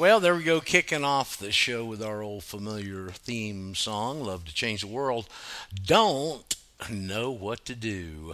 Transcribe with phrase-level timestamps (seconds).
[0.00, 4.46] Well, there we go, kicking off the show with our old familiar theme song, Love
[4.46, 5.28] to Change the World.
[5.74, 6.56] Don't
[6.88, 8.32] know what to do.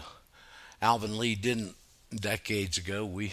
[0.81, 1.75] Alvin Lee didn't
[2.15, 3.05] decades ago.
[3.05, 3.33] We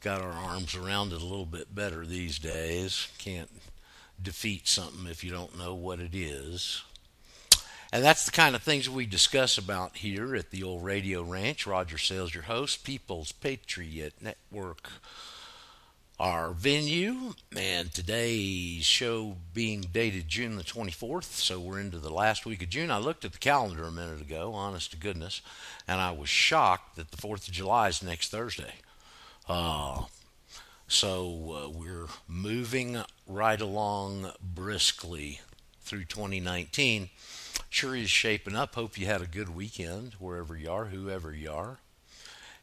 [0.00, 3.08] got our arms around it a little bit better these days.
[3.18, 3.50] Can't
[4.22, 6.84] defeat something if you don't know what it is.
[7.92, 11.66] And that's the kind of things we discuss about here at the old radio ranch.
[11.66, 14.90] Roger Sales, your host, People's Patriot Network
[16.20, 17.32] our venue.
[17.56, 22.68] And today's show being dated June the 24th, so we're into the last week of
[22.68, 22.90] June.
[22.90, 25.40] I looked at the calendar a minute ago, honest to goodness,
[25.88, 28.74] and I was shocked that the 4th of July is next Thursday.
[29.48, 30.02] Uh,
[30.86, 35.40] so uh, we're moving right along briskly
[35.80, 37.08] through 2019.
[37.70, 38.74] Sure is shaping up.
[38.74, 41.78] Hope you had a good weekend wherever you are, whoever you are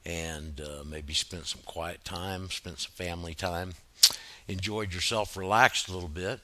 [0.08, 3.74] and uh, maybe spent some quiet time, spent some family time,
[4.48, 6.40] enjoyed yourself, relaxed a little bit.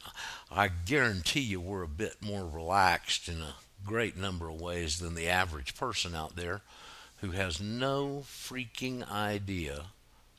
[0.51, 3.55] I guarantee you we're a bit more relaxed in a
[3.85, 6.61] great number of ways than the average person out there
[7.21, 9.85] who has no freaking idea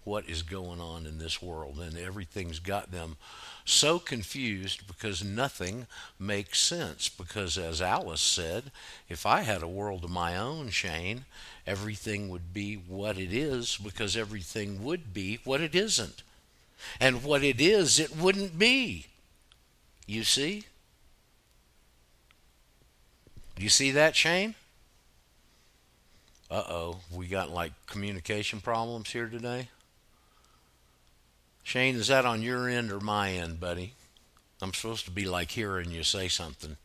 [0.04, 3.16] what is going on in this world and everything's got them
[3.64, 5.86] so confused because nothing
[6.18, 8.70] makes sense because as Alice said
[9.08, 11.24] if I had a world of my own Shane
[11.66, 16.22] everything would be what it is because everything would be what it isn't.
[17.00, 19.06] And what it is, it wouldn't be.
[20.06, 20.64] You see?
[23.58, 24.54] You see that, Shane?
[26.50, 29.68] Uh oh, we got like communication problems here today.
[31.64, 33.94] Shane, is that on your end or my end, buddy?
[34.62, 36.76] I'm supposed to be like hearing you say something.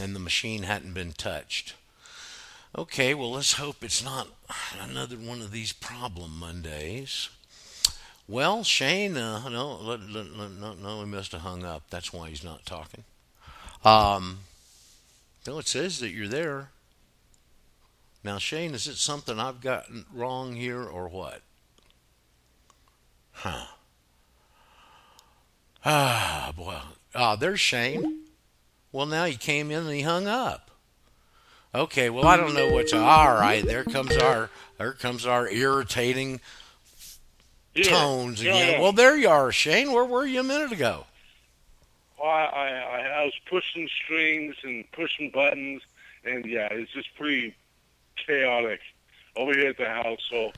[0.00, 1.74] And the machine hadn't been touched.
[2.76, 4.28] Okay, well, let's hope it's not
[4.80, 7.30] another one of these problem Mondays.
[8.28, 11.84] Well, Shane, uh, no, let, let, let, no, no, he must have hung up.
[11.90, 13.04] That's why he's not talking.
[13.84, 14.40] Um,
[15.46, 16.70] no, it says that you're there.
[18.22, 21.42] Now, Shane, is it something I've gotten wrong here or what?
[23.34, 23.66] Huh.
[25.84, 26.78] Ah, boy.
[27.14, 28.22] Ah, there's Shane.
[28.90, 30.70] Well, now he came in and he hung up.
[31.74, 33.64] Okay, well I don't know what's all right.
[33.64, 36.40] There comes our there comes our irritating
[37.74, 38.74] yeah, tones again.
[38.74, 38.80] Yeah.
[38.80, 39.92] Well, there you are, Shane.
[39.92, 41.06] Where were you a minute ago?
[42.20, 45.82] Well, I, I I was pushing strings and pushing buttons,
[46.24, 47.56] and yeah, it's just pretty
[48.24, 48.80] chaotic
[49.34, 50.20] over here at the house.
[50.30, 50.52] So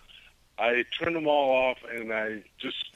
[0.59, 2.91] I turn them all off, and I just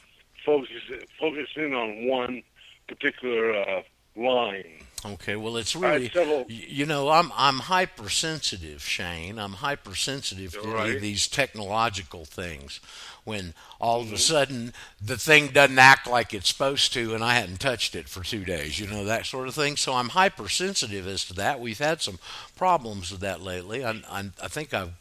[0.44, 0.82] focus
[1.19, 2.43] focus in on one
[2.88, 3.82] particular uh,
[4.16, 4.84] line.
[5.03, 6.10] Okay, well, it's really
[6.48, 9.38] you know I'm I'm hypersensitive, Shane.
[9.38, 11.00] I'm hypersensitive to right.
[11.00, 12.81] these technological things.
[13.25, 14.09] When all mm-hmm.
[14.09, 14.34] of a mm-hmm.
[14.34, 18.22] sudden the thing doesn't act like it's supposed to, and I hadn't touched it for
[18.22, 19.77] two days, you know that sort of thing.
[19.77, 21.60] So I'm hypersensitive as to that.
[21.60, 22.19] We've had some
[22.56, 23.82] problems with that lately.
[23.82, 24.92] I I, I think I've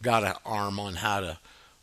[0.00, 1.38] got an arm on how to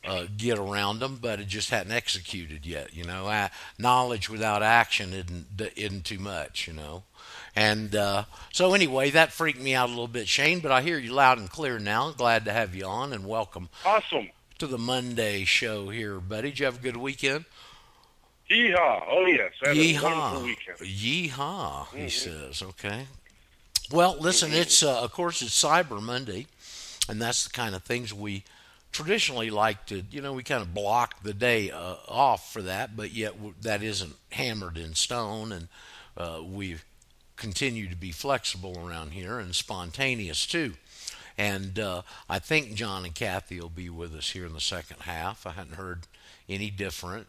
[0.05, 2.95] uh, get around them, but it just hadn't executed yet.
[2.95, 6.67] You know, uh, knowledge without action isn't isn't too much.
[6.67, 7.03] You know.
[7.55, 10.99] And uh, so, anyway, that freaked me out a little bit, Shane, but I hear
[10.99, 12.11] you loud and clear now.
[12.11, 13.69] Glad to have you on and welcome.
[13.83, 14.29] Awesome.
[14.59, 16.49] To the Monday show here, buddy.
[16.49, 17.45] Did you have a good weekend?
[18.51, 19.03] Yeehaw.
[19.09, 19.53] Oh, yes.
[19.63, 20.55] Yeehaw.
[20.79, 21.97] Yeehaw, mm-hmm.
[21.97, 22.61] he says.
[22.61, 23.07] Okay.
[23.91, 24.61] Well, listen, mm-hmm.
[24.61, 26.45] it's, uh, of course, it's Cyber Monday,
[27.09, 28.43] and that's the kind of things we
[28.91, 32.95] traditionally like to, you know, we kind of block the day uh, off for that,
[32.95, 35.67] but yet that isn't hammered in stone, and
[36.17, 36.83] uh, we've
[37.35, 40.73] continue to be flexible around here and spontaneous too.
[41.37, 45.01] And uh, I think John and Kathy will be with us here in the second
[45.01, 45.45] half.
[45.45, 46.07] I hadn't heard
[46.49, 47.27] any different.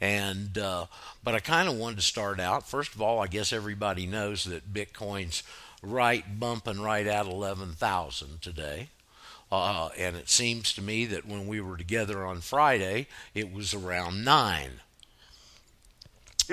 [0.00, 0.86] And uh,
[1.22, 2.66] but I kind of wanted to start out.
[2.66, 5.42] First of all, I guess everybody knows that Bitcoin's
[5.82, 8.88] right bumping right at eleven thousand today.
[9.52, 13.74] Uh, and it seems to me that when we were together on Friday, it was
[13.74, 14.80] around nine.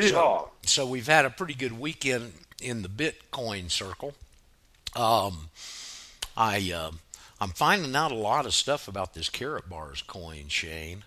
[0.09, 4.13] So, so we've had a pretty good weekend in the Bitcoin circle.
[4.95, 5.49] Um,
[6.35, 6.91] I uh,
[7.39, 11.03] I'm finding out a lot of stuff about this Karatbars coin, Shane,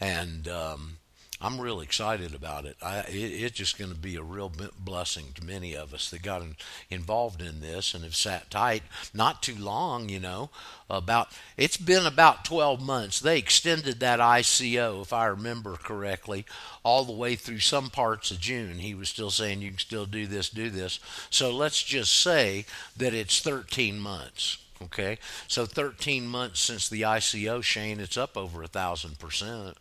[0.00, 0.98] and um,
[1.44, 2.76] I'm really excited about it.
[2.80, 6.22] I, it it's just going to be a real blessing to many of us that
[6.22, 6.54] got in,
[6.88, 8.84] involved in this and have sat tight.
[9.12, 10.50] Not too long, you know.
[10.88, 13.18] About it's been about 12 months.
[13.18, 16.46] They extended that ICO, if I remember correctly,
[16.84, 18.78] all the way through some parts of June.
[18.78, 21.00] He was still saying you can still do this, do this.
[21.28, 22.66] So let's just say
[22.96, 24.58] that it's 13 months.
[24.80, 25.18] Okay,
[25.48, 29.76] so 13 months since the ICO, Shane, it's up over a thousand percent.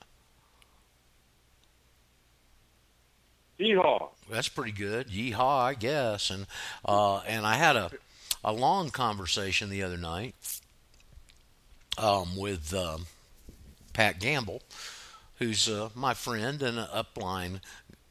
[3.62, 4.10] Yeehaw.
[4.30, 5.08] That's pretty good.
[5.10, 6.30] Yeehaw, I guess.
[6.30, 6.48] And
[6.84, 7.92] uh, and I had a
[8.44, 10.36] a long conversation the other night
[11.98, 13.06] um, with um,
[13.94, 14.62] Pat Gamble,
[15.36, 17.60] who's uh, my friend and an upline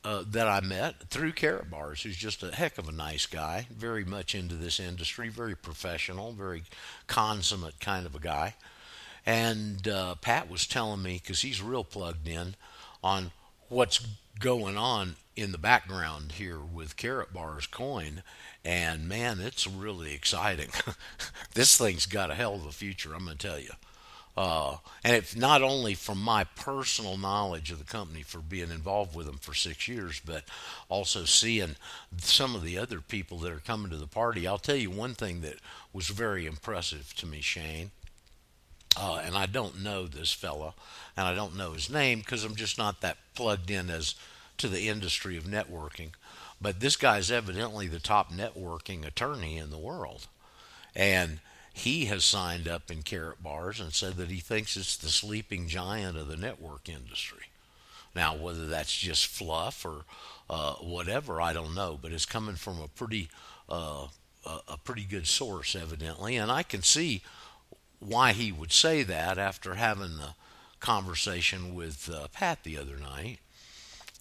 [0.05, 4.05] uh, that I met through Karatbars, who's just a heck of a nice guy, very
[4.05, 6.63] much into this industry, very professional, very
[7.07, 8.55] consummate kind of a guy.
[9.27, 12.55] And uh, Pat was telling me, because he's real plugged in
[13.05, 13.33] on
[13.69, 14.07] what's
[14.41, 18.23] going on in the background here with Karatbars coin.
[18.65, 20.71] And man, it's really exciting.
[21.55, 23.71] this thing's got a hell of a future, I'm going to tell you.
[24.37, 29.15] Uh, and it's not only from my personal knowledge of the company for being involved
[29.15, 30.45] with them for six years, but
[30.89, 31.77] also seeing
[32.17, 34.47] some of the other people that are coming to the party.
[34.47, 35.57] I'll tell you one thing that
[35.93, 37.91] was very impressive to me, Shane.
[38.97, 40.75] Uh, and I don't know this fella,
[41.17, 44.15] and I don't know his name because I'm just not that plugged in as
[44.61, 46.11] to the industry of networking.
[46.61, 50.27] But this guy's evidently the top networking attorney in the world,
[50.95, 51.41] and
[51.73, 56.19] he has signed up in Karatbars and said that he thinks it's the sleeping giant
[56.19, 57.47] of the network industry.
[58.15, 60.05] Now, whether that's just fluff or
[60.51, 63.29] uh, whatever, I don't know, but it's coming from a pretty
[63.69, 64.09] uh,
[64.45, 67.23] a pretty good source, evidently, and I can see
[67.99, 70.35] why he would say that after having the
[70.81, 73.39] conversation with uh, Pat the other night.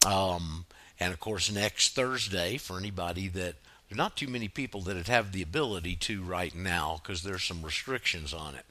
[0.05, 0.65] Um,
[0.99, 3.55] and of course, next Thursday, for anybody that
[3.87, 7.63] there's not too many people that have the ability to right now because there's some
[7.63, 8.65] restrictions on it.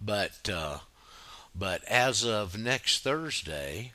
[0.00, 0.78] But uh,
[1.54, 3.92] but as of next Thursday,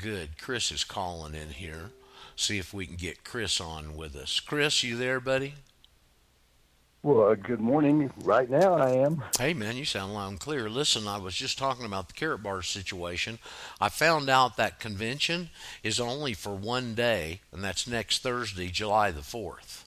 [0.00, 0.38] good.
[0.38, 1.90] Chris is calling in here.
[2.36, 4.40] See if we can get Chris on with us.
[4.40, 5.54] Chris, you there, buddy?
[7.04, 8.10] Well, good morning.
[8.22, 9.22] Right now, I am.
[9.38, 10.70] Hey, man, you sound loud and clear.
[10.70, 13.38] Listen, I was just talking about the Karatbar situation.
[13.78, 15.50] I found out that convention
[15.82, 19.84] is only for one day, and that's next Thursday, July the 4th.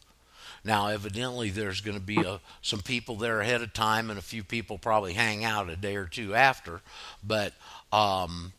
[0.64, 4.22] Now, evidently, there's going to be a, some people there ahead of time, and a
[4.22, 6.82] few people probably hang out a day or two after.
[7.26, 7.54] But
[7.92, 8.54] um,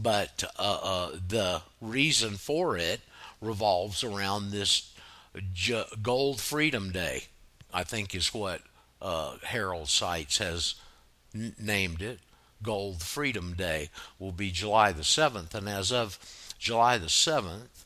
[0.00, 3.00] but uh, uh, the reason for it
[3.40, 4.94] revolves around this
[6.04, 7.24] Gold Freedom Day
[7.76, 8.62] I think is what
[9.02, 10.76] uh, Harald Seiz has
[11.34, 12.20] n- named it.
[12.62, 15.54] Gold Freedom Day will be July the 7th.
[15.54, 16.18] And as of
[16.58, 17.84] July the 7th,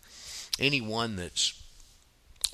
[0.60, 1.52] anyone that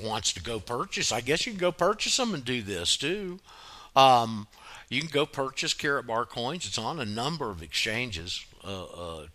[0.03, 3.39] wants to go purchase, I guess you can go purchase them and do this too.
[3.95, 4.49] Um,
[4.89, 6.67] you can go purchase Carrot Karatbar coins.
[6.67, 9.27] It's on a number of exchanges, uh, uh,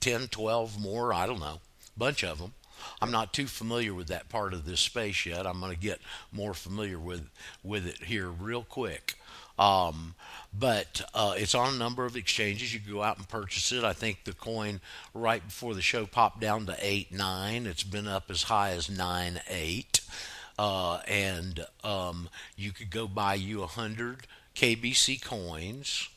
[0.00, 1.60] 10, 12 more, I don't know,
[1.96, 2.54] bunch of them.
[3.00, 5.46] I'm not too familiar with that part of this space yet.
[5.46, 6.00] I'm going to get
[6.32, 7.28] more familiar with
[7.62, 9.14] with it here real quick.
[9.58, 10.14] Um,
[10.58, 12.74] but uh, it's on a number of exchanges.
[12.74, 13.84] You go out and purchase it.
[13.84, 14.80] I think the coin
[15.14, 17.66] right before the show popped down to eight nine.
[17.66, 20.00] It's been up as high as nine eight,
[20.58, 26.08] uh, and um, you could go buy you a hundred KBC coins,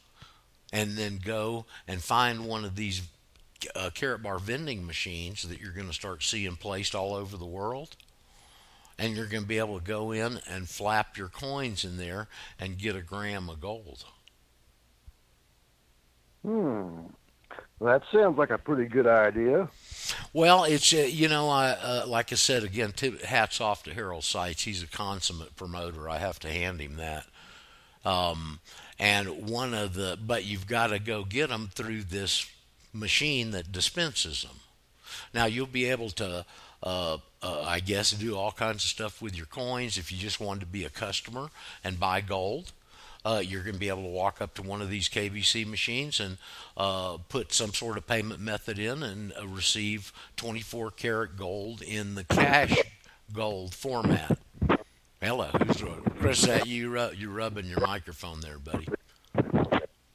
[0.73, 3.01] and then go and find one of these
[3.75, 7.95] uh, bar vending machines that you're going to start seeing placed all over the world.
[8.97, 12.27] And you're going to be able to go in and flap your coins in there
[12.59, 14.03] and get a gram of gold.
[16.45, 16.99] Hmm.
[17.81, 19.69] That sounds like a pretty good idea.
[20.33, 22.91] Well, it's uh, you know, I uh, like I said again.
[22.91, 24.63] T- hats off to Harald Seiz.
[24.63, 26.09] He's a consummate promoter.
[26.09, 27.25] I have to hand him that.
[28.03, 28.59] Um,
[28.99, 32.49] and one of the, but you've got to go get them through this
[32.93, 34.59] machine that dispenses them.
[35.33, 36.45] Now you'll be able to,
[36.83, 40.39] uh, uh, I guess, do all kinds of stuff with your coins if you just
[40.39, 41.49] wanted to be a customer
[41.83, 42.71] and buy gold.
[43.25, 46.21] Uh, you're going to be able to walk up to one of these KBC machines
[46.21, 46.37] and
[46.77, 52.15] uh, put some sort of payment method in and uh, receive 24 karat gold in
[52.15, 52.77] the cash
[53.33, 54.39] gold format.
[55.21, 55.83] Hello, who's
[56.17, 56.43] Chris?
[56.43, 58.87] That you You're rubbing your microphone there, buddy?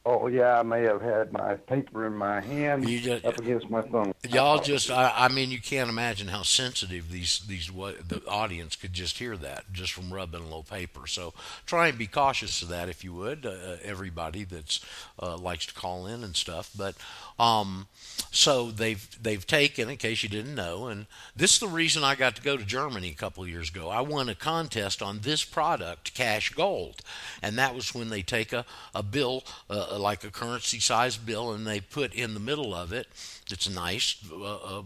[0.06, 3.80] Oh yeah, I may have had my paper in my hand just, up against my
[3.80, 4.12] phone.
[4.28, 8.76] Y'all just, I, I, mean, you can't imagine how sensitive these these what the audience
[8.76, 11.06] could just hear that just from rubbing a little paper.
[11.06, 11.32] So
[11.64, 13.46] try and be cautious of that if you would.
[13.46, 14.84] Uh, everybody that's
[15.23, 16.96] uh, likes to call in and stuff, but
[17.38, 17.88] um,
[18.30, 22.14] so they've they've taken, in case you didn't know, and this is the reason I
[22.14, 23.88] got to go to Germany a couple of years ago.
[23.88, 27.00] I won a contest on this product, Cash Gold,
[27.42, 28.64] and that was when they take a
[28.94, 32.92] a bill uh, like a currency size bill and they put in the middle of
[32.92, 33.06] it.
[33.50, 34.16] It's nice.
[34.32, 34.82] Uh, uh,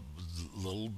[0.55, 0.91] little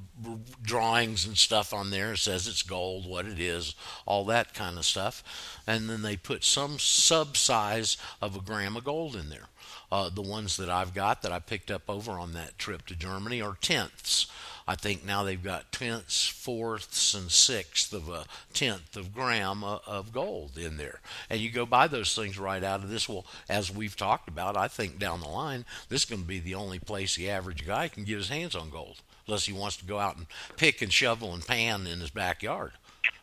[0.61, 2.13] drawings and stuff on there.
[2.13, 5.61] It says it's gold, what it is, all that kind of stuff.
[5.65, 9.47] And then they put some sub size of a gram of gold in there.
[9.91, 12.95] Uh, the ones that I've got that I picked up over on that trip to
[12.95, 14.27] Germany are tenths.
[14.67, 20.13] I think now they've got tenths, fourths, and sixths of a tenth of gram of
[20.13, 21.01] gold in there.
[21.29, 23.09] And you go buy those things right out of this.
[23.09, 26.39] Well, as we've talked about, I think down the line, this is going to be
[26.39, 29.77] the only place the average guy can get his hands on gold, unless he wants
[29.77, 32.71] to go out and pick and shovel and pan in his backyard.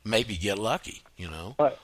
[0.04, 1.54] Maybe get lucky, you know.
[1.56, 1.78] But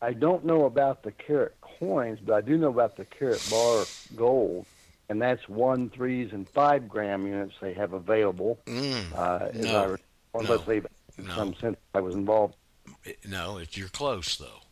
[0.00, 4.66] I don't know about the carat coins, but I do know about the Karatbar gold
[5.12, 8.58] and that's one, threes, and five gram units they have available.
[8.64, 9.96] Mm, uh, no,
[10.34, 10.76] I, unless no, they,
[11.18, 11.34] in no.
[11.34, 12.54] some sense, I was involved.
[13.28, 14.62] No, it's you're close though.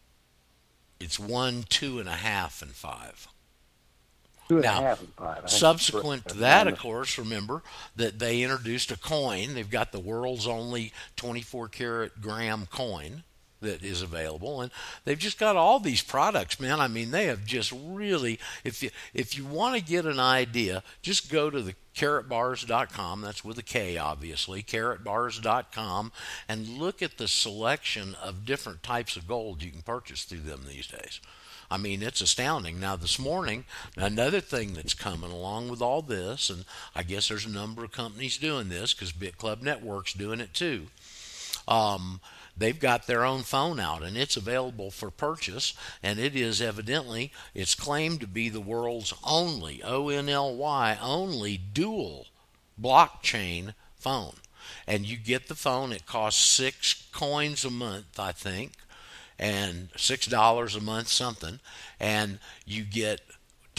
[0.98, 3.28] It's one, two and a half, and five.
[4.48, 5.50] Two and now, a half and five.
[5.50, 7.62] Subsequent to that, of course, remember
[7.96, 9.52] that they introduced a coin.
[9.52, 13.24] They've got the world's only 24 karat gram coin
[13.60, 14.70] that is available and
[15.04, 18.90] they've just got all these products man i mean they have just really if you
[19.14, 23.62] if you want to get an idea just go to the karatbars.com that's with a
[23.62, 26.12] k obviously karatbars.com
[26.48, 30.62] and look at the selection of different types of gold you can purchase through them
[30.66, 31.20] these days
[31.70, 32.80] I mean, it's astounding.
[32.80, 33.64] Now, this morning,
[33.96, 36.64] another thing that's coming along with all this, and
[36.96, 40.52] I guess there's a number of companies doing this because Bit Club Network's doing it
[40.52, 40.88] too.
[41.68, 42.20] Um,
[42.56, 47.32] they've got their own phone out and it's available for purchase and it is evidently
[47.54, 52.26] it's claimed to be the world's only O-N-L-Y only dual
[52.80, 54.34] blockchain phone.
[54.86, 58.72] And you get the phone it costs 6 coins a month I think
[59.38, 61.60] and $6 a month something
[61.98, 63.20] and you get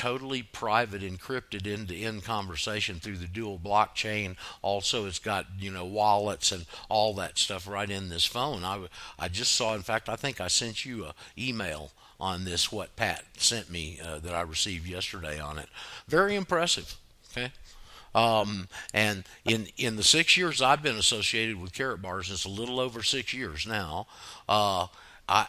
[0.01, 4.35] totally private, encrypted end-to-end conversation through the dual blockchain.
[4.63, 8.63] Also, it's got you know wallets and all that stuff right in this phone.
[8.63, 8.87] I
[9.19, 9.75] I just saw.
[9.75, 12.71] In fact, I think I sent you a email on this.
[12.71, 15.69] What Pat sent me uh, that I received yesterday on it.
[16.07, 16.95] Very impressive.
[17.31, 17.51] Okay.
[18.15, 22.79] Um, and in in the six years I've been associated with Karatbars, it's a little
[22.79, 24.07] over six years now.
[24.49, 24.87] Uh,
[25.29, 25.45] I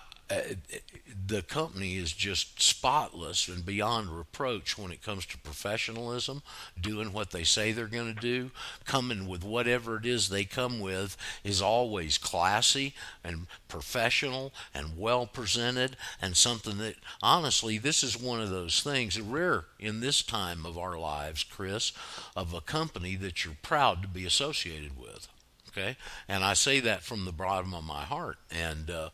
[1.26, 6.42] the company is just spotless and beyond reproach when it comes to professionalism,
[6.80, 8.50] doing what they say they're going to do,
[8.84, 15.26] coming with whatever it is they come with is always classy and professional and well
[15.26, 20.64] presented and something that honestly this is one of those things rare in this time
[20.64, 21.92] of our lives, Chris,
[22.36, 25.28] of a company that you're proud to be associated with.
[25.68, 25.96] Okay?
[26.28, 29.08] And I say that from the bottom of my heart and uh uh,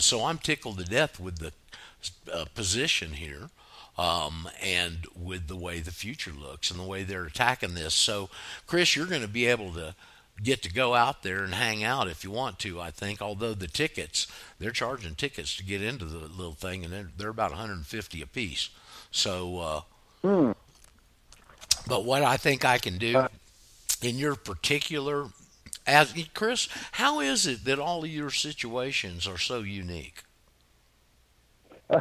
[0.00, 1.52] so I'm tickled to death with the
[2.32, 3.50] uh, position here.
[3.98, 7.92] Um, and with the way the future looks and the way they're attacking this.
[7.92, 8.30] So,
[8.66, 9.94] Chris, you're going to be able to
[10.42, 12.80] get to go out there and hang out if you want to.
[12.80, 14.26] I think, although the tickets
[14.58, 18.26] they're charging tickets to get into the little thing, and they're, they're about 150 a
[18.26, 18.70] piece.
[19.10, 19.80] So, uh,
[20.24, 20.54] mm.
[21.86, 23.28] but what I think I can do uh.
[24.02, 25.26] in your particular
[25.86, 30.24] as Chris, how is it that all of your situations are so unique?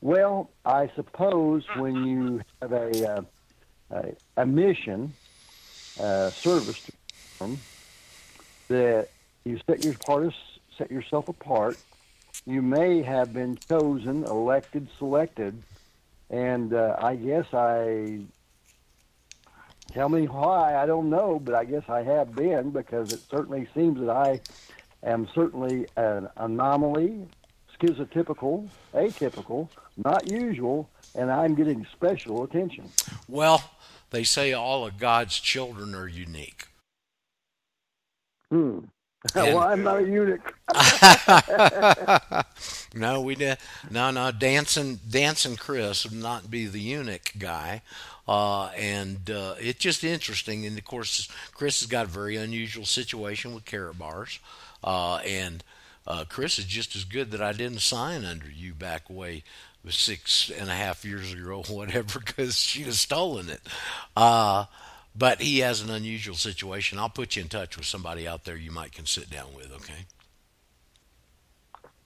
[0.00, 3.22] well, I suppose when you have a uh,
[3.90, 5.12] a, a, mission
[6.00, 7.58] uh, service to perform,
[8.68, 9.08] that
[9.44, 10.32] you set your part
[10.78, 11.76] set yourself apart.
[12.46, 15.62] You may have been chosen, elected, selected,
[16.30, 18.20] and uh, I guess I
[19.92, 23.68] Tell me why, I don't know, but I guess I have been because it certainly
[23.74, 24.40] seems that I
[25.02, 27.26] am certainly an anomaly,
[27.78, 29.68] schizotypical, atypical,
[30.02, 32.88] not usual, and I'm getting special attention.
[33.28, 33.62] Well,
[34.10, 36.68] they say all of God's children are unique.
[38.50, 38.78] Hmm.
[39.36, 40.52] well, I'm not a eunuch.
[42.94, 43.56] no, we did.
[43.88, 44.32] No, no.
[44.32, 45.54] Dancing, dancing.
[45.54, 47.82] Chris would not be the eunuch guy.
[48.26, 50.64] Uh, and uh, it's just interesting.
[50.64, 54.38] And of course, Chris has got a very unusual situation with Karatbars.
[54.84, 55.64] Uh, and
[56.06, 59.44] uh, Chris is just as good that I didn't sign under you back away
[59.88, 63.60] six and a half years ago, or whatever, because she'd have stolen it.
[64.16, 64.66] Uh,
[65.14, 66.98] but he has an unusual situation.
[66.98, 69.72] I'll put you in touch with somebody out there you might can sit down with,
[69.72, 70.06] okay?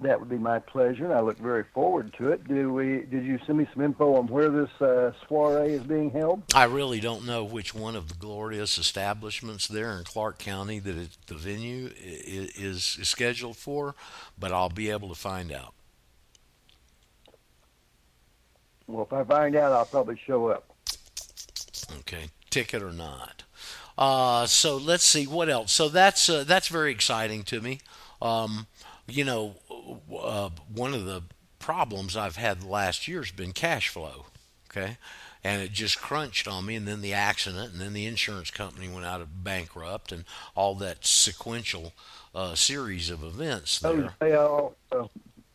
[0.01, 2.47] That would be my pleasure, and I look very forward to it.
[2.47, 3.07] Do we?
[3.11, 6.43] Did you send me some info on where this uh, soiree is being held?
[6.55, 10.97] I really don't know which one of the glorious establishments there in Clark County that
[10.99, 13.95] it, the venue is, is scheduled for,
[14.39, 15.73] but I'll be able to find out.
[18.87, 20.71] Well, if I find out, I'll probably show up.
[22.01, 23.45] Okay, ticket or not.
[23.97, 25.73] Uh, so let's see what else.
[25.73, 27.81] So that's uh, that's very exciting to me.
[28.21, 28.67] Um,
[29.09, 29.55] you know,
[30.19, 31.23] uh, one of the
[31.59, 34.27] problems I've had last year has been cash flow.
[34.71, 34.99] Okay,
[35.43, 36.77] and it just crunched on me.
[36.77, 40.75] And then the accident, and then the insurance company went out of bankrupt, and all
[40.77, 41.93] that sequential
[42.35, 44.13] uh, series of events Oh, there.
[44.17, 45.07] stay off, uh,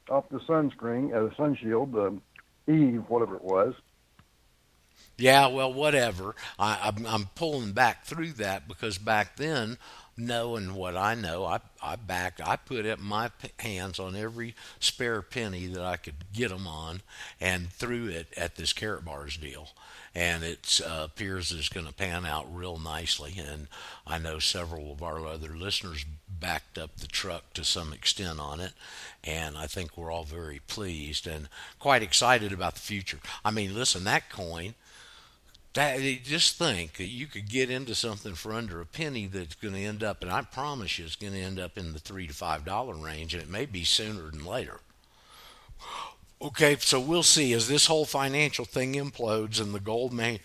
[0.09, 2.17] off the sunscreen, uh, sun shield, the
[2.71, 3.75] Eve, whatever it was.
[5.17, 6.35] Yeah, well, whatever.
[6.57, 9.77] I, I'm, I'm pulling back through that because back then,
[10.17, 15.21] knowing what I know, I, I backed, I put up my hands on every spare
[15.21, 17.01] penny that I could get them on
[17.39, 19.69] and threw it at this Karatbars deal.
[20.13, 23.35] And it uh, appears it's going to pan out real nicely.
[23.37, 23.67] And
[24.05, 28.59] I know several of our other listeners backed up the truck to some extent on
[28.59, 28.73] it.
[29.23, 31.47] And I think we're all very pleased and
[31.79, 33.19] quite excited about the future.
[33.45, 34.75] I mean, listen, that coin
[35.73, 39.73] that just think that you could get into something for under a penny that's going
[39.73, 42.27] to end up, and I promise you, it's going to end up in the three
[42.27, 44.79] to five dollar range, and it may be sooner than later.
[46.41, 50.39] Okay, so we'll see as this whole financial thing implodes and the gold man-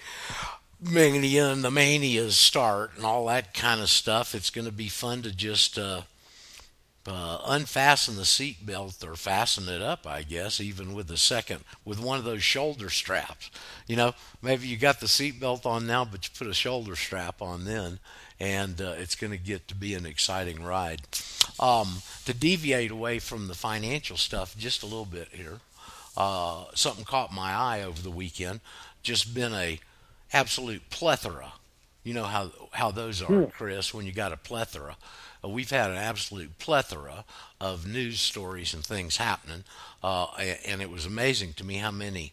[0.80, 4.34] mania and the manias start and all that kind of stuff.
[4.34, 6.02] It's going to be fun to just uh,
[7.08, 11.64] uh, unfasten the seat belt or fasten it up, I guess, even with the second,
[11.84, 13.50] with one of those shoulder straps.
[13.86, 16.96] You know, maybe you got the seat belt on now, but you put a shoulder
[16.96, 17.98] strap on then,
[18.40, 21.02] and uh, it's going to get to be an exciting ride.
[21.58, 25.60] Um, to deviate away from the financial stuff just a little bit here,
[26.16, 28.60] uh, something caught my eye over the weekend.
[29.02, 29.78] Just been a
[30.32, 31.52] absolute plethora.
[32.02, 34.96] You know how how those are, Chris, when you got a plethora.
[35.44, 37.24] Uh, we've had an absolute plethora
[37.60, 39.64] of news stories and things happening,
[40.02, 40.26] uh,
[40.64, 42.32] and it was amazing to me how many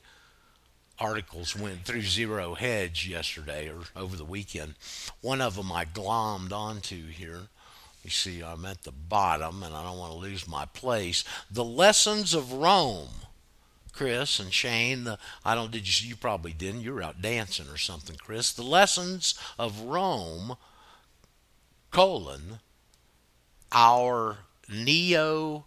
[0.99, 4.75] articles went through Zero Hedge yesterday or over the weekend.
[5.21, 7.47] One of them I glommed onto here.
[8.03, 11.23] You see, I'm at the bottom, and I don't want to lose my place.
[11.49, 13.09] The Lessons of Rome.
[13.93, 15.03] Chris and Shane.
[15.05, 15.71] The, I don't.
[15.71, 16.09] Did you?
[16.09, 16.81] You probably didn't.
[16.81, 18.51] You were out dancing or something, Chris.
[18.51, 20.57] The lessons of Rome,
[21.91, 22.59] colon,
[23.73, 24.37] our
[24.69, 25.65] neo-feudal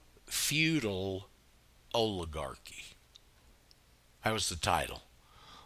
[1.94, 2.84] oligarchy.
[4.24, 5.02] That was the title.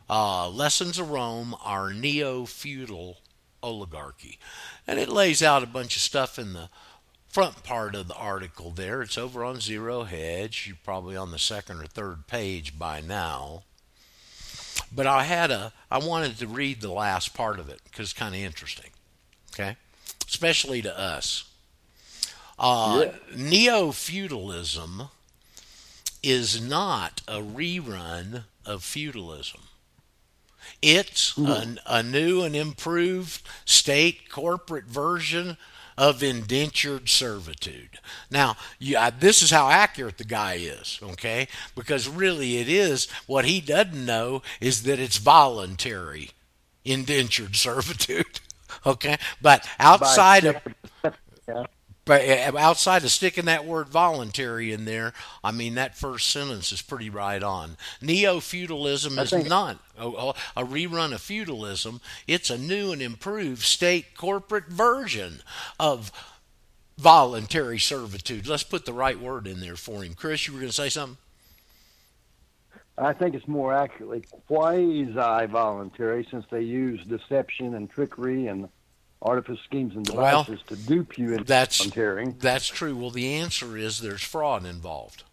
[0.08, 3.18] Uh, lessons of Rome, our neo-feudal
[3.62, 4.38] oligarchy,
[4.86, 6.68] and it lays out a bunch of stuff in the
[7.28, 9.02] front part of the article there.
[9.02, 10.64] It's over on Zero Hedge.
[10.66, 13.62] You're probably on the second or third page by now.
[14.92, 18.18] But I had a I wanted to read the last part of it because it's
[18.18, 18.90] kind of interesting.
[19.52, 19.76] Okay?
[20.26, 21.44] Especially to us.
[22.60, 25.04] Uh, Neo feudalism
[26.22, 29.62] is not a rerun of feudalism.
[30.82, 35.56] It's a, a new and improved state corporate version
[35.96, 37.98] of indentured servitude.
[38.30, 41.48] Now, you, I, this is how accurate the guy is, okay?
[41.74, 46.30] Because really it is, what he doesn't know is that it's voluntary
[46.84, 48.40] indentured servitude,
[48.84, 49.16] okay?
[49.40, 50.56] But outside of
[51.48, 51.64] yeah.
[52.10, 55.12] But uh, outside of sticking that word voluntary in there,
[55.44, 57.76] I mean that first sentence is pretty right on.
[58.02, 60.08] Neo feudalism is not a,
[60.56, 62.00] a rerun of feudalism.
[62.26, 65.42] It's a new and improved state corporate version
[65.78, 66.10] of
[66.98, 68.48] voluntary servitude.
[68.48, 70.14] Let's put the right word in there for him.
[70.14, 71.16] Chris, you were going to say something?
[72.98, 78.68] I think it's more accurately quasi-voluntary since they use deception and trickery and
[79.22, 82.36] artifice schemes and Well, devices to dupe you into That's volunteering.
[82.38, 82.96] That's true.
[82.96, 85.24] Well, the answer is there's fraud involved.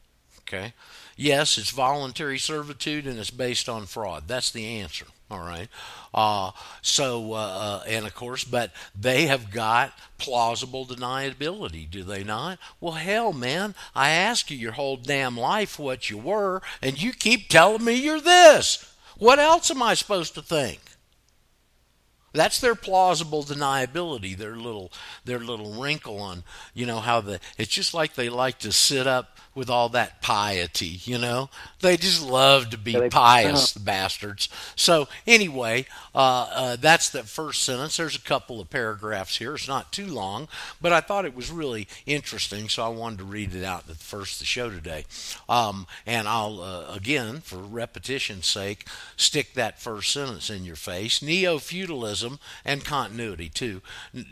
[0.41, 0.73] Okay.
[1.15, 4.23] Yes, it's voluntary servitude and it's based on fraud.
[4.28, 5.06] That's the answer.
[5.30, 5.67] All right.
[6.13, 12.23] Uh, so, uh, uh, and of course, but they have got plausible deniability, do they
[12.23, 12.60] not?
[12.80, 17.12] Well, hell, man, I asked you your whole damn life what you were, and you
[17.12, 18.89] keep telling me you're this.
[19.17, 20.80] What else am I supposed to think?
[22.38, 24.91] That's their plausible deniability, their little
[25.26, 29.08] their little wrinkle on, you know, how the it's just like they like to sit
[29.08, 31.50] up with all that piety, you know.
[31.80, 34.50] They just love to be Yeah, they- pious, the bastards.
[34.76, 37.97] So anyway, uh, uh, that's the first sentence.
[37.97, 39.56] There's a couple of paragraphs here.
[39.56, 40.47] It's not too long,
[40.80, 43.88] but I thought it was really interesting, so I wanted to read it out at
[43.88, 45.06] the first of the show today.
[45.50, 51.23] Um, and I'll uh, again, for repetition's sake, stick that first sentence in your face.
[51.23, 52.27] Neo feudalism
[52.66, 53.82] and continuity too.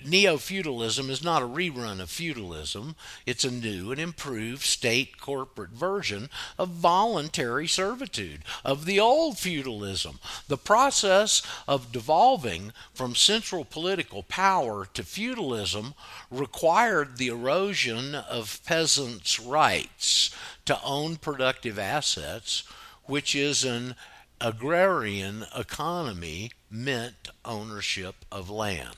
[0.06, 2.96] Neo feudalism is not a rerun of feudalism.
[3.26, 10.20] It's a new and improved state corporate version of voluntary servitude of the old feudalism.
[10.48, 15.94] The process of devolving from central political power to feudalism
[16.32, 20.32] required the erosion of peasants' rights
[20.66, 22.64] to own productive assets,
[23.04, 23.96] which is an
[24.42, 28.98] agrarian economy meant ownership of land.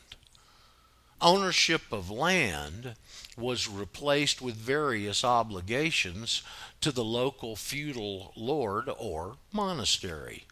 [1.22, 2.96] Ownership of land
[3.38, 6.42] was replaced with various obligations
[6.82, 10.46] to the local feudal lord or monastery.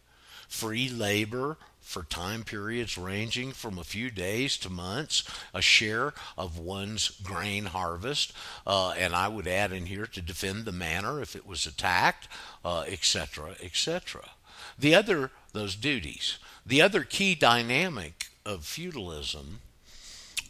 [0.48, 5.22] Free labor for time periods ranging from a few days to months,
[5.54, 8.32] a share of one's grain harvest,
[8.66, 12.26] uh, and I would add in here to defend the manor if it was attacked,
[12.64, 14.30] etc., uh, etc.
[14.76, 16.38] The other, those duties.
[16.66, 19.60] The other key dynamic of feudalism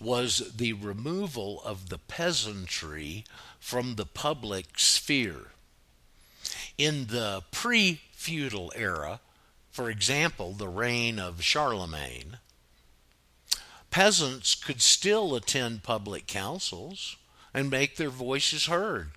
[0.00, 3.26] was the removal of the peasantry
[3.60, 5.52] from the public sphere.
[6.78, 9.20] In the pre feudal era,
[9.70, 12.38] for example, the reign of Charlemagne,
[13.90, 17.16] peasants could still attend public councils
[17.52, 19.10] and make their voices heard,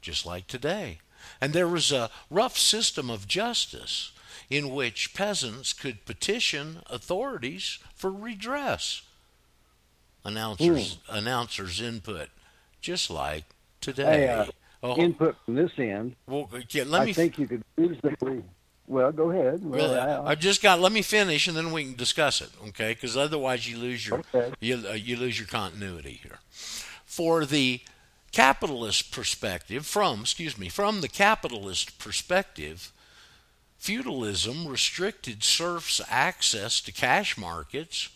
[0.00, 1.00] just like today.
[1.38, 4.12] And there was a rough system of justice
[4.50, 9.02] in which peasants could petition authorities for redress.
[10.24, 11.18] Announcers, mm.
[11.18, 12.28] announcers input,
[12.80, 13.44] just like
[13.80, 14.26] today.
[14.26, 14.46] Hey, uh,
[14.82, 16.16] oh, input from this end.
[16.26, 17.12] Well, yeah, let I me.
[17.12, 18.42] think you could reasonably
[18.88, 19.64] well, go ahead.
[19.64, 20.80] Well, really, I, I, just got.
[20.80, 22.50] Let me finish, and then we can discuss it.
[22.68, 22.94] Okay?
[22.94, 24.52] Because otherwise, you lose your okay.
[24.60, 26.38] you, uh, you lose your continuity here.
[27.04, 27.80] For the
[28.30, 32.92] capitalist perspective, from excuse me, from the capitalist perspective,
[33.78, 38.08] feudalism restricted serfs' access to cash markets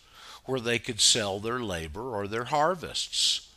[0.45, 3.49] where they could sell their labor or their harvests.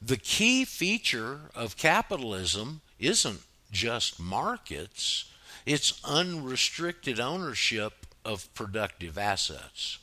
[0.00, 5.26] The key feature of capitalism isn't just markets
[5.66, 9.98] it's unrestricted ownership of productive assets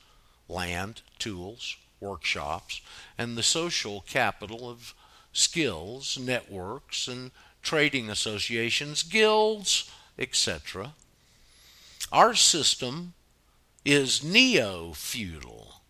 [0.47, 2.79] land, tools, workshops,
[3.17, 4.93] and the social capital of
[5.33, 7.31] skills, networks, and
[7.61, 10.93] trading associations, guilds, etc.
[12.11, 13.13] Our system
[13.83, 15.81] is neo feudal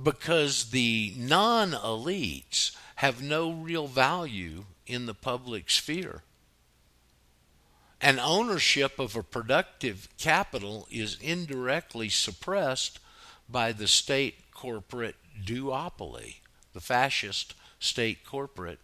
[0.00, 6.22] because the non elites have no real value in the public sphere
[8.00, 12.98] and ownership of a productive capital is indirectly suppressed
[13.48, 16.36] by the state corporate duopoly,
[16.72, 18.78] the fascist state corporate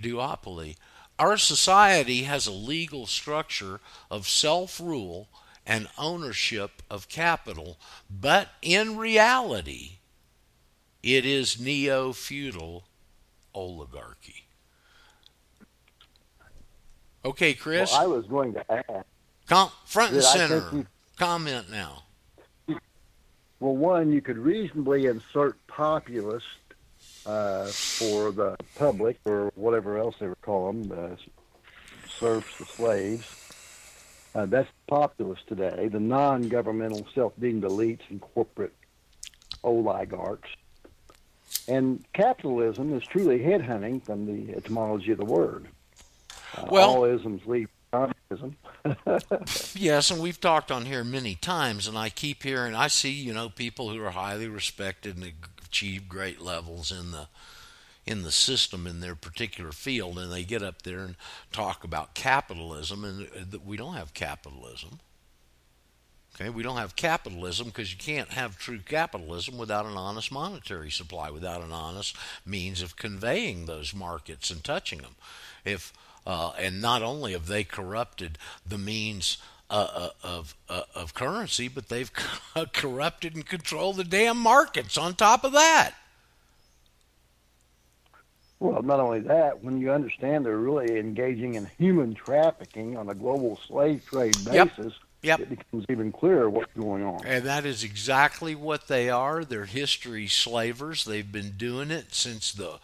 [0.00, 0.76] duopoly.
[1.18, 5.28] Our society has a legal structure of self rule
[5.66, 7.78] and ownership of capital,
[8.10, 9.98] but in reality,
[11.02, 12.84] it is neo feudal
[13.54, 14.46] oligarchy.
[17.24, 17.92] Okay, Chris.
[17.92, 19.06] Well, I was going to ask.
[19.48, 20.68] Com- front and center.
[20.72, 20.86] You,
[21.18, 22.04] comment now.
[23.60, 26.46] Well, one, you could reasonably insert populist
[27.24, 31.16] uh, for the public or whatever else they would call them, the
[32.08, 33.43] serfs, the slaves.
[34.34, 35.88] Uh, that's populist today.
[35.88, 38.74] The non-governmental self-deemed elites and corporate
[39.62, 40.50] oligarchs.
[41.68, 45.68] And capitalism is truly headhunting from the etymology of the word.
[46.56, 48.56] Uh, well, all isms lead communism.
[49.74, 53.32] yes, and we've talked on here many times, and I keep hearing, I see, you
[53.32, 55.32] know, people who are highly respected and
[55.64, 57.28] achieve great levels in the
[58.06, 61.16] in the system in their particular field, and they get up there and
[61.52, 65.00] talk about capitalism, and uh, we don't have capitalism.
[66.34, 70.90] Okay, we don't have capitalism because you can't have true capitalism without an honest monetary
[70.90, 75.14] supply, without an honest means of conveying those markets and touching them.
[75.64, 75.92] If
[76.26, 79.38] uh, and not only have they corrupted the means
[79.70, 82.10] uh, uh of uh, of currency, but they've
[82.72, 84.98] corrupted and controlled the damn markets.
[84.98, 85.94] On top of that.
[88.64, 93.14] Well, not only that, when you understand they're really engaging in human trafficking on a
[93.14, 95.38] global slave trade basis, yep.
[95.38, 95.40] Yep.
[95.40, 97.26] it becomes even clearer what's going on.
[97.26, 99.44] And that is exactly what they are.
[99.44, 101.04] They're history slavers.
[101.04, 102.78] They've been doing it since the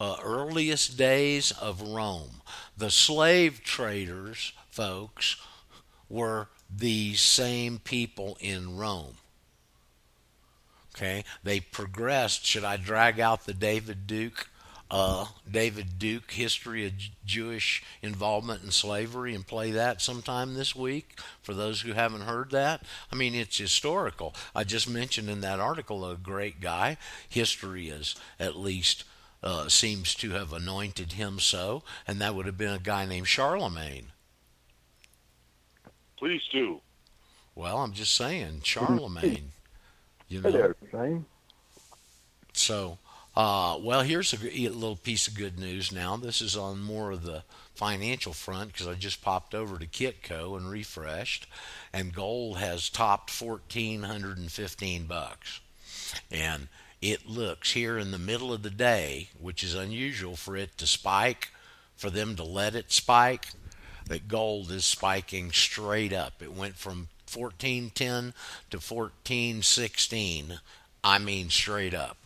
[0.00, 2.40] uh, earliest days of Rome.
[2.78, 5.36] The slave traders, folks,
[6.08, 9.16] were these same people in Rome.
[10.94, 12.46] Okay, they progressed.
[12.46, 14.48] Should I drag out the David Duke,
[14.90, 16.92] uh, David Duke history of
[17.24, 22.50] Jewish involvement in slavery and play that sometime this week for those who haven't heard
[22.50, 22.82] that?
[23.12, 24.34] I mean, it's historical.
[24.54, 26.96] I just mentioned in that article a great guy.
[27.28, 29.04] History is at least
[29.42, 33.28] uh, seems to have anointed him so, and that would have been a guy named
[33.28, 34.08] Charlemagne.
[36.18, 36.80] Please do.
[37.54, 39.52] Well, I'm just saying, Charlemagne.
[40.28, 40.74] You know.
[40.90, 41.20] Hey
[42.52, 42.98] So,
[43.36, 46.16] Uh, well, here's a little piece of good news now.
[46.16, 47.42] This is on more of the
[47.74, 51.46] financial front because I just popped over to Kitco and refreshed,
[51.92, 55.60] and gold has topped 1415 bucks.
[56.30, 56.68] And
[57.02, 60.86] it looks here in the middle of the day, which is unusual for it to
[60.86, 61.50] spike,
[61.94, 63.48] for them to let it spike,
[64.06, 66.40] that gold is spiking straight up.
[66.40, 68.32] It went from 1410
[68.70, 70.60] to 1416.
[71.04, 72.16] I mean, straight up.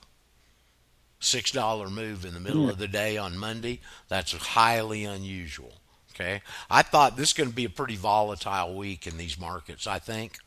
[1.20, 3.80] Six dollar move in the middle of the day on Monday.
[4.08, 5.74] That's highly unusual.
[6.14, 9.86] Okay, I thought this is going to be a pretty volatile week in these markets.
[9.86, 10.38] I think,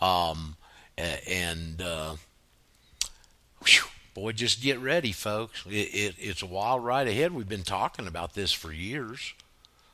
[0.00, 0.56] um,
[0.96, 2.16] and uh,
[3.64, 5.64] whew, boy, just get ready, folks.
[5.66, 7.32] It, it, it's a wild ride ahead.
[7.32, 9.34] We've been talking about this for years.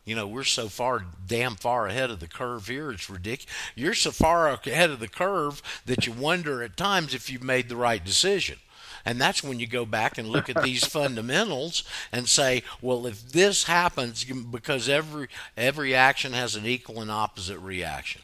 [0.05, 2.91] You know, we're so far, damn far ahead of the curve here.
[2.91, 3.55] It's ridiculous.
[3.75, 7.69] You're so far ahead of the curve that you wonder at times if you've made
[7.69, 8.59] the right decision.
[9.05, 13.33] And that's when you go back and look at these fundamentals and say, well, if
[13.33, 18.23] this happens, because every every action has an equal and opposite reaction.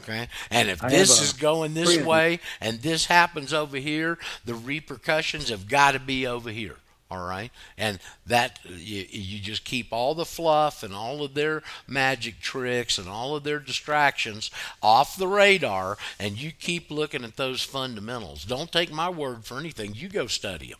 [0.00, 4.18] Okay, and if I this is going this friend- way and this happens over here,
[4.44, 6.76] the repercussions have got to be over here.
[7.12, 11.62] All right, and that you, you just keep all the fluff and all of their
[11.86, 14.50] magic tricks and all of their distractions
[14.82, 18.46] off the radar, and you keep looking at those fundamentals.
[18.46, 19.92] Don't take my word for anything.
[19.94, 20.78] You go study them.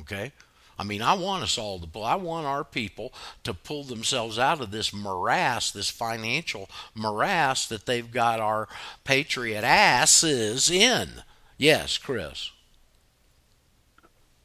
[0.00, 0.32] Okay.
[0.78, 2.04] I mean, I want us all to pull.
[2.04, 3.12] I want our people
[3.44, 8.66] to pull themselves out of this morass, this financial morass that they've got our
[9.04, 11.22] patriot asses in.
[11.58, 12.50] Yes, Chris.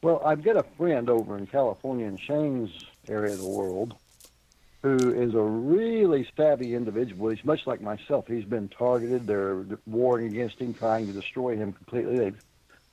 [0.02, 2.72] Well, I've got a friend over in California in Shane's
[3.08, 3.94] area of the world
[4.82, 7.28] who is a really savvy individual.
[7.28, 8.26] He's much like myself.
[8.26, 9.28] He's been targeted.
[9.28, 12.18] They're warring against him, trying to destroy him completely.
[12.18, 12.44] They've,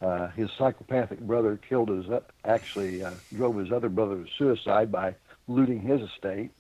[0.04, 2.06] uh, his psychopathic brother killed his,
[2.46, 5.16] actually uh, drove his other brother to suicide by
[5.48, 6.52] looting his estate.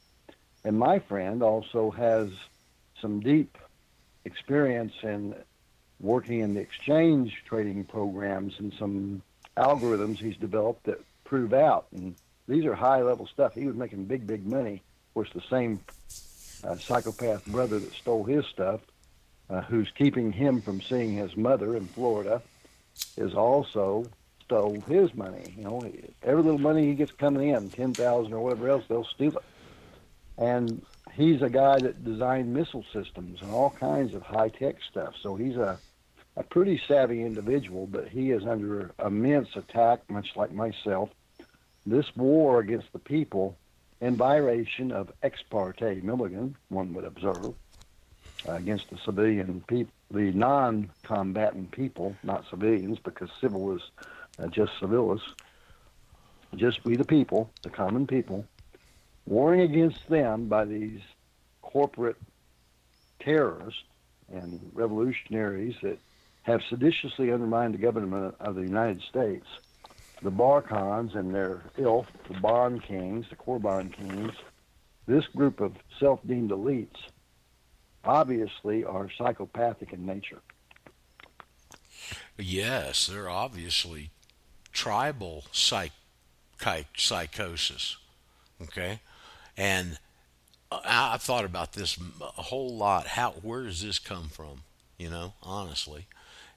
[0.66, 2.32] And my friend also has
[3.00, 3.56] some deep
[4.26, 5.36] experience in
[6.00, 9.22] working in the exchange trading programs and some
[9.60, 11.88] algorithms he's developed that prove out.
[11.92, 12.16] And
[12.48, 13.54] these are high level stuff.
[13.54, 14.82] He was making big, big money.
[15.10, 15.80] Of course, the same
[16.64, 18.82] uh, psychopath brother that stole his stuff,
[19.50, 22.42] uh, who's keeping him from seeing his mother in Florida,
[23.18, 24.06] is also
[24.44, 25.54] stole his money.
[25.58, 25.92] You know,
[26.24, 29.44] every little money he gets coming in, ten thousand or whatever else, they'll steal it.
[30.38, 30.82] And
[31.14, 35.14] he's a guy that designed missile systems and all kinds of high tech stuff.
[35.22, 35.78] So he's a
[36.40, 41.10] a pretty savvy individual, but he is under immense attack, much like myself.
[41.86, 43.58] This war against the people,
[44.00, 47.54] in violation of ex parte Milligan, one would observe,
[48.48, 53.82] uh, against the civilian people, the non-combatant people, not civilians, because civil is
[54.42, 55.22] uh, just civilis,
[56.56, 58.46] just we the people, the common people,
[59.26, 61.02] warring against them by these
[61.62, 62.18] corporate
[63.20, 63.84] terrorists
[64.32, 66.00] and revolutionaries that
[66.44, 69.46] have seditiously undermined the government of the United States.
[70.22, 74.34] The Barkhans and their ilk, the Bond Kings, the Korban Kings,
[75.08, 76.98] this group of self-deemed elites
[78.04, 80.42] obviously are psychopathic in nature.
[82.38, 84.12] Yes, they're obviously
[84.72, 85.92] tribal psych,
[86.60, 87.98] psych, psychosis.
[88.62, 89.00] Okay,
[89.58, 90.00] and
[90.72, 93.08] I've thought about this a whole lot.
[93.08, 94.64] How where does this come from?
[94.98, 96.08] You know, honestly,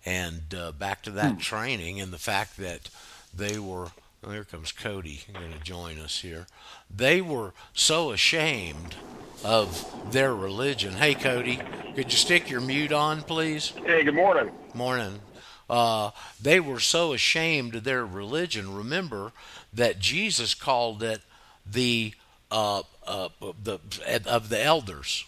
[0.04, 2.90] and uh, back to that training and the fact that
[3.34, 3.88] they were.
[4.24, 6.46] oh, here comes Cody going to join us here.
[6.94, 8.96] They were so ashamed
[9.44, 10.94] of their religion.
[10.94, 11.58] Hey, Cody,
[11.94, 13.72] could you stick your mute on, please?
[13.84, 14.50] Hey, good morning.
[14.74, 15.20] morning.
[15.68, 16.10] Uh,
[16.40, 18.74] they were so ashamed of their religion.
[18.74, 19.32] Remember
[19.72, 21.22] that Jesus called it
[21.64, 22.12] the
[22.50, 23.78] uh, uh, the
[24.26, 25.24] of the elders.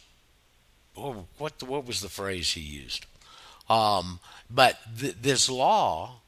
[0.97, 3.07] Oh, what the, what was the phrase he used?
[3.69, 6.21] Um, but th- this law,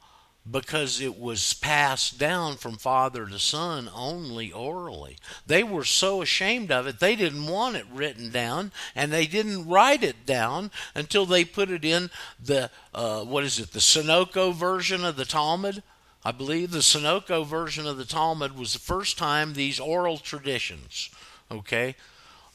[0.49, 6.71] because it was passed down from father to son only orally, they were so ashamed
[6.71, 11.25] of it they didn't want it written down, and they didn't write it down until
[11.25, 12.09] they put it in
[12.43, 15.83] the uh, what is it, the Soncino version of the Talmud.
[16.23, 21.09] I believe the Soncino version of the Talmud was the first time these oral traditions,
[21.51, 21.95] okay,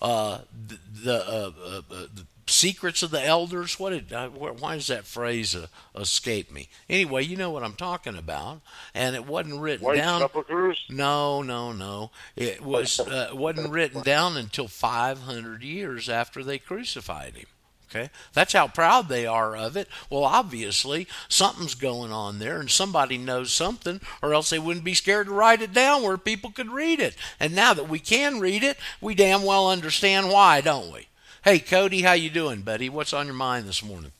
[0.02, 3.78] uh, the, the, uh, uh, uh, the secrets of the elders.
[3.78, 4.12] What did?
[4.12, 6.68] Uh, why does that phrase uh, escape me?
[6.88, 8.60] Anyway, you know what I'm talking about,
[8.94, 10.20] and it wasn't written White down.
[10.20, 10.78] sepulchres?
[10.88, 12.10] No, no, no.
[12.36, 17.46] It was uh, wasn't written down until 500 years after they crucified him.
[17.94, 19.86] Okay, that's how proud they are of it.
[20.08, 24.94] Well, obviously, something's going on there, and somebody knows something, or else they wouldn't be
[24.94, 27.14] scared to write it down where people could read it.
[27.38, 31.08] And now that we can read it, we damn well understand why, don't we?
[31.44, 32.88] Hey, Cody, how you doing, buddy?
[32.88, 34.12] What's on your mind this morning?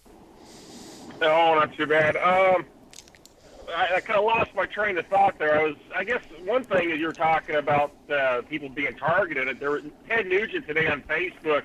[1.21, 2.17] Oh, not too bad.
[2.17, 2.65] Um,
[3.75, 5.57] I, I kind of lost my train of thought there.
[5.61, 9.61] I was, I guess, one thing is you're talking about uh, people being targeted.
[9.61, 11.63] There, was, Ted Nugent today on Facebook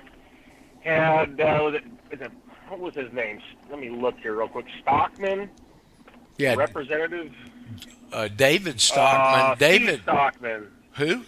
[0.80, 2.30] had uh, was it, is it,
[2.68, 3.40] what was his name?
[3.68, 4.66] Let me look here real quick.
[4.80, 5.50] Stockman,
[6.36, 7.32] Yeah, representative.
[8.12, 9.40] uh, David Stockman.
[9.50, 10.66] Uh, David, Steve Stockman.
[10.92, 11.22] who?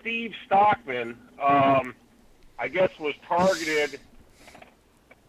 [0.00, 1.94] Steve Stockman, um,
[2.62, 3.98] I guess, was targeted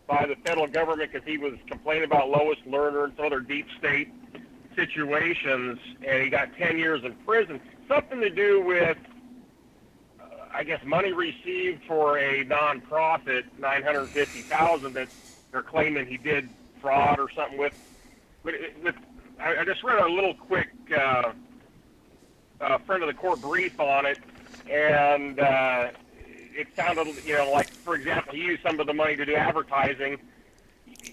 [0.05, 3.65] by the federal government because he was complaining about Lois Lerner and some other deep
[3.79, 4.09] state
[4.75, 7.59] situations, and he got 10 years in prison.
[7.87, 8.99] Something to do with,
[10.21, 15.07] uh, I guess, money received for a nonprofit, 950000 that
[15.51, 16.47] they're claiming he did
[16.81, 17.73] fraud or something with.
[18.43, 18.95] But it, with,
[19.39, 21.31] I, I just read a little quick uh,
[22.61, 24.19] uh, friend of the court brief on it,
[24.69, 25.89] and uh,
[26.55, 29.35] it sounded, you know, like for example, he used some of the money to do
[29.35, 30.17] advertising.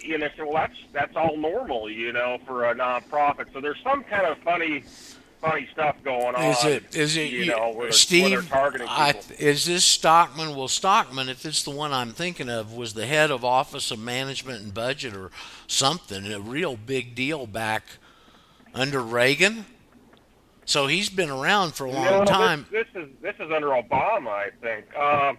[0.03, 3.53] You know, so well, that's that's all normal, you know, for a nonprofit.
[3.53, 4.85] So there's some kind of funny,
[5.41, 6.45] funny stuff going on.
[6.45, 6.95] Is it?
[6.95, 7.31] Is it?
[7.33, 8.49] You know, where they're, where Steve?
[8.49, 10.55] targeting I, is this Stockman?
[10.55, 13.99] Well, Stockman, if it's the one I'm thinking of, was the head of Office of
[13.99, 15.33] Management and Budget or
[15.67, 17.85] something, a real big deal back
[18.73, 19.67] under Reagan.
[20.71, 22.65] So he's been around for a long no, time.
[22.71, 24.97] This, this is this is under Obama, I think.
[24.97, 25.37] Um,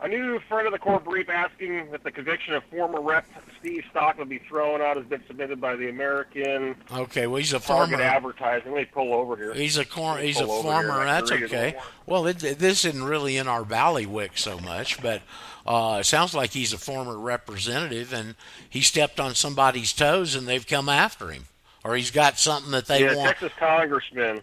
[0.00, 3.26] a new friend of the court brief asking that the conviction of former Rep.
[3.60, 7.60] Steve Stockman be thrown out has been submitted by the American Okay, well he's a
[7.60, 8.00] former.
[8.00, 8.72] Advertising.
[8.72, 9.54] Let me pull over here.
[9.54, 11.04] He's a cor- he's a former.
[11.04, 11.76] That's okay.
[12.06, 15.22] Well, it, this isn't really in our ballywick so much, but
[15.64, 18.34] uh, it sounds like he's a former representative, and
[18.68, 21.44] he stepped on somebody's toes, and they've come after him,
[21.84, 23.28] or he's got something that they yeah, want.
[23.28, 24.40] Texas congressman.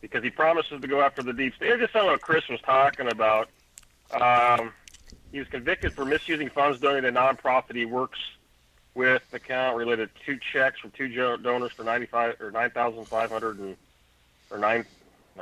[0.00, 1.78] Because he promises to go after the deep state.
[1.78, 3.48] Just something Chris was talking about.
[4.12, 4.72] Um,
[5.32, 8.18] he was convicted for misusing funds donated to a nonprofit he works
[8.94, 13.04] with account related to two checks from two donors for ninety five or nine thousand
[13.06, 13.76] five hundred and
[14.50, 14.84] or nine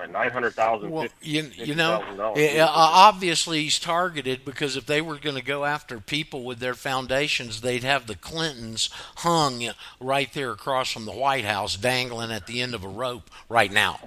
[0.04, 0.90] nine hundred thousand.
[0.90, 5.42] Well, you, you know, eh, uh, obviously he's targeted because if they were going to
[5.42, 11.06] go after people with their foundations, they'd have the Clintons hung right there across from
[11.06, 14.00] the White House, dangling at the end of a rope right now.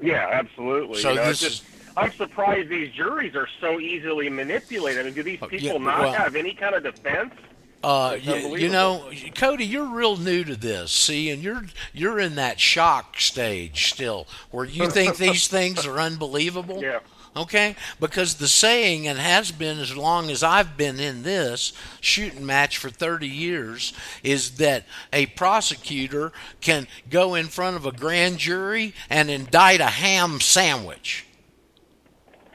[0.00, 1.00] Yeah, absolutely.
[1.00, 1.64] So you know, this just,
[1.96, 5.00] I'm surprised these juries are so easily manipulated.
[5.00, 7.34] I mean, do these Uh, people yeah, not well- have any kind of defense?
[7.82, 11.62] Uh, you, you know, Cody, you're real new to this, see, and you're
[11.92, 16.82] you're in that shock stage still, where you think these things are unbelievable.
[16.82, 17.00] Yeah.
[17.36, 22.44] Okay, because the saying, and has been as long as I've been in this shooting
[22.44, 23.92] match for 30 years,
[24.24, 29.86] is that a prosecutor can go in front of a grand jury and indict a
[29.86, 31.27] ham sandwich.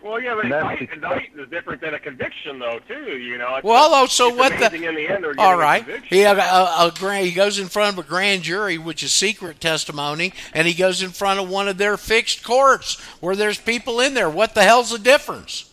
[0.03, 3.17] Well, yeah, but That's indict, indict is different than a conviction, though, too.
[3.17, 3.55] You know.
[3.55, 5.57] It's, Well, oh, so it's what the- amazing In the end, they're All getting a
[5.57, 5.83] right.
[5.85, 6.17] conviction.
[6.17, 9.13] He, a, a, a grand, he goes in front of a grand jury, which is
[9.13, 13.57] secret testimony, and he goes in front of one of their fixed courts where there's
[13.57, 14.29] people in there.
[14.29, 15.69] What the hell's the difference?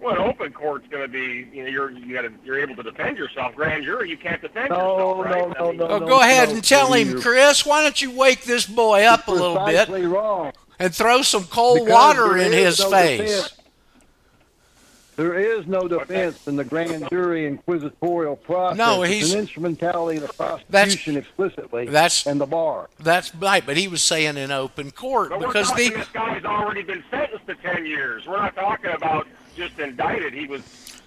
[0.00, 2.76] Well, an open court's going to be, you know, you're you got to you're able
[2.76, 3.54] to defend yourself.
[3.56, 5.58] Grand jury, you can't defend No, yourself, no, right?
[5.58, 5.88] no, I mean, no.
[5.88, 7.64] Oh, go ahead and tell him, you're Chris.
[7.66, 10.52] Why don't you wake this boy up a little bit precisely wrong.
[10.78, 13.18] And throw some cold Because water in his no face?
[13.20, 13.52] defense.
[15.16, 18.76] There is no defense in the grand jury inquisitorial process.
[18.76, 22.90] No, It's he's- an instrumentality of the prosecution explicitly that's- and the bar.
[22.98, 26.08] That's right, but he was saying in open court But we're because talking the this
[26.08, 28.26] guy's already been sentenced to ten years.
[28.26, 30.34] We're not talking about just indicted.
[30.34, 30.62] He was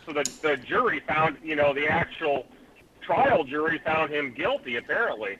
[0.07, 2.47] so the the jury found, you know, the actual
[3.01, 4.77] trial jury found him guilty.
[4.77, 5.37] Apparently,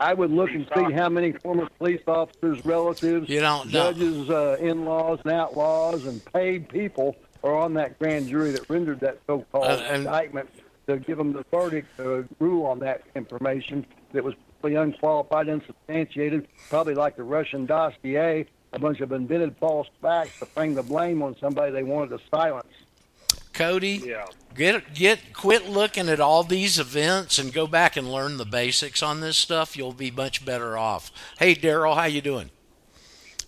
[0.00, 4.56] I would look and see how many former police officers, relatives, You don't judges, uh,
[4.60, 9.64] in-laws, and outlaws, and paid people are on that grand jury that rendered that so-called
[9.66, 10.48] Uh, indictment
[10.88, 16.46] to give them the verdict to rule on that information that was completely unqualified, unsubstantiated,
[16.68, 21.22] probably like the Russian dossier, a bunch of invented false facts to bring the blame
[21.22, 22.66] on somebody they wanted to silence.
[23.54, 24.26] Cody, yeah.
[24.54, 29.02] Get get quit looking at all these events and go back and learn the basics
[29.02, 29.76] on this stuff.
[29.76, 31.10] You'll be much better off.
[31.38, 32.50] Hey, Daryl, how you doing?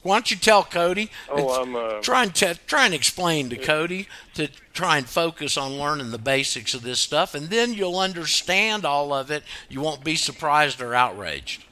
[0.03, 1.11] Why don't you tell Cody?
[1.29, 5.09] Oh, and I'm, uh, try and te- try and explain to Cody to try and
[5.09, 9.43] focus on learning the basics of this stuff, and then you'll understand all of it.
[9.69, 11.65] You won't be surprised or outraged.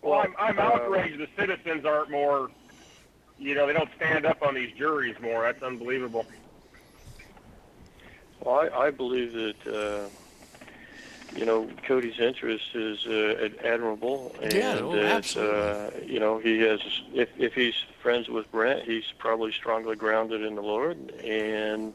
[0.00, 2.50] Well, I'm, I'm outraged the citizens aren't more,
[3.38, 5.42] you know, they don't stand up on these juries more.
[5.42, 6.24] That's unbelievable.
[8.40, 10.08] Well, I, I believe that uh,
[11.36, 15.58] you know Cody's interest is uh, admirable, and Yeah, oh, that absolutely.
[15.60, 16.80] uh, you know he has.
[17.14, 21.92] If if he's friends with Brent, he's probably strongly grounded in the Lord, and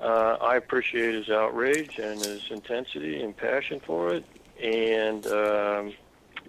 [0.00, 4.24] uh, I appreciate his outrage and his intensity and passion for it,
[4.62, 5.92] and um,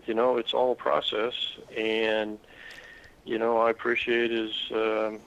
[0.06, 1.34] you know it's all a process,
[1.76, 2.38] and
[3.28, 4.52] you know I appreciate his.
[4.72, 5.20] Um,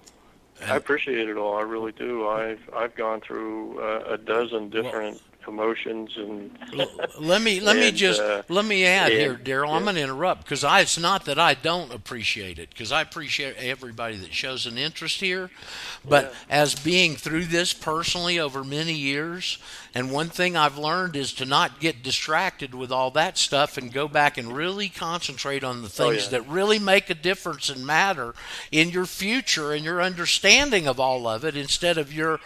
[0.66, 1.57] I appreciate it all.
[1.57, 2.28] I really do.
[2.28, 6.51] I've I've gone through uh, a dozen different emotions and
[7.18, 9.70] let me let me just uh, let me add here, and- Daryl.
[9.74, 13.57] I'm going to interrupt because it's not that I don't appreciate it because I appreciate
[13.57, 15.51] everybody that shows an interest here,
[16.09, 16.59] but Yeah.
[16.62, 19.59] as being through this personally over many years,
[19.95, 23.93] and one thing I've learned is to not get distracted with all that stuff and
[23.93, 26.30] go back and really concentrate on the Oh, things yeah.
[26.38, 28.34] that really make a difference and matter
[28.70, 32.41] in your future and your understanding of all of it instead of your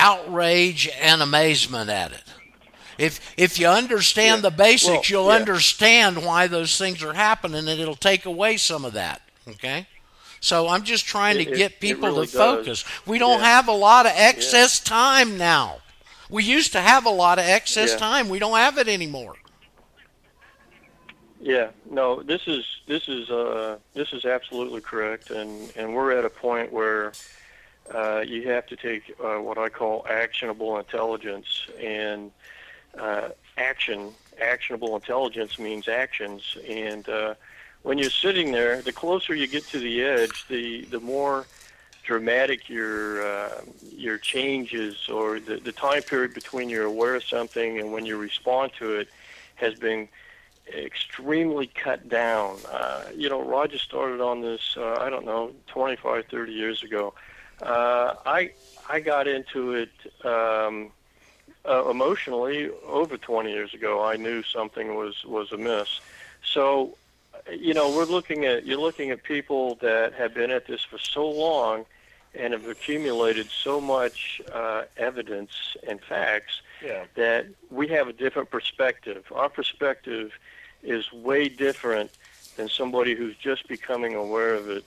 [0.00, 2.24] outrage and amazement at it.
[2.98, 4.50] If if you understand Yeah.
[4.50, 5.38] the basics, Well, you'll yeah.
[5.40, 9.22] understand why those things are happening, and it'll take away some of that.
[9.48, 9.86] Okay.
[10.40, 12.56] So I'm just trying It- to get it people really to does.
[12.56, 12.84] focus.
[13.06, 13.46] We don't Yeah.
[13.56, 15.80] have a lot of excess time now.
[16.28, 18.28] We used to have a lot of excess time.
[18.28, 19.34] We don't have it anymore.
[21.42, 26.24] Yeah, no, this is this is uh, this is absolutely correct, and and we're at
[26.26, 27.12] a point where
[27.94, 32.30] uh, you have to take uh, what I call actionable intelligence, and
[32.98, 37.34] uh, action actionable intelligence means actions, and uh,
[37.82, 41.46] when you're sitting there, the closer you get to the edge, the the more
[42.02, 43.60] dramatic your uh,
[43.90, 48.16] your changes or the, the time period between you're aware of something and when you
[48.16, 49.08] respond to it
[49.56, 50.08] has been
[50.74, 52.56] extremely cut down.
[52.70, 57.12] Uh, you know, Roger started on this, I don't know, 25, 30 years ago.
[57.60, 58.52] Uh, I
[58.88, 59.90] I got into it
[60.24, 60.90] um,
[61.68, 64.02] uh, emotionally over 20 years ago.
[64.04, 66.00] I knew something was was amiss.
[66.42, 66.96] So,
[67.50, 70.98] you know, we're looking at you're looking at people that have been at this for
[70.98, 71.84] so long
[72.34, 75.50] and have accumulated so much uh, evidence
[75.86, 77.04] and facts Yeah.
[77.16, 79.24] that we have a different perspective.
[79.34, 80.30] Our perspective
[80.84, 82.10] is way different
[82.56, 84.84] than somebody who's just becoming aware of it.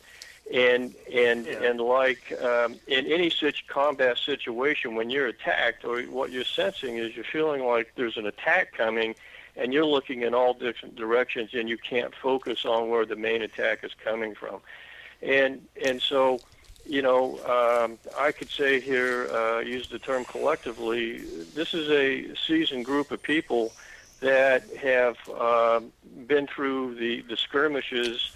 [0.52, 1.64] And and Yeah.
[1.64, 6.98] and like um, in any such combat situation, when you're attacked, or what you're sensing
[6.98, 9.16] is you're feeling like there's an attack coming,
[9.56, 13.42] and you're looking in all different directions, and you can't focus on where the main
[13.42, 14.60] attack is coming from.
[15.22, 16.42] And and so
[16.86, 21.20] you know, um, I could say here, uh, use the term collectively,
[21.56, 23.72] this is a seasoned group of people
[24.20, 25.80] that have uh,
[26.28, 28.32] been through the, the skirmishes.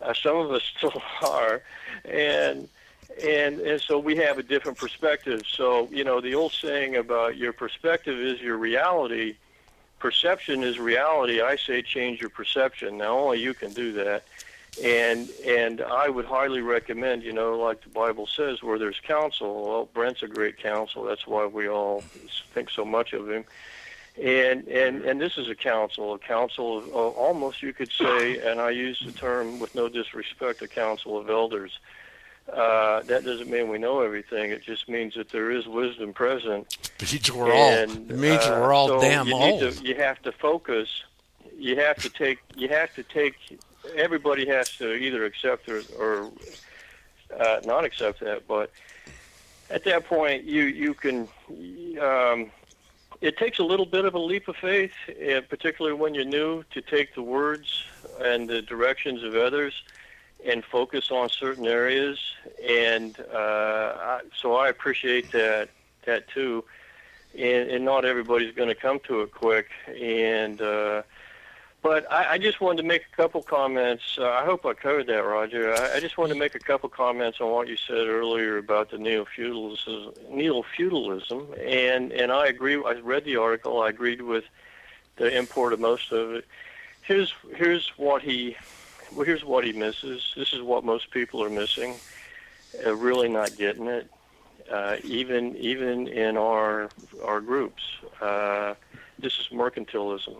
[0.00, 1.62] Uh, some of us still are,
[2.04, 2.68] and
[3.22, 5.42] and and so we have a different perspective.
[5.48, 9.36] So you know, the old saying about your perspective is your reality.
[9.98, 11.40] Perception is reality.
[11.40, 12.98] I say change your perception.
[12.98, 14.24] Now only you can do that
[14.82, 19.68] and and I would highly recommend, you know, like the Bible says, where there's counsel.
[19.68, 21.04] Well, Brent's a great counsel.
[21.04, 22.02] That's why we all
[22.52, 23.44] think so much of him.
[24.22, 28.38] And and and this is a council, a council of uh, almost you could say,
[28.38, 31.78] and I use the term with no disrespect, a council of elders.
[32.50, 34.52] Uh, that doesn't mean we know everything.
[34.52, 36.78] It just means that there is wisdom present.
[36.98, 37.68] It means we're all.
[37.68, 39.60] And, It means uh, we're all so damn you old.
[39.60, 41.02] Need to, you have to focus.
[41.58, 42.38] You have to take.
[42.56, 43.34] You have to take.
[43.96, 46.30] Everybody has to either accept or, or
[47.38, 48.46] uh, not accept that.
[48.48, 48.70] But
[49.68, 51.28] at that point, you you can.
[52.00, 52.50] Um,
[53.20, 54.92] it takes a little bit of a leap of faith,
[55.48, 57.84] particularly when you're new, to take the words
[58.20, 59.82] and the directions of others
[60.44, 62.18] and focus on certain areas.
[62.68, 65.70] And uh, so I appreciate that
[66.04, 66.64] that too.
[67.34, 69.68] And, and not everybody's going to come to it quick.
[69.88, 71.02] And uh,
[71.86, 74.18] but I, I just wanted to make a couple comments.
[74.18, 75.72] Uh, I hope I covered that, Roger.
[75.72, 78.90] I, I just wanted to make a couple comments on what you said earlier about
[78.90, 82.74] the neo-feudalism, and and I agree.
[82.74, 83.80] I read the article.
[83.80, 84.42] I agreed with
[85.14, 86.44] the import of most of it.
[87.02, 88.56] Here's here's what he
[89.14, 90.34] well, here's what he misses.
[90.36, 91.94] This is what most people are missing.
[92.84, 94.10] Uh, really not getting it.
[94.68, 96.90] Uh, even even in our
[97.24, 97.84] our groups,
[98.20, 98.74] uh,
[99.20, 100.36] this is mercantilism.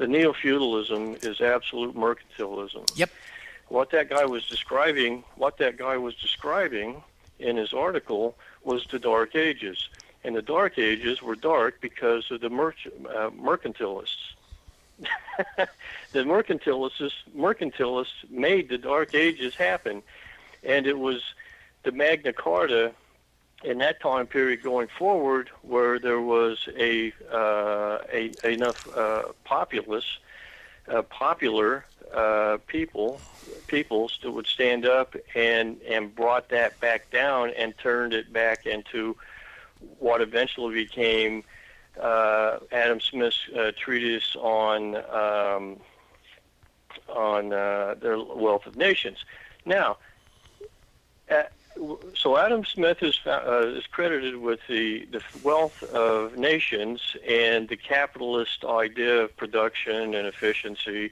[0.00, 2.90] The neo feudalism is absolute mercantilism.
[2.96, 3.10] Yep.
[3.68, 7.02] What that guy was describing, what that guy was describing
[7.38, 8.34] in his article
[8.64, 9.90] was the Dark Ages,
[10.24, 14.32] and the Dark Ages were dark because of the merch, uh, mercantilists.
[16.12, 20.02] the mercantilists mercantilists made the Dark Ages happen,
[20.64, 21.22] and it was
[21.82, 22.94] the Magna Carta
[23.62, 30.18] in that time period going forward where there was a, uh, a enough uh, populace,
[30.88, 31.84] uh, popular
[32.14, 33.20] uh, people,
[33.66, 38.66] peoples that would stand up and and brought that back down and turned it back
[38.66, 39.16] into
[39.98, 41.44] what eventually became
[42.00, 45.76] uh, Adam Smith's uh, treatise on um,
[47.08, 49.24] on the wealth of nations.
[49.64, 49.98] Now,
[52.14, 57.76] so Adam Smith is uh, is credited with the the wealth of nations and the
[57.76, 61.10] capitalist idea of production and efficiency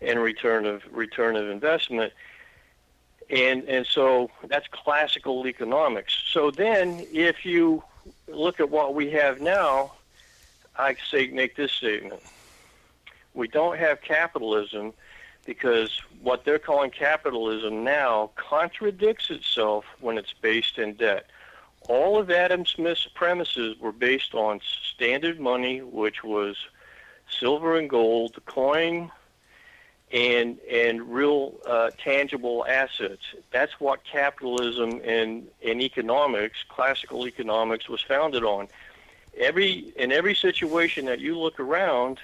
[0.00, 2.12] and return of return of investment.
[3.30, 6.14] And and so that's classical economics.
[6.30, 7.82] So then, if you
[8.28, 9.94] look at what we have now,
[10.76, 12.22] I say make this statement:
[13.32, 14.92] we don't have capitalism
[15.44, 21.26] because what they're calling capitalism now contradicts itself when it's based in debt.
[21.88, 24.60] All of Adam Smith's premises were based on
[24.94, 26.56] standard money, which was
[27.28, 29.10] silver and gold, coin,
[30.12, 33.22] and and real uh, tangible assets.
[33.50, 38.68] That's what capitalism and, and economics, classical economics, was founded on.
[39.36, 42.20] Every in every situation that you look around,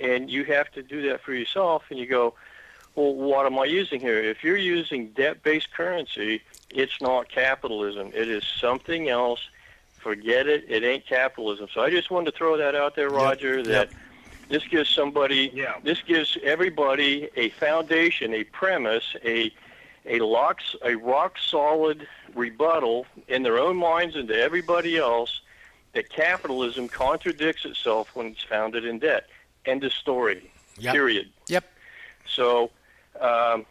[0.00, 2.34] and you have to do that for yourself, and you go,
[2.98, 4.18] well, what am I using here?
[4.18, 8.10] If you're using debt-based currency, it's not capitalism.
[8.12, 9.40] It is something else.
[9.98, 10.64] Forget it.
[10.68, 11.68] It ain't capitalism.
[11.72, 13.58] So I just wanted to throw that out there, Roger.
[13.58, 13.66] Yep.
[13.66, 14.00] That yep.
[14.48, 15.74] this gives somebody, yeah.
[15.84, 19.52] this gives everybody a foundation, a premise, a
[20.04, 25.42] a lock, a rock solid rebuttal in their own minds and to everybody else
[25.92, 29.28] that capitalism contradicts itself when it's founded in debt.
[29.66, 30.50] End of story.
[30.78, 30.94] Yep.
[30.94, 31.28] Period.
[31.48, 31.64] Yep.
[32.26, 32.70] So
[33.20, 33.66] um,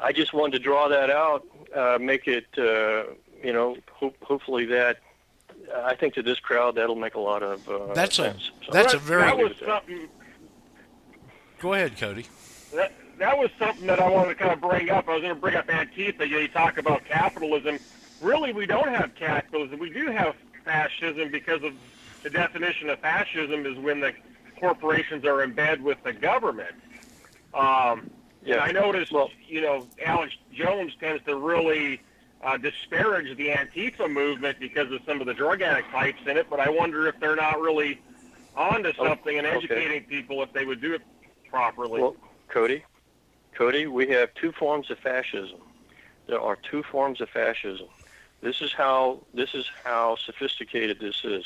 [0.00, 3.04] I just wanted to draw that out, uh, make it, uh,
[3.42, 4.98] you know, ho- hopefully that.
[5.74, 8.50] I think to this crowd that'll make a lot of uh, that's sense.
[8.62, 10.08] a so that's a very that was something.
[11.60, 12.26] Go ahead, Cody.
[12.74, 15.08] That that was something that I wanted to kind of bring up.
[15.08, 16.20] I was going to bring up Antifa.
[16.20, 17.78] You, know, you talk about capitalism.
[18.20, 19.78] Really, we don't have capitalism.
[19.78, 21.72] We do have fascism because of
[22.22, 24.12] the definition of fascism is when the
[24.58, 26.74] corporations are in bed with the government.
[27.54, 28.10] Um,
[28.46, 32.00] yeah, I noticed, well, you know, Alex Jones tends to really
[32.42, 36.46] uh, disparage the Antifa movement because of some of the drug addict types in it,
[36.48, 38.00] but I wonder if they're not really
[38.56, 40.06] onto oh, something and educating okay.
[40.08, 41.02] people if they would do it
[41.50, 42.00] properly.
[42.00, 42.16] Well,
[42.48, 42.84] Cody,
[43.54, 45.60] Cody, we have two forms of fascism.
[46.26, 47.88] There are two forms of fascism.
[48.40, 51.44] This is how this is how sophisticated this is.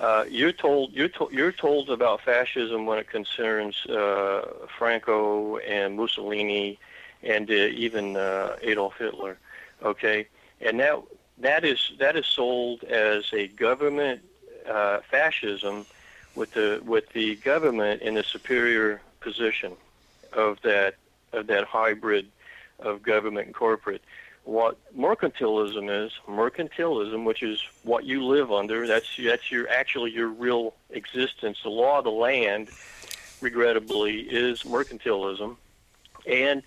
[0.00, 4.48] Uh, you're told you're, you're told about fascism when it concerns uh,
[4.78, 6.78] Franco and Mussolini
[7.22, 9.36] and uh, even uh, Adolf Hitler.
[9.82, 10.26] Okay,
[10.62, 11.02] and that
[11.36, 14.22] that is that is sold as a government
[14.66, 15.84] uh, fascism
[16.34, 19.72] with the with the government in the superior position
[20.32, 20.94] of that
[21.34, 22.26] of that hybrid
[22.78, 24.02] of government and corporate
[24.44, 26.12] what mercantilism is.
[26.26, 31.58] Mercantilism, which is what you live under, that's that's your actually your real existence.
[31.62, 32.70] The law of the land,
[33.40, 35.56] regrettably, is mercantilism,
[36.26, 36.62] and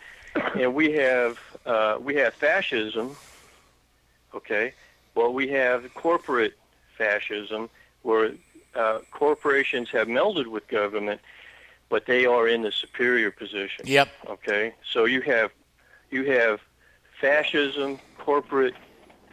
[0.55, 3.15] and we have uh, we have fascism.
[4.33, 4.73] Okay,
[5.15, 6.57] well we have corporate
[6.97, 7.69] fascism
[8.03, 8.31] where
[8.75, 11.21] uh, corporations have melded with government,
[11.89, 13.85] but they are in the superior position.
[13.85, 14.09] Yep.
[14.29, 15.51] Okay, so you have
[16.11, 16.59] you have
[17.23, 18.73] fascism, corporate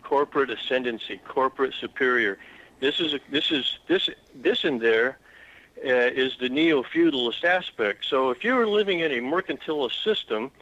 [0.04, 2.38] corporate ascendancy, corporate superior.
[2.78, 5.18] This is a, this is this this in there
[5.84, 8.04] uh, is the neo-feudalist aspect.
[8.04, 10.52] So if you're living in a mercantilist system,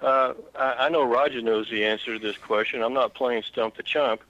[0.00, 2.82] uh, I, I know Roger knows the answer to this question.
[2.82, 4.20] I'm not playing stump the chump.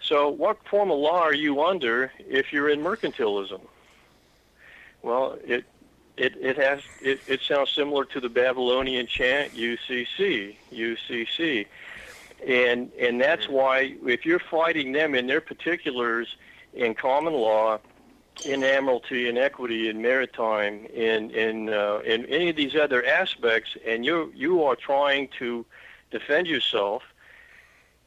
[0.00, 3.60] So what form of law are you under if you're in mercantilism?
[5.02, 5.64] Well, it
[6.16, 11.66] it, it has it, it sounds similar to the Babylonian chant UCC UCC
[12.46, 16.36] and and that's why if you're fighting them in their particulars
[16.74, 17.78] in common law,
[18.44, 23.76] in admiralty and equity in maritime, in in uh, in any of these other aspects,
[23.86, 25.64] and you you are trying to
[26.10, 27.02] defend yourself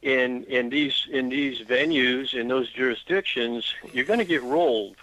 [0.02, 4.96] in in these in these venues in those jurisdictions, you're going to get rolled.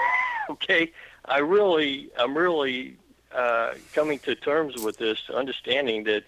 [0.50, 0.92] okay,
[1.24, 2.96] I really I'm really
[3.34, 6.24] uh, coming to terms with this, understanding that.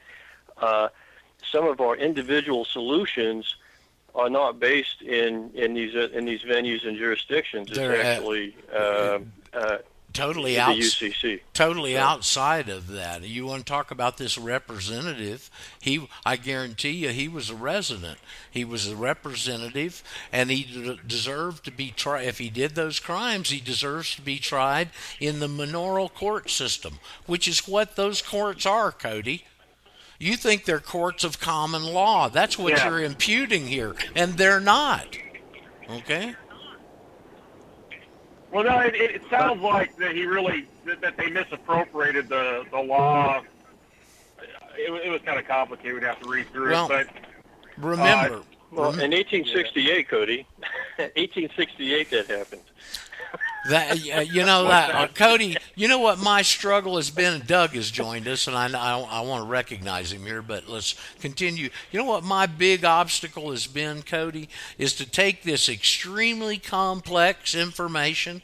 [0.57, 0.89] Uh,
[1.51, 3.57] some of our individual solutions
[4.15, 7.69] are not based in in these uh, in these venues and jurisdictions.
[7.69, 9.19] It's They're actually uh,
[9.53, 9.79] uh,
[10.15, 11.41] totally the out, UCC.
[11.53, 13.23] totally outside of that.
[13.23, 15.51] You want to talk about this representative?
[15.81, 18.19] He, I guarantee you, he was a resident.
[18.51, 20.03] He was a representative,
[20.33, 22.23] and he d- deserved to be tried.
[22.27, 24.89] If he did those crimes, he deserves to be tried
[25.21, 29.45] in the manorial court system, which is what those courts are, Cody.
[30.19, 32.29] You think they're courts of common law.
[32.29, 32.89] That's what Yeah.
[32.89, 35.19] you're imputing here, and they're not.
[35.91, 36.35] Okay?
[38.55, 42.79] Well, no, it, it sounds like that he really that, that they misappropriated the the
[42.79, 43.43] law.
[44.77, 45.95] It, it was kind of complicated.
[45.95, 50.47] We'd have to read through Well, it, but Remember, uh, Well, in 1868, Cody,
[50.97, 52.63] 1868 that happened.
[53.69, 57.43] That uh, you know that uh, Cody, you know what my struggle has been.
[57.47, 60.43] Doug has joined us, and I I, I want to recognize him here.
[60.43, 61.71] But let's continue.
[61.91, 67.55] You know what my big obstacle has been, Cody, is to take this extremely complex
[67.55, 68.43] information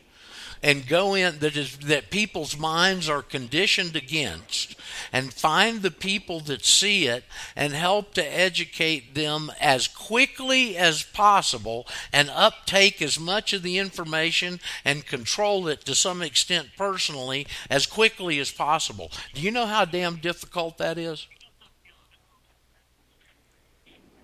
[0.62, 4.76] and go in that is that people's minds are conditioned against
[5.12, 7.24] and find the people that see it
[7.56, 13.78] and help to educate them as quickly as possible and uptake as much of the
[13.78, 19.10] information and control it to some extent personally as quickly as possible.
[19.34, 21.26] Do you know how damn difficult that is?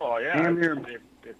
[0.00, 1.38] oh yeah, Damn near- it, it's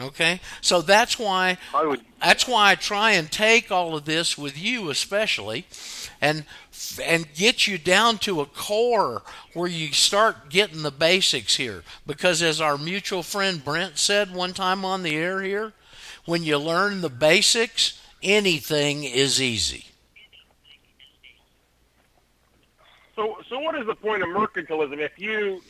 [0.00, 0.40] Okay?
[0.60, 4.58] So that's why I would That's why I try and take all of this with
[4.58, 5.66] you, especially,
[6.20, 6.44] and
[7.02, 9.22] and get you down to a core
[9.54, 11.82] where you start getting the basics here.
[12.06, 15.72] Because as our mutual friend Brent said one time on the air here,
[16.24, 19.86] when you learn the basics, anything is easy.
[23.16, 24.98] So, so what is the point of mercantilism?
[24.98, 25.60] If you,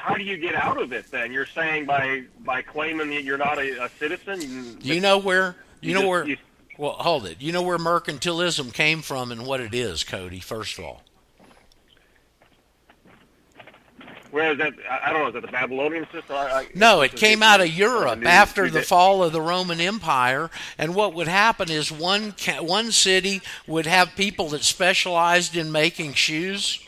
[0.00, 1.10] how do you get out of it?
[1.10, 4.76] Then you're saying by by claiming that you're not a, a citizen.
[4.78, 5.56] Do you know where?
[5.80, 6.26] You, know just- where?
[6.26, 6.36] you-
[6.78, 7.42] well, hold it.
[7.42, 10.40] You know where mercantilism came from and what it is, Cody.
[10.40, 11.02] First of all.
[14.30, 14.72] Where is that?
[14.88, 15.28] I don't know.
[15.28, 16.36] Is that the Babylonian system?
[16.36, 20.50] I, I, No, it came out of Europe after the fall of the Roman Empire.
[20.78, 26.14] And what would happen is one one city would have people that specialized in making
[26.14, 26.78] shoes.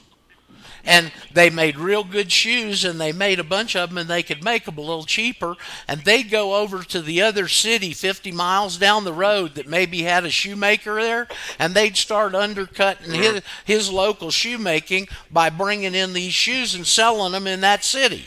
[0.85, 4.23] And they made real good shoes, and they made a bunch of them, and they
[4.23, 5.55] could make them a little cheaper.
[5.87, 10.03] And they'd go over to the other city 50 miles down the road that maybe
[10.03, 11.29] had a shoemaker there,
[11.59, 17.33] and they'd start undercutting his, his local shoemaking by bringing in these shoes and selling
[17.33, 18.27] them in that city.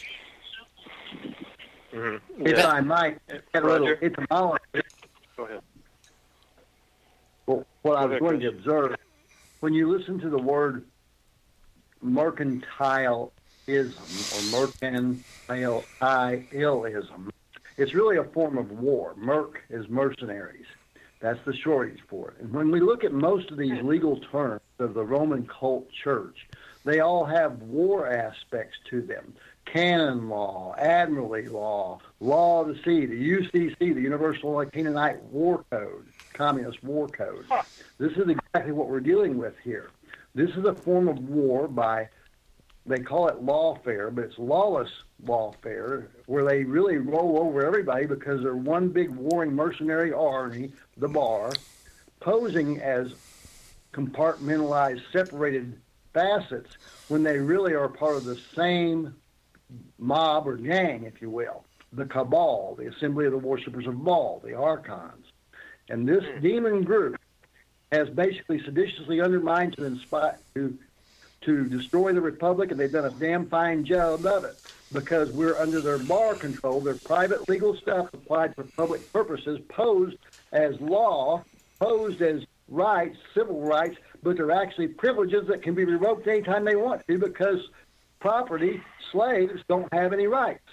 [1.93, 2.45] Mm-hmm.
[2.47, 2.67] If Yeah.
[2.67, 3.99] I might, add a little Roger.
[4.03, 4.63] etymology.
[5.37, 5.61] go ahead.
[7.47, 8.95] Well, what I was ahead, going to observe,
[9.59, 10.85] when you listen to the word
[12.05, 13.31] mercantileism
[13.77, 17.29] or mercantileism,
[17.77, 19.13] it's really a form of war.
[19.17, 20.65] Merc is mercenaries.
[21.19, 22.37] That's the shortage for it.
[22.41, 26.47] And when we look at most of these legal terms of the Roman cult church,
[26.83, 29.33] they all have war aspects to them.
[29.65, 36.05] Canon law, admiralty law, law of the sea, the UCC, the Universal Canaanite War Code,
[36.33, 37.45] Communist War Code.
[37.97, 39.89] This is exactly what we're dealing with here.
[40.35, 42.09] This is a form of war by,
[42.85, 44.89] they call it lawfare, but it's lawless
[45.23, 51.07] lawfare, where they really roll over everybody because they're one big warring mercenary army, the
[51.07, 51.53] bar,
[52.19, 53.13] posing as
[53.93, 55.79] compartmentalized, separated
[56.13, 56.77] facets
[57.07, 59.15] when they really are part of the same
[59.97, 61.63] mob or gang, if you will.
[61.93, 65.27] The cabal, the assembly of the worshippers of Baal, the archons.
[65.87, 66.41] And this hmm.
[66.41, 67.15] demon group
[67.91, 70.77] has basically seditiously undermined to inspire to
[71.41, 74.57] to destroy the republic, and they've done a damn fine job of it
[74.91, 76.81] because we're under their bar control.
[76.81, 80.17] Their private legal stuff applied for public purposes, posed
[80.53, 81.43] as law,
[81.79, 86.75] posed as rights, civil rights, but they're actually privileges that can be revoked anytime they
[86.75, 87.59] want to because
[88.19, 88.81] property
[89.11, 90.64] slaves don't have any rights.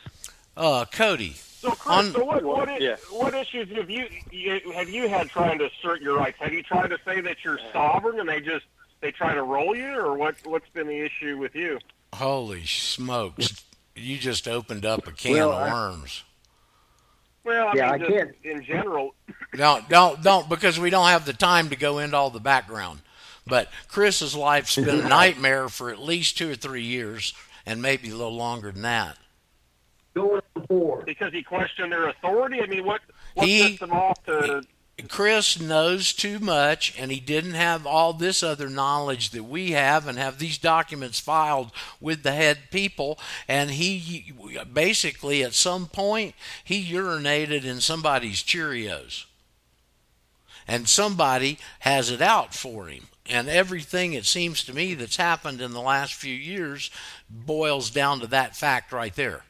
[0.57, 2.97] Uh, Cody, So, Chris, On- so what what, Yeah.
[3.11, 6.37] what issues have you, you have you had trying to assert your rights?
[6.41, 8.65] Have you tried to say that you're sovereign and they just
[9.01, 10.35] they try to roll you, or what?
[10.45, 11.79] What's been the issue with you?
[12.15, 13.65] holy smokes.
[13.97, 16.23] You just opened up a can Well, of I- worms.
[17.45, 19.15] Well, I Yeah, mean, I just can't- in general.
[19.57, 23.01] Don't, don't, don't, because we don't have the time to go into all the background.
[23.47, 27.33] But Chris's life's been a nightmare for at least two or three years,
[27.67, 29.17] and maybe a little longer than that.
[30.15, 31.07] Going forward.
[31.07, 32.61] because he questioned their authority.
[32.61, 33.01] I mean, what
[33.35, 34.63] what He- sets them off to?
[35.09, 40.07] Chris knows too much, and he didn't have all this other knowledge that we have,
[40.07, 43.19] and have these documents filed with the head people.
[43.49, 44.33] And he
[44.73, 49.25] basically, at some point, he urinated in somebody's Cheerios.
[50.69, 53.09] and somebody has it out for him.
[53.27, 56.91] And everything, it seems to me, that's happened in the last few years
[57.29, 59.43] boils down to that fact right there.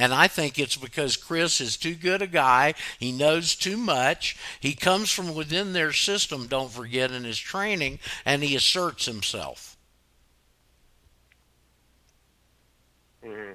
[0.00, 2.72] And I think it's because Chris is too good a guy.
[2.98, 4.34] He knows too much.
[4.58, 9.76] He comes from within their system, don't forget, in his training, and he asserts himself.
[13.22, 13.52] Mm-hmm.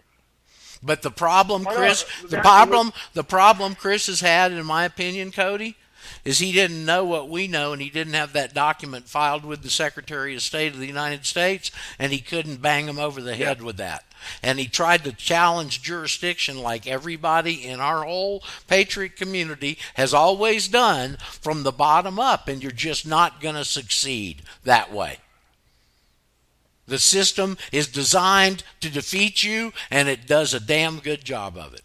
[0.84, 5.76] But the problem, Chris, the problem, the problem Chris has had, in my opinion, Cody,
[6.24, 9.62] is he didn't know what we know, and he didn't have that document filed with
[9.62, 13.36] the Secretary of State of the United States, and he couldn't bang him over the
[13.36, 14.06] head with that.
[14.42, 20.68] And he tried to challenge jurisdiction like everybody in our whole patriot community has always
[20.68, 25.20] done from the bottom up, and you're just not going to succeed that way.
[26.88, 31.74] The system is designed to defeat you, and it does a damn good job of
[31.74, 31.82] it.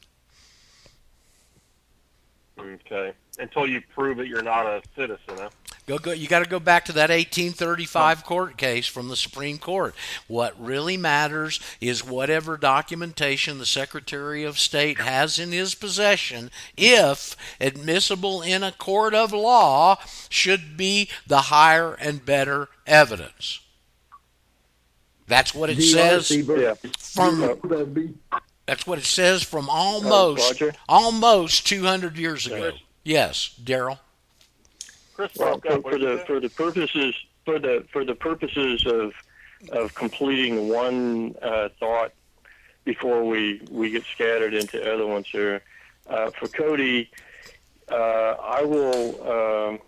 [2.58, 3.12] Okay.
[3.40, 5.48] Until you prove that you're not a citizen, huh?
[5.86, 9.58] Go, go, you got to go back to that 1835 court case from the Supreme
[9.58, 9.94] Court.
[10.28, 17.34] What really matters is whatever documentation the Secretary of State has in his possession, if
[17.60, 19.96] admissible in a court of law,
[20.28, 23.60] should be the higher and better evidence.
[25.26, 26.74] That's what it says Yeah.
[26.98, 27.40] from
[28.66, 32.72] That's what it says from almost almost 200 years ago.
[33.04, 33.98] Yes, Daryl.
[35.14, 39.12] Chris Well, for, for the for the purposes for the for the purposes of
[39.72, 42.12] of completing one uh, thought
[42.84, 45.62] before we we get scattered into other ones here.
[46.08, 47.10] Uh, for Cody,
[47.90, 49.78] uh, I will um,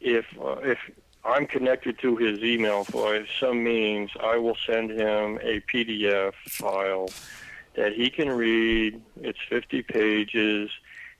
[0.00, 0.78] if uh, if
[1.24, 7.08] I'm connected to his email for some means, I will send him a PDF file
[7.74, 9.02] that he can read.
[9.20, 10.70] It's 50 pages,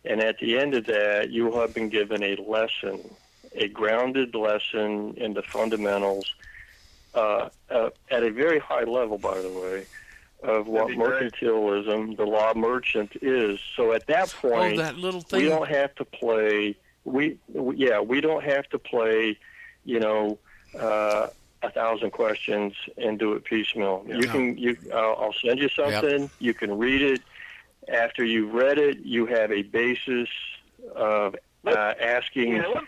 [0.06, 3.00] and at the end of that, you will have been given a lesson
[3.58, 6.34] a grounded lesson in the fundamentals
[7.14, 9.86] uh, uh, at a very high level, by the way,
[10.42, 11.32] of what That'd great.
[11.32, 13.58] mercantilism, the law merchant is.
[13.74, 15.42] So at that point, Oh, point, that little thing.
[15.44, 16.76] we don't have to play.
[17.04, 19.38] We, we yeah, we don't have to play.
[19.84, 20.38] You know.
[20.78, 21.28] Uh,
[21.62, 24.04] a thousand questions and do it piecemeal.
[24.06, 24.76] You can you.
[24.94, 26.28] I'll I'll send you something.
[26.38, 27.22] You can read it.
[27.92, 30.28] After you've read it, you have a basis
[30.94, 31.70] of uh,
[32.00, 32.84] asking Yeah, let-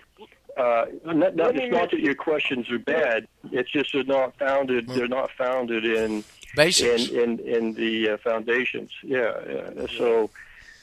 [0.56, 3.28] uh, not, not, it's not that your questions are bad.
[3.52, 4.88] It's just they're not founded.
[4.88, 6.24] They're not founded in in
[6.56, 7.10] Basics.
[7.10, 8.90] in, in the uh, foundations.
[9.04, 9.38] Yeah.
[9.48, 9.86] yeah.
[9.96, 10.30] So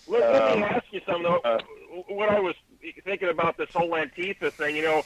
[0.07, 1.39] Let, let me Um, ask you something though.
[1.43, 1.59] uh,
[2.07, 2.55] what I was
[3.03, 5.03] thinking about this whole Antifa thing, you know,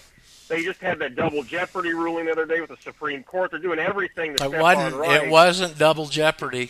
[0.50, 3.50] they just had that double jeopardy ruling the other day with the Supreme Court.
[3.50, 4.94] They're doing everything to It step wasn't.
[4.94, 5.24] on right.
[5.24, 6.70] It wasn't double jeopardy.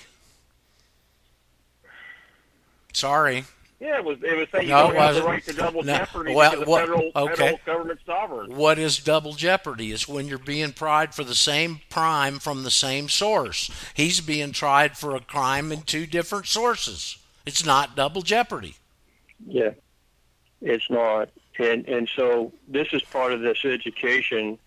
[2.93, 3.45] Sorry.
[3.79, 4.17] Yeah, it was.
[4.23, 6.65] It was saying you No, don't have the right to double No, jeopardy well, because
[6.65, 7.35] the what- federal, okay.
[7.35, 8.55] federal government sovereign.
[8.55, 9.93] What is double jeopardy?
[9.93, 13.71] It's when you're being tried for the same crime from the same source.
[13.93, 17.17] He's being tried for a crime in two different sources.
[17.45, 18.75] It's not double jeopardy.
[19.47, 19.71] yeah,
[20.61, 21.29] it's not.
[21.57, 24.57] And and so this is part of this education,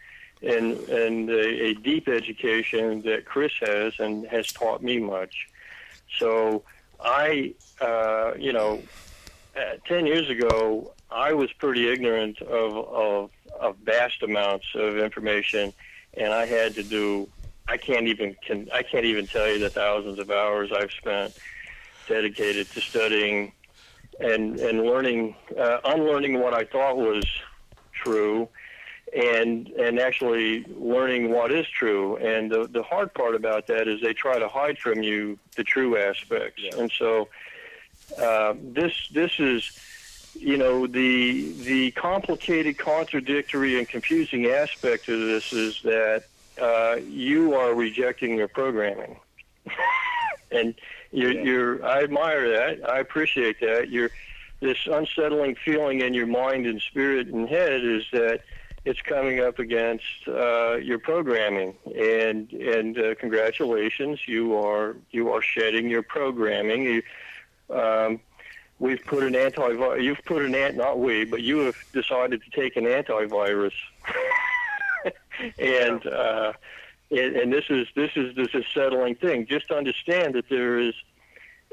[0.42, 5.48] and and a, a deep education that Chris has and has taught me much.
[6.18, 6.62] So
[7.02, 8.82] I, uh, you know,
[9.56, 13.30] uh, ten years ago, I was pretty ignorant of, of
[13.60, 15.72] of vast amounts of information,
[16.14, 17.28] and I had to do.
[17.68, 21.36] I can't even can I can't even tell you the thousands of hours I've spent
[22.08, 23.52] dedicated to studying
[24.20, 27.24] and and learning, uh, unlearning what I thought was
[27.92, 28.48] true,
[29.14, 32.16] and and actually learning what is true.
[32.16, 35.64] And the the hard part about that is they try to hide from you the
[35.64, 36.62] true aspects.
[36.76, 37.28] And so
[38.18, 39.78] uh, this this is
[40.34, 46.24] you know the the complicated, contradictory, and confusing aspect of this is that
[46.60, 49.18] uh, you are rejecting your programming,
[50.50, 50.74] and
[51.10, 52.88] you're, you're I admire that.
[52.88, 53.90] I appreciate that.
[53.90, 54.10] You're
[54.60, 58.40] this unsettling feeling in your mind and spirit and head is that
[58.84, 65.42] it's coming up against uh, your programming, and and uh, congratulations, you are you are
[65.42, 66.82] shedding your programming.
[66.82, 67.02] You,
[67.70, 68.20] um,
[68.78, 69.68] we've put an anti
[69.98, 73.72] you've put an ant not we, but you have decided to take an antivirus,
[75.58, 76.52] and uh,
[77.12, 79.46] and, and this is this is this is settling thing.
[79.46, 80.94] Just understand that there is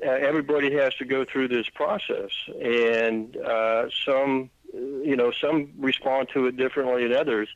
[0.05, 2.29] uh, everybody has to go through this process,
[2.61, 7.49] and uh, some you know some respond to it differently than others.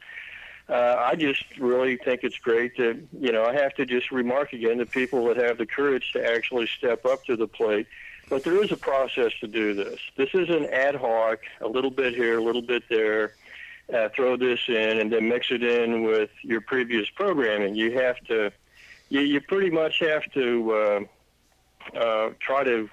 [0.70, 4.54] Uh, I just really think it's great that you know I have to just remark
[4.54, 7.88] again to people that have the courage to actually step up to the plate.
[8.30, 10.00] But there is a process to do this.
[10.16, 13.34] This isn't ad hoc, a little bit here, a little bit there.
[13.92, 17.76] uh, throw this in and then mix it in with your previous programming.
[17.76, 18.52] You have to,
[19.10, 22.90] you, you pretty much have to uh, uh, try to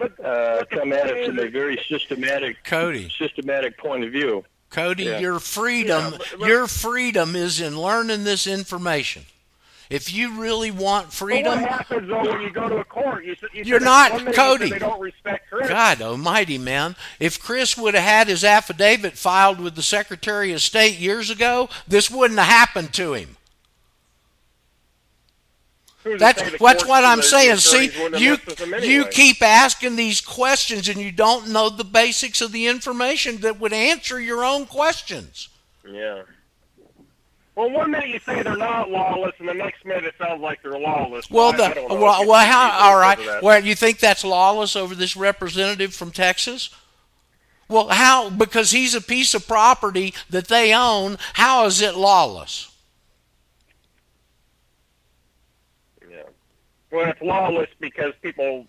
[0.00, 4.44] uh, but come at it from a very systematic, Cody, systematic point of view.
[4.70, 5.20] Cody, Yeah.
[5.20, 9.24] your freedom, Yeah, your freedom is in learning this information.
[9.90, 13.24] If you really want freedom, what happens though when you go to a court?
[13.24, 14.70] You, you you're not, Cody.
[14.70, 15.68] They don't respect Chris.
[15.68, 16.96] God almighty, man.
[17.20, 21.68] If Chris would have had his affidavit filed with the Secretary of State years ago,
[21.86, 23.36] this wouldn't have happened to him.
[26.04, 27.56] That's that's what I'm saying.
[27.56, 31.70] See, attorneys wouldn't have you them you keep asking these questions and you don't know
[31.70, 35.48] the basics of the information that would answer your own questions.
[35.88, 36.22] Yeah.
[37.56, 40.60] Well, one minute you say they're not lawless, and the next minute it sounds like
[40.62, 41.30] they're lawless.
[41.30, 42.88] Well, the, well, well, how?
[42.88, 43.16] All right.
[43.16, 43.42] because of that.
[43.44, 46.70] Well, you think that's lawless over this representative from Texas?
[47.68, 48.28] Well, how?
[48.28, 51.16] Because he's a piece of property that they own.
[51.34, 52.72] How is it lawless?
[56.10, 56.22] Yeah.
[56.94, 58.66] Well, it's lawless because people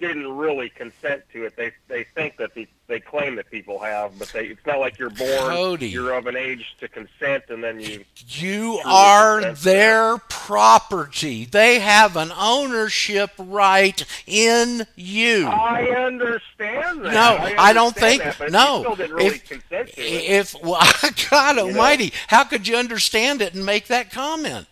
[0.00, 1.54] didn't really consent to it.
[1.56, 4.98] They they think that the, they claim that people have, but they it's not like
[4.98, 5.88] you're born, Cody.
[5.88, 8.04] you're of an age to consent, and then you.
[8.28, 11.44] You are their property.
[11.44, 15.48] They have an ownership right in you.
[15.48, 17.12] I understand that.
[17.12, 18.88] No, I don't think- that, no.
[18.90, 20.30] You didn't really If- consent to it.
[20.30, 20.80] If well,
[21.28, 21.66] God know?
[21.68, 24.68] Almighty, how could you understand it and make that comment?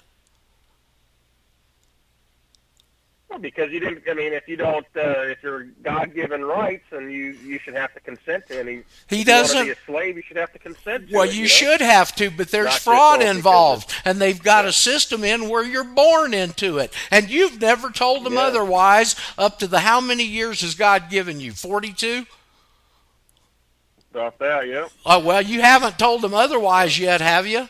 [3.25, 4.02] Well, because you didn't.
[4.08, 7.92] I mean, if you don't, uh, if you're God-given rights, and you you should have
[7.94, 8.82] to consent to any.
[9.08, 10.16] He you doesn't- be a slave.
[10.16, 11.34] You should have to consent to Well, it.
[11.34, 11.46] you know?
[11.48, 15.64] should have to, but there's Not fraud involved, and they've got a system in where
[15.64, 18.42] you're born into it, and you've never told them Yeah.
[18.42, 19.16] otherwise.
[19.38, 21.52] Up to the how many years has God given you?
[21.52, 22.26] Forty-two.
[24.12, 24.88] About that, yeah.
[25.04, 27.68] Oh well, you haven't told them otherwise yet, have you?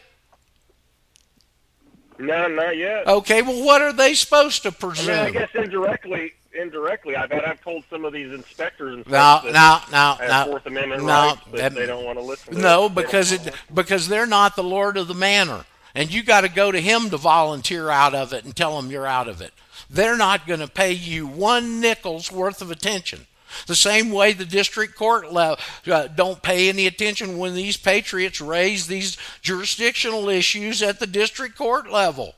[2.18, 3.06] No, not yet.
[3.06, 7.44] Okay, well, what are they supposed to I mean, I guess indirectly, indirectly, I've had
[7.44, 10.50] I've told some of these inspectors and No, stuff that no, no, have no.
[10.52, 12.58] Fourth Amendment no, rights that that- they don't want to listen.
[12.58, 12.94] No, it.
[12.94, 15.64] Because it because they're not the Lord of the manor,
[15.94, 18.90] and you got to go to Him to volunteer out of it and tell him
[18.90, 19.52] you're out of it.
[19.90, 23.26] They're not going to pay you one nickel's worth of attention.
[23.66, 28.40] The same way the district court le- uh, don't pay any attention when these patriots
[28.40, 32.34] raise these jurisdictional issues at the district court level.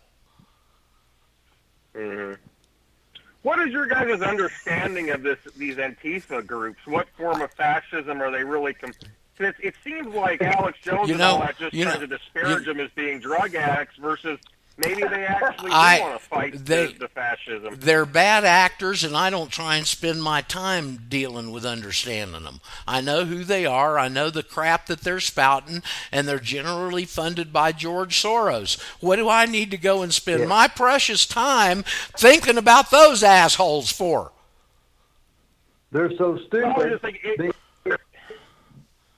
[1.95, 2.39] Mhm.
[3.43, 5.39] What is your guys' understanding of this?
[5.57, 6.81] These Antifa groups.
[6.87, 8.75] What form of fascism are they really?
[8.75, 8.93] Com-
[9.39, 12.19] it, it seems like Alex Jones You and all that just you trying know- to
[12.19, 14.39] disparage them as being drug addicts versus
[14.79, 17.77] maybe they actually I- do want to fight they- the, the fascism.
[17.79, 22.61] They're bad actors, and I don't try and spend my time dealing with understanding them.
[22.87, 27.05] I know who they are, I know the crap that they're spouting, and they're generally
[27.05, 28.81] funded by George Soros.
[29.01, 31.83] What do I need to go and spend my precious time
[32.17, 34.33] thinking about those assholes for?
[35.91, 37.01] They're so stupid.
[37.01, 37.97] just it, being,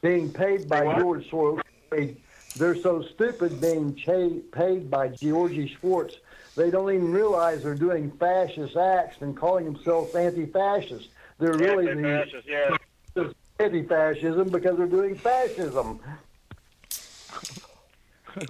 [0.02, 0.98] being paid by what?
[0.98, 1.60] George Soros.
[1.90, 2.16] They-
[2.60, 6.16] They're so stupid being cha- paid by Georgie Schwartz.
[6.56, 11.08] They don't even realize they're doing fascist acts and calling themselves anti-fascist.
[11.38, 13.28] They're really the anti-fascist, yeah.
[13.58, 16.00] anti-fascism because they're doing fascism.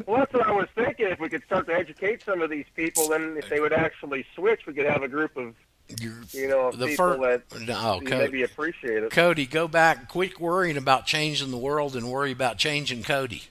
[0.06, 1.06] Well, that's what I was thinking.
[1.06, 4.26] If we could start to educate some of these people, then if they would actually
[4.34, 5.54] switch, we could have a group of
[6.00, 9.12] You're- know the people fir- that oh, no, you Cody, maybe appreciate it.
[9.12, 10.08] Cody, go back.
[10.08, 13.44] Quit worrying about changing the world and worry about changing Cody.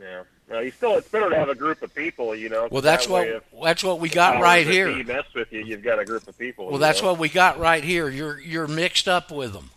[0.00, 0.22] Yeah.
[0.48, 2.68] Well, you still it's better to have a group of people, you know.
[2.70, 4.92] Well, that's that what if, that's what we got right that here.
[4.92, 5.60] be mess with you.
[5.60, 6.68] You've got a group of people.
[6.68, 7.08] Well, that's know?
[7.12, 8.08] what we got right here.
[8.08, 9.70] You're you're mixed up with them.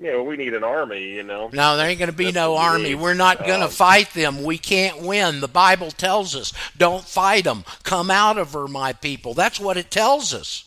[0.00, 1.50] Yeah, well, we need an army, you know.
[1.52, 2.90] No, there ain't going to be That's no army.
[2.90, 2.94] need.
[2.96, 4.44] We're not going to Um, fight them.
[4.44, 5.40] We can't win.
[5.40, 7.64] The Bible tells us, don't fight them.
[7.82, 9.34] Come out of her, my people.
[9.34, 10.62] That's what it tells us.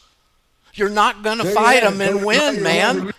[0.74, 3.14] You're not going to fight them and win, man.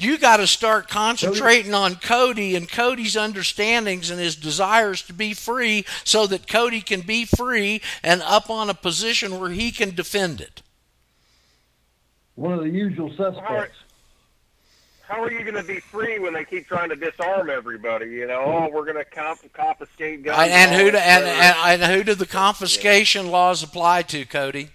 [0.00, 5.34] You got to start concentrating on Cody and Cody's understandings and his desires to be
[5.34, 9.94] free so that Cody can be free and up on a position where he can
[9.94, 10.62] defend it.
[12.34, 13.76] One of the usual suspects.
[15.06, 18.06] How are you going to be free when they keep trying to disarm everybody?
[18.06, 20.38] You know, oh, we're going to comp- confiscate guns.
[20.38, 24.70] And, and who do, and, and, and who do the confiscation laws apply to, Cody?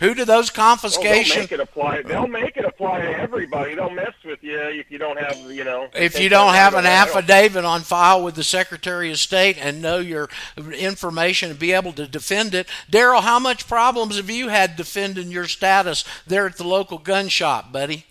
[0.00, 2.02] Who do those Oh, they'll make it apply.
[2.02, 3.74] They'll make it apply to everybody.
[3.74, 5.88] They'll mess with you if you don't have, you know.
[5.94, 6.92] if you don't have an away.
[6.92, 10.28] I don't- affidavit on file with the Secretary of State and know your
[10.74, 15.30] information and be able to defend it, Daryl, how much problems have you had defending
[15.30, 18.04] your status there at the local gun shop, buddy?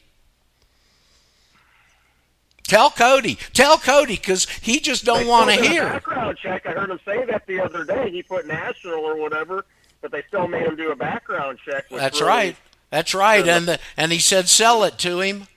[2.68, 3.38] Tell Cody.
[3.54, 5.90] Tell Cody because he just don't want to still did a hear.
[5.90, 6.66] Background check.
[6.66, 8.10] I heard him say that the other day.
[8.10, 9.66] He put national or whatever,
[10.06, 11.90] but they still made him do a background check.
[11.90, 12.56] That's right.
[12.92, 13.48] That's right.
[13.48, 15.48] And the, and he said sell it to him.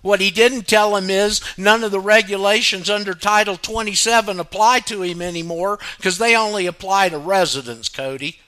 [0.00, 5.02] What he didn't tell him is none of the regulations under Title 27 apply to
[5.02, 8.38] him anymore because they only apply to residents, Cody.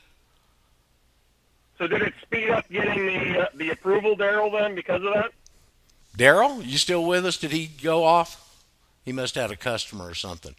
[1.77, 4.51] So did it speed up getting the uh, the approval, Daryl?
[4.51, 5.33] Then because of that?
[6.17, 7.37] Daryl, you still with us?
[7.37, 8.39] Did he go off?
[9.05, 10.55] He must have had a customer or something.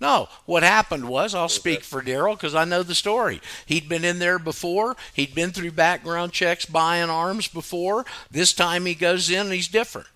[0.00, 3.40] No, what happened was, I'll speak for Daryl because I know the story.
[3.66, 4.96] He'd been in there before.
[5.12, 8.06] He'd been through background checks buying arms before.
[8.30, 10.06] This time he goes in and he's different.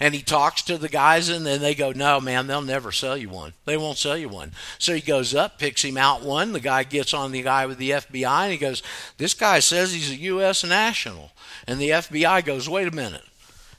[0.00, 3.16] And he talks to the guys and then they go, no, man, they'll never sell
[3.16, 3.52] you one.
[3.64, 4.52] They won't sell you one.
[4.78, 6.52] So he goes up, picks him out one.
[6.52, 8.82] The guy gets on the guy with the FBI and he goes,
[9.16, 10.64] this guy says he's a U.S.
[10.64, 11.32] national.
[11.66, 13.24] And the FBI goes, wait a minute.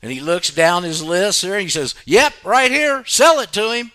[0.03, 3.53] And he looks down his list there and he says, Yep, right here, sell it
[3.53, 3.91] to him.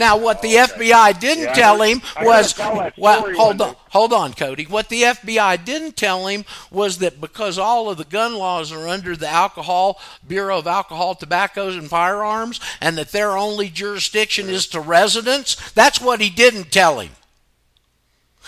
[0.00, 2.58] Now, what the FBI didn't Yeah, tell him was,
[2.96, 4.64] well, hold on, hold on, Cody.
[4.64, 8.88] What the FBI didn't tell him was that because all of the gun laws are
[8.88, 14.66] under the Alcohol Bureau of Alcohol, Tobaccos, and Firearms, and that their only jurisdiction is
[14.68, 17.12] to residents, that's what he didn't tell him,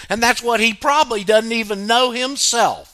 [0.08, 2.91] and that's what he probably doesn't even know himself.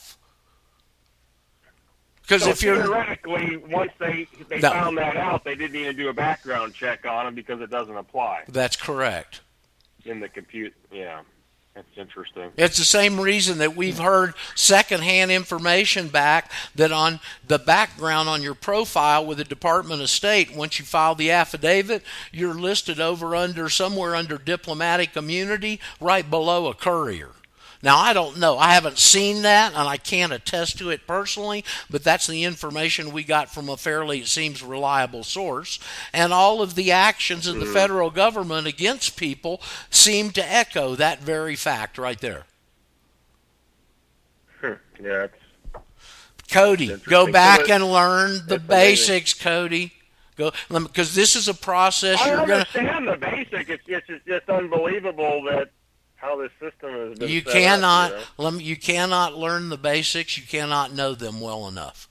[2.29, 4.69] Because So if you're theoretically, once they they No.
[4.69, 7.97] found that out, they didn't even do a background check on them because it doesn't
[7.97, 9.41] apply That's correct.
[10.05, 10.75] in the compute.
[10.91, 11.21] Yeah,
[11.73, 12.51] that's interesting.
[12.55, 18.43] It's the same reason that we've heard secondhand information back that on the background on
[18.43, 23.35] your profile with the Department of State, once you file the affidavit, you're listed over
[23.35, 27.31] under somewhere under diplomatic immunity right below a courier.
[27.81, 28.57] Now, I don't know.
[28.57, 33.13] I haven't seen that, and I can't attest to it personally, but that's the information
[33.13, 35.79] we got from a fairly, it seems, reliable source.
[36.13, 41.19] And all of the actions of the federal government against people seem to echo that
[41.19, 42.43] very fact right there.
[44.59, 44.73] Hmm.
[45.01, 45.27] Yeah,
[46.51, 49.93] Cody, go back and learn the basics, Cody.
[50.35, 52.53] Go because this is a process I you're gonna.
[52.53, 53.69] understand the basic.
[53.69, 55.71] It's it's just unbelievable that
[56.19, 57.29] how this system has been.
[57.29, 58.23] You set up, cannot you know?
[58.37, 60.37] let me, you cannot learn the basics.
[60.37, 62.07] You cannot know them well enough.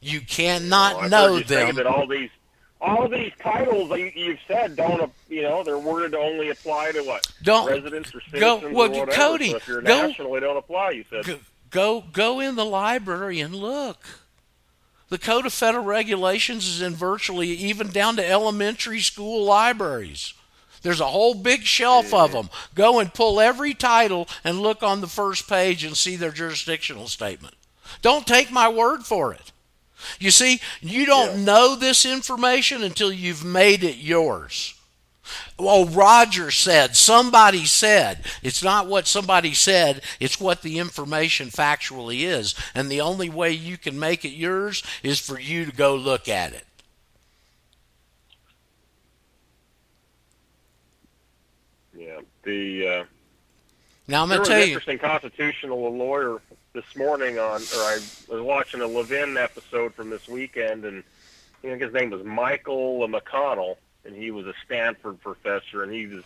[0.00, 1.76] You cannot Well, know heard you say them.
[1.76, 2.30] that all these
[2.80, 6.92] all these titles that you, you've said don't you know they're worded to only apply
[6.92, 9.12] to what Don't residents or go- citizens well, or whatever.
[9.12, 10.90] Cody, so if you're go- national, they don't apply.
[10.90, 11.24] You said.
[11.24, 11.38] go,
[11.70, 14.04] go go in the library and look.
[15.08, 20.34] The Code of Federal Regulations is in virtually even down to elementary school libraries.
[20.84, 22.50] There's a whole big shelf of them.
[22.74, 27.08] Go and pull every title and look on the first page and see their jurisdictional
[27.08, 27.54] statement.
[28.02, 29.50] Don't take my word for it.
[30.20, 31.44] You see, you don't Yeah.
[31.44, 34.74] know this information until you've made it yours.
[35.58, 38.22] Well, Roger said, somebody said.
[38.42, 42.54] It's not what somebody said, it's what the information factually is.
[42.74, 46.28] And the only way you can make it yours is for you to go look
[46.28, 46.66] at it.
[51.96, 52.20] Yeah.
[52.44, 53.04] The uh,
[54.08, 54.74] Now, I'm going was to an tell you.
[54.74, 56.40] interesting constitutional lawyer
[56.72, 61.02] this morning on, or I was watching a Levin episode from this weekend, and
[61.62, 66.06] I think his name was Michael McConnell, and he was a Stanford professor, and he
[66.06, 66.24] was,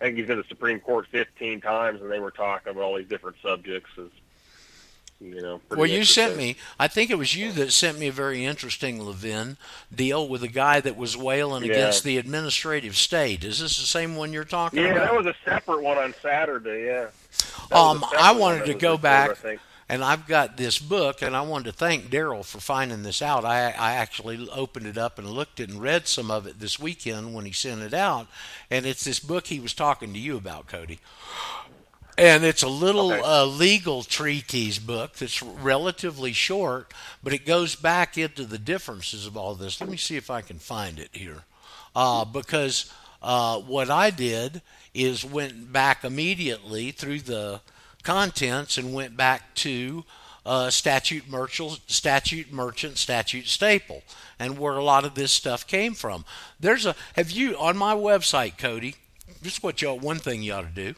[0.00, 2.82] I think he's been to the Supreme Court 15 times, and they were talking about
[2.82, 3.90] all these different subjects.
[3.98, 4.08] As,
[5.20, 8.12] you know, Well, you sent me, I think it was you that sent me a
[8.12, 9.56] very interesting Levin
[9.94, 11.72] deal with a guy that was wailing Yeah.
[11.72, 13.42] against the administrative state.
[13.42, 15.04] Is this the same one you're talking Yeah, about?
[15.10, 16.86] that was a separate one on Saturday.
[16.86, 17.06] Yeah.
[17.70, 19.60] That Um, I wanted to go reported, back I think.
[19.88, 23.44] and I've got this book, and I wanted to thank Daryl for finding this out.
[23.44, 26.78] I, I actually opened it up and looked it and read some of it this
[26.78, 28.28] weekend when he sent it out,
[28.70, 31.00] and it's this book he was talking to you about, Cody.
[32.18, 33.22] And it's a little Okay.
[33.24, 36.92] uh, legal treatise book that's relatively short,
[37.22, 39.80] but it goes back into the differences of all this.
[39.80, 41.44] Let me see if I can find it here.
[41.94, 42.92] Uh, because
[43.22, 44.62] uh, what I did
[44.94, 47.60] is went back immediately through the
[48.02, 50.04] contents and went back to
[50.44, 54.02] uh, statute merchant, statute merchant, statute staple,
[54.38, 56.24] and where a lot of this stuff came from.
[56.58, 58.96] There's a have you on my website, Cody?
[59.42, 60.94] This is what y'all one thing you ought to do.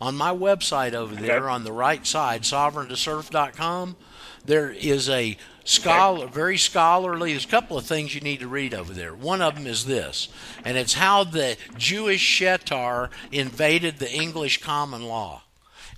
[0.00, 1.52] On my website over there Okay.
[1.54, 3.96] on the right side, sovereigntoserve.com,
[4.44, 7.32] there is a scholar, very scholarly.
[7.32, 9.14] There's a couple of things you need to read over there.
[9.14, 10.28] One of them is this,
[10.64, 15.42] and it's how the Jewish Shetar invaded the English common law.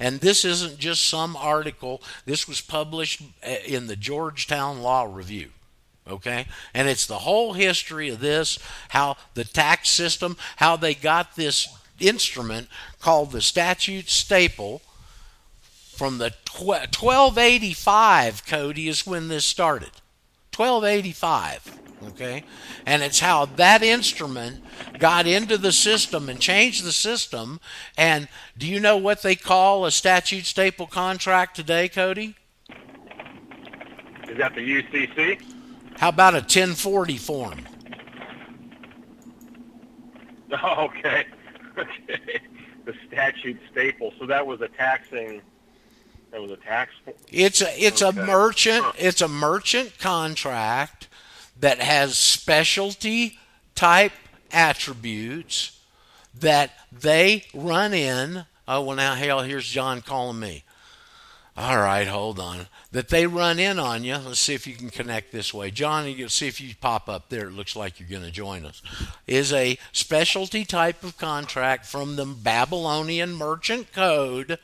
[0.01, 2.01] And this isn't just some article.
[2.25, 5.51] This was published uh, in the Georgetown Law Review.
[6.09, 6.47] Okay?
[6.73, 8.59] And it's the whole history of this,
[8.91, 11.69] how the tax system, how they got this
[12.01, 12.69] instrument
[13.01, 14.83] called the statute staple
[15.93, 19.91] from the tw- 1285 Cody is when this started.
[20.57, 21.79] 1285.
[22.09, 22.45] Okay?
[22.87, 24.63] And it's how that instrument
[24.99, 27.61] got into the system and changed the system.
[27.97, 32.37] And do you know what they call a statute staple contract today, Cody?
[34.29, 35.41] Is that the UCC?
[35.99, 37.67] How about a 1040 form?
[40.65, 41.27] Okay.
[41.79, 42.41] Okay.
[42.85, 44.15] The statute staple.
[44.19, 45.43] So that was a taxing.
[46.31, 46.93] That was a tax.
[47.31, 48.93] It's a it's a merchant Huh.
[48.97, 51.07] it's a merchant contract
[51.61, 53.39] that has specialty
[53.75, 54.13] type
[54.51, 55.79] attributes
[56.35, 58.47] that they run in.
[58.67, 60.65] Oh well, now hell, here's John calling me.
[61.61, 62.69] All right, hold on.
[62.93, 64.17] That they run in on you.
[64.17, 65.73] Let's see if you can connect this way.
[65.73, 67.49] John, you see if you pop up there.
[67.49, 68.81] It looks like you're going to join us.
[69.27, 74.61] Is a specialty type of contract from the Babylonian Merchant Code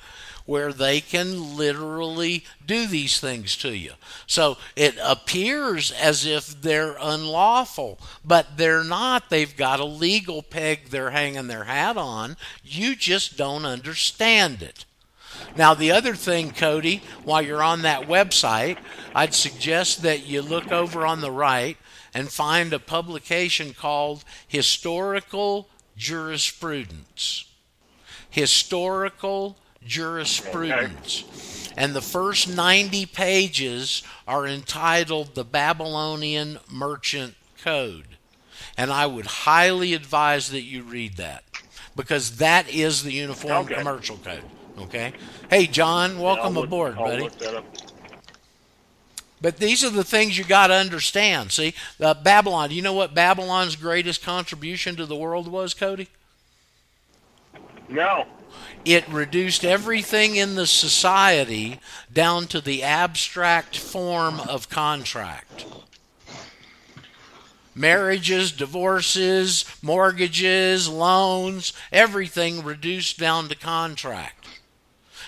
[0.46, 3.94] where they can literally do these things to you.
[4.28, 9.30] So it appears as if they're unlawful, but they're not.
[9.30, 12.36] They've got a legal peg they're hanging their hat on.
[12.62, 14.84] You just don't understand it.
[15.56, 18.78] Now, the other thing, Cody, while you're on that website,
[19.14, 21.76] I'd suggest that you look over on the right
[22.12, 27.46] and find a publication called Historical Jurisprudence.
[28.30, 31.24] Historical Jurisprudence.
[31.76, 38.16] And the first 90 pages are entitled The Babylonian Merchant Code.
[38.76, 41.44] And I would highly advise that you read that
[41.96, 43.74] because that is the Uniform Okay.
[43.74, 44.42] Commercial Code.
[44.78, 45.12] Okay?
[45.48, 47.22] Hey, John, welcome look- aboard, I'll buddy.
[47.22, 47.64] look that up.
[49.40, 51.52] But these are the things you got to understand.
[51.52, 52.70] See, uh, Babylon.
[52.70, 56.08] Do you know what Babylon's greatest contribution to the world was, Cody?
[57.88, 58.26] No.
[58.86, 61.78] It reduced everything in the society
[62.10, 65.66] down to the abstract form of contract.
[67.74, 74.43] Marriages, divorces, mortgages, loans, everything reduced down to contract.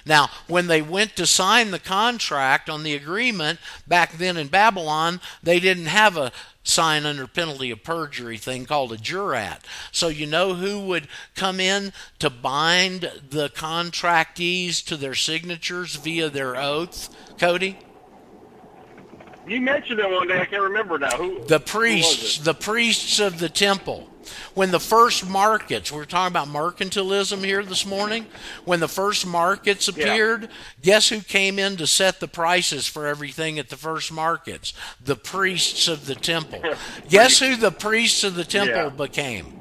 [0.06, 5.20] Now, when they went to sign the contract on the agreement back then in Babylon,
[5.42, 6.32] they didn't have a
[6.62, 9.60] sign under penalty of perjury thing called a jurat.
[9.90, 16.30] So you know who would come in to bind the contractees to their signatures via
[16.30, 17.78] their oath, Cody?
[19.46, 20.40] You mentioned it one day.
[20.40, 21.16] I can't remember now.
[21.16, 21.44] Who?
[21.44, 22.44] The who priests, it?
[22.44, 24.08] the priests of the temple.
[24.54, 28.26] When the first markets, we're talking about mercantilism here this morning.
[28.64, 30.48] When the first markets appeared,
[30.82, 34.72] guess who came in to set the prices for everything at the first markets?
[35.02, 36.62] The priests of the temple.
[37.08, 38.88] guess who the priests of the temple Yeah.
[38.88, 39.55] became?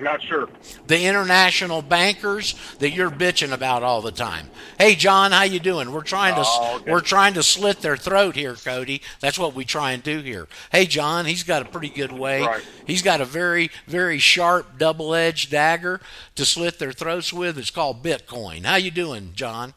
[0.00, 0.48] Not sure.
[0.86, 4.48] The international bankers that you're bitching about all the time.
[4.78, 5.92] Hey John, how you doing?
[5.92, 6.90] We're trying to Oh, okay.
[6.90, 9.02] we're trying to slit their throat here, Cody.
[9.20, 10.48] That's what we try and do here.
[10.72, 12.42] Hey John, he's got a pretty good way.
[12.42, 12.62] Right.
[12.86, 16.00] He's got a very very sharp double-edged dagger
[16.36, 17.58] to slit their throats with.
[17.58, 18.64] It's called Bitcoin.
[18.64, 19.74] How you doing, John?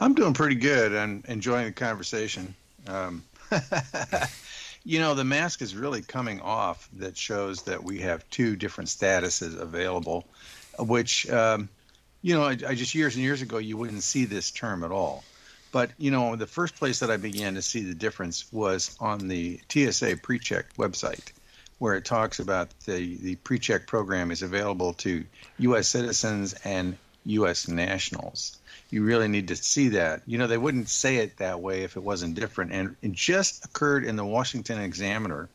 [0.00, 0.94] I'm doing pretty good.
[0.94, 2.54] I'm enjoying the conversation.
[2.88, 3.22] Um,
[4.86, 8.88] you know, the mask is really coming off that shows that we have two different
[8.88, 10.24] statuses available,
[10.78, 11.68] which, um,
[12.22, 14.92] you know, I, I just years and years ago, you wouldn't see this term at
[14.92, 15.24] all.
[15.72, 19.26] But, you know, the first place that I began to see the difference was on
[19.26, 21.32] the TSA PreCheck website,
[21.80, 25.24] where it talks about the, the PreCheck program is available to
[25.58, 25.88] U.S.
[25.88, 27.66] citizens and U.S.
[27.66, 28.56] nationals
[28.90, 30.22] you really need to see that.
[30.26, 32.72] You know, they wouldn't say it that way if it wasn't different.
[32.72, 35.48] And it just occurred in the Washington Examiner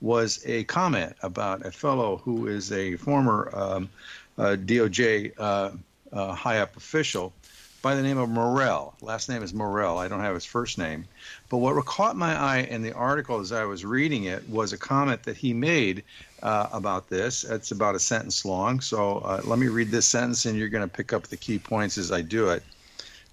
[0.00, 3.88] was a comment about a fellow who is a former um,
[4.36, 5.70] uh, DOJ uh,
[6.12, 7.32] uh, high up official
[7.80, 8.94] by the name of Morell.
[9.02, 9.98] Last name is Morell.
[9.98, 11.06] I don't have his first name.
[11.50, 14.78] But what caught my eye in the article as I was reading it was a
[14.78, 16.02] comment that he made
[16.42, 17.44] uh, about this.
[17.44, 18.80] It's about a sentence long.
[18.80, 21.58] So uh, let me read this sentence, and you're going to pick up the key
[21.58, 22.62] points as I do it.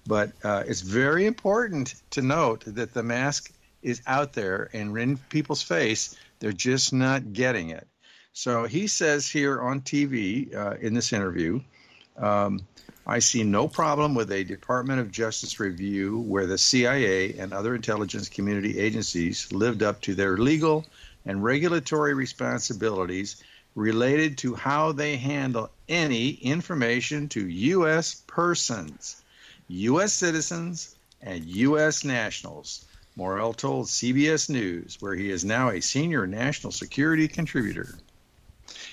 [0.06, 3.52] But uh, it's very important to note that the mask
[3.82, 6.16] is out there and in people's face.
[6.40, 7.86] They're just not getting it.
[8.32, 11.60] So he says here on TV uh, in this interview,
[12.16, 12.60] um,
[13.06, 17.74] I see no problem with a Department of Justice review where the CIA and other
[17.74, 20.86] intelligence community agencies lived up to their legal
[21.26, 23.42] and regulatory responsibilities
[23.74, 28.22] related to how they handle any information to U.S.
[28.26, 29.21] persons,
[29.72, 30.12] U.S.
[30.12, 32.04] citizens, and U.S.
[32.04, 32.84] nationals.
[33.16, 37.98] Morell told CBS News, where he is now a senior national security contributor.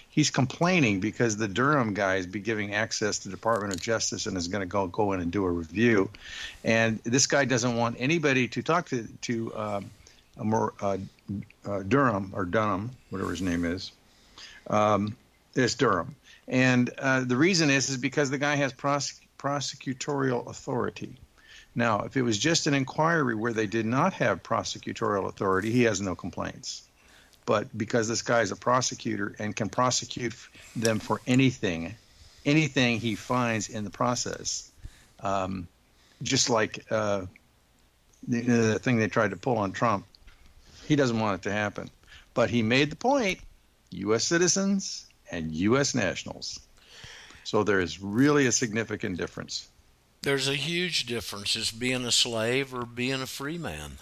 [0.10, 4.36] He's complaining because the Durham guys be giving access to the Department of Justice and
[4.36, 6.10] is going to go go in and do a review,
[6.64, 9.92] and this guy doesn't want anybody to talk to to um,
[10.38, 10.98] more uh,
[11.66, 13.92] uh, Durham or Dunham, whatever his name is.
[14.68, 15.16] Um,
[15.56, 16.16] it's Durham,
[16.48, 21.18] and uh, the reason is is because the guy has prosec- prosecutorial authority.
[21.74, 25.84] Now, if it was just an inquiry where they did not have prosecutorial authority, he
[25.84, 26.84] has no complaints.
[27.46, 30.36] But because this guy is a prosecutor and can prosecute
[30.76, 31.96] them for anything,
[32.46, 34.70] anything he finds in the process,
[35.22, 35.68] um,
[36.22, 37.26] just like uh,
[38.28, 40.06] the, the thing they tried to pull on Trump,
[40.86, 41.90] he doesn't want it to happen.
[42.34, 43.40] But he made the point
[43.92, 44.26] U.S.
[44.26, 45.96] citizens and U.S.
[45.96, 46.60] nationals.
[47.50, 49.70] So there is really a significant difference.
[50.22, 53.98] There's a huge difference as being a slave or being a free man.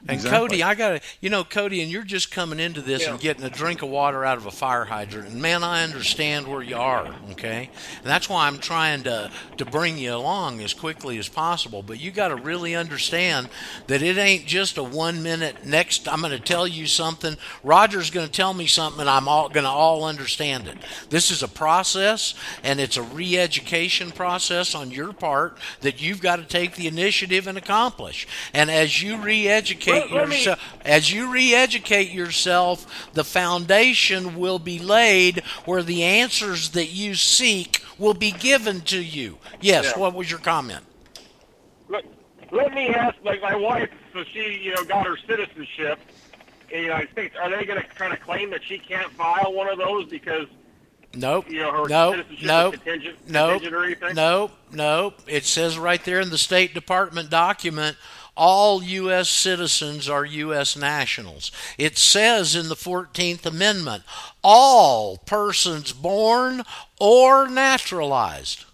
[0.00, 0.38] And Exactly.
[0.38, 3.44] Cody, I got to, you know, Cody, and you're just coming into this and getting
[3.44, 5.30] a drink of water out of a fire hydrant.
[5.30, 7.70] And man, I understand where you are, okay?
[7.96, 11.82] And that's why I'm trying to to bring you along as quickly as possible.
[11.82, 13.48] But you got to really understand
[13.88, 15.64] that it ain't just a one minute.
[15.64, 17.36] Next, I'm going to tell you something.
[17.62, 20.76] Roger's going to tell me something, and I'm all going to all understand it.
[21.10, 26.36] This is a process, and it's a re-education process on your part that you've got
[26.36, 28.26] to take the initiative and accomplish.
[28.54, 29.20] And as you
[29.92, 35.82] re-educate Let- let me- yourself, as you re-educate yourself, the foundation will be laid where
[35.82, 39.38] the answers that you seek will be given to you.
[39.60, 39.92] Yes.
[39.94, 39.98] Yeah.
[40.00, 40.84] What was your comment?
[41.88, 42.04] Let,
[42.52, 45.98] let me ask, like my wife, so she, you know, got her citizenship
[46.70, 47.34] in the United States.
[47.40, 50.46] Are they going to kind of claim that she can't file one of those because
[51.14, 51.50] Nope.
[51.50, 52.16] you know her Nope.
[52.16, 52.74] citizenship Nope.
[52.74, 53.50] contingent, Nope.
[53.50, 54.14] contingent or anything?
[54.14, 54.52] Nope.
[54.70, 55.20] Nope.
[55.26, 57.96] It says right there in the State Department document
[58.38, 59.28] all U.S.
[59.28, 60.76] citizens are U.S.
[60.76, 61.50] nationals.
[61.76, 64.04] It says in the 14th Amendment
[64.42, 66.62] all persons born
[67.00, 68.64] or naturalized.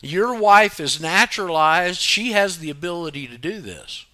[0.00, 2.00] Your wife is naturalized.
[2.00, 4.06] She has the ability to do this.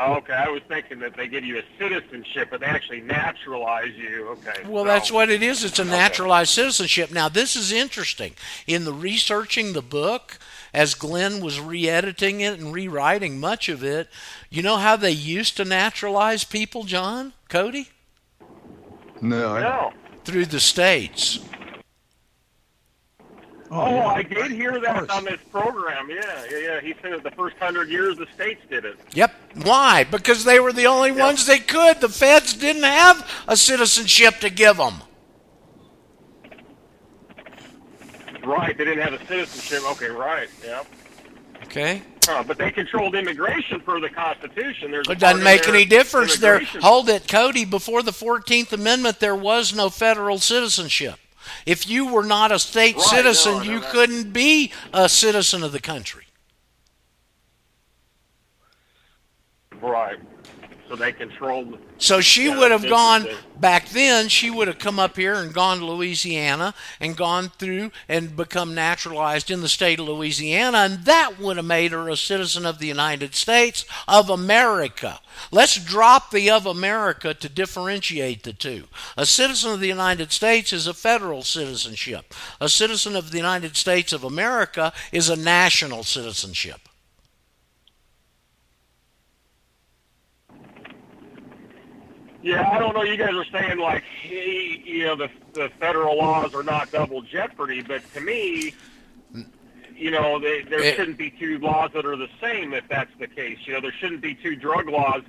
[0.00, 3.96] Oh, okay, I was thinking that they give you a citizenship, but they actually naturalize
[3.96, 4.28] you.
[4.28, 4.62] Okay.
[4.68, 5.64] Well, so- that's what it is.
[5.64, 7.10] It's a naturalized citizenship.
[7.10, 8.34] Now, this is interesting.
[8.68, 10.38] In the researching the book,
[10.72, 14.08] as Glenn was re editing it and rewriting much of it,
[14.50, 17.32] you know how they used to naturalize people, John?
[17.48, 17.88] Cody?
[19.20, 19.92] No, I, No.
[20.24, 21.40] Through the states.
[23.70, 24.06] Oh, oh yeah.
[24.06, 26.08] I did hear that on this program.
[26.10, 26.80] Yeah, yeah, yeah.
[26.80, 28.96] He said that the first hundred years the states did it.
[29.12, 29.34] Yep.
[29.62, 30.04] Why?
[30.04, 32.00] Because they were the only ones they could.
[32.00, 35.02] The feds didn't have a citizenship to give them.
[38.48, 38.76] Right.
[38.76, 39.82] They didn't have a citizenship.
[39.92, 40.48] Okay, right.
[40.64, 40.82] Yeah.
[41.64, 42.00] Okay?
[42.24, 44.90] Huh, but they controlled immigration per the Constitution.
[44.90, 46.38] There's It doesn't make any difference.
[46.38, 47.66] There, hold it, Cody.
[47.66, 51.16] Before the Fourteenth Amendment, there was no federal citizenship.
[51.66, 53.90] If you were not a state Right, citizen, no, know you that.
[53.90, 56.24] couldn't be a citizen of the country.
[59.80, 60.18] Right.
[60.88, 61.72] So they controlled.
[61.72, 63.26] The So she would have gone
[63.60, 64.28] back then.
[64.28, 68.74] She would have come up here and gone to Louisiana and gone through and become
[68.74, 72.78] naturalized in the state of Louisiana, and that would have made her a citizen of
[72.78, 75.20] the United States of America.
[75.50, 78.84] Let's drop the of America to differentiate the two.
[79.16, 82.32] A citizen of the United States is a federal citizenship.
[82.60, 86.87] A citizen of the United States of America is a national citizenship.
[92.42, 93.02] Yeah, I don't know.
[93.02, 97.20] You guys are saying like, hey, you know, the the federal laws are not double
[97.22, 98.74] jeopardy, but to me,
[99.96, 103.10] you know, they, there It- shouldn't be two laws that are the same if that's
[103.18, 103.58] the case.
[103.64, 105.22] You know, there shouldn't be two drug laws.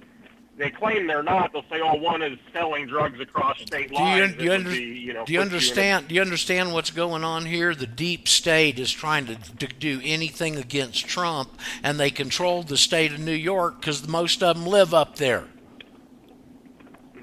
[0.58, 1.54] They claim they're not.
[1.54, 4.36] They'll say, oh, one is selling drugs across state Do you, lines.
[4.36, 6.10] do you, It under, be, you know, do you in a- understand?
[6.10, 7.74] Do you understand what's going on here?
[7.74, 12.78] The deep state is trying to, to do anything against Trump, and they control the
[12.78, 15.46] state of New York because most of them live up there.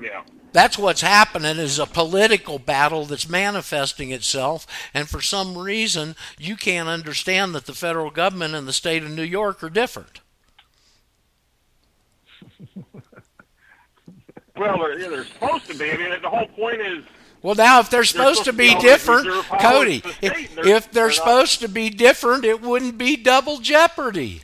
[0.00, 0.22] Yeah.
[0.52, 6.56] That's what's happening is a political battle that's manifesting itself, and for some reason you
[6.56, 10.20] can't understand that the federal government and the state of New York are different.
[14.56, 15.90] Well, they're, they're supposed to be.
[15.92, 17.04] I mean, the whole point is
[17.42, 19.28] Well, now if they're supposed to supposed to be be different,
[19.60, 20.54] Cody, if.
[20.54, 24.42] They're- if they're they're not- supposed to be different, it wouldn't be double jeopardy.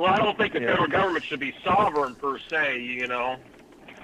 [0.00, 0.68] Well, I don't think the Yeah.
[0.70, 2.80] federal government should be sovereign per se.
[2.80, 3.36] You know,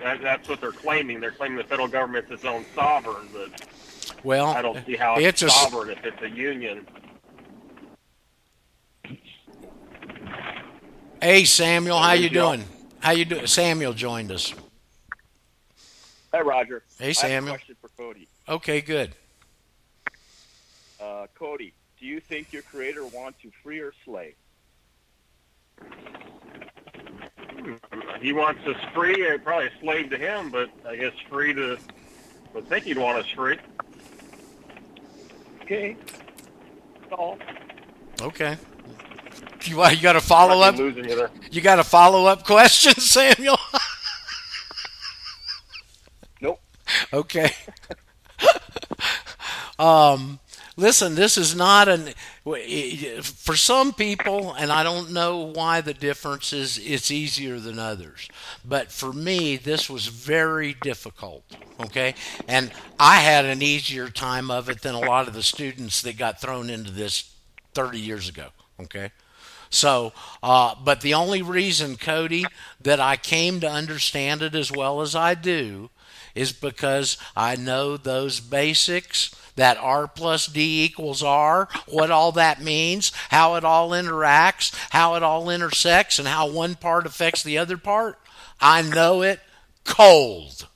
[0.03, 1.21] that, that's what they're claiming.
[1.21, 3.67] They're claiming the federal government's its own sovereign, but
[4.23, 6.87] Well, I don't see how it's, it's a s- sovereign if it's a union.
[11.23, 12.55] Hey Samuel, how Hey, you Joe.
[12.57, 12.69] doing?
[13.01, 13.47] How you doing?
[13.47, 14.53] Samuel joined us.
[16.31, 16.83] Hey, Roger.
[16.99, 17.55] Hey I have Samuel.
[17.55, 18.29] a question for Cody.
[18.47, 19.15] Okay, good.
[21.01, 24.35] Uh, Cody, do you think your creator wants you free or slave?
[28.21, 31.79] He wants us free, uh, probably a slave to him, but I guess free to.
[32.55, 33.59] Would think he'd want us free.
[35.63, 35.97] Okay.
[37.13, 37.39] All.
[38.23, 38.57] Okay.
[39.65, 40.77] You, you got a follow up?
[40.77, 41.29] losing you.
[41.51, 43.59] You got a follow up question, Samuel?
[46.41, 46.61] Nope.
[47.13, 47.51] Okay.
[49.79, 50.39] um,
[50.77, 52.13] listen, this is not an
[53.23, 56.79] for some people, and I don't know why the difference is.
[56.79, 58.29] It's easier than others,
[58.65, 61.45] but for me, this was very difficult.
[61.81, 62.15] Okay,
[62.47, 66.17] and I had an easier time of it than a lot of the students that
[66.17, 67.33] got thrown into this
[67.75, 68.49] 30 years ago.
[68.81, 69.11] Okay.
[69.69, 70.13] So,
[70.45, 72.47] uh, but the only reason, Cody,
[72.81, 75.91] that I came to understand it as well as I do
[76.37, 82.61] is because I know those basics that R plus D equals R, what all that
[82.63, 87.57] means, how it all interacts, how it all intersects, and how one part affects the
[87.59, 88.19] other part.
[88.61, 89.41] I know it
[89.85, 90.67] cold.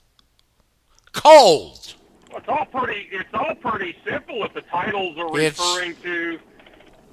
[1.13, 1.93] Cold.
[2.35, 3.07] It's all pretty.
[3.11, 6.39] It's all pretty simple if the titles are It's- referring to,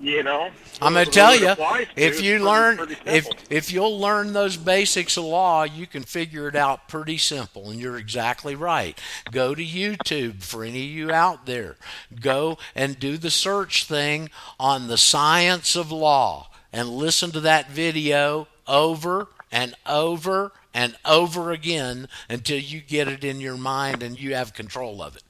[0.00, 0.50] you know.
[0.80, 1.54] I'm going to tell you,
[1.96, 6.54] if you learn, if if you'll learn those basics of law, you can figure it
[6.54, 7.70] out pretty simple.
[7.70, 8.98] And you're exactly right.
[9.30, 11.76] Go to YouTube for any of you out there.
[12.20, 17.70] Go and do the search thing on the science of law, and listen to that
[17.70, 24.20] video over and over and over again until you get it in your mind and
[24.20, 25.22] you have control of it.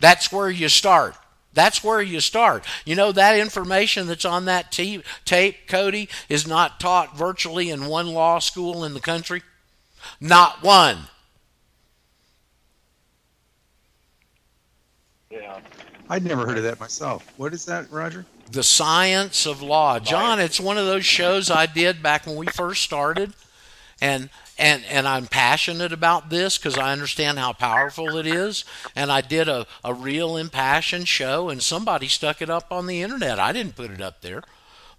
[0.00, 1.16] That's where you start.
[1.54, 2.64] That's where you start.
[2.84, 7.86] You know, that information that's on that t- tape, Cody, is not taught virtually in
[7.86, 9.42] one law school in the country.
[10.20, 11.08] Not one.
[15.32, 15.60] yeah.
[16.08, 17.32] I'd never heard of that myself.
[17.38, 18.26] What is that, Roger?
[18.50, 19.98] The Science of Law.
[19.98, 23.32] John, it's one of those shows I did back when we first started.
[24.00, 24.28] And
[24.62, 28.64] and and I'm passionate about this because I understand how powerful it is.
[28.94, 33.02] And I did a, a real impassioned show and somebody stuck it up on the
[33.02, 33.38] internet.
[33.38, 34.42] I didn't put it up there.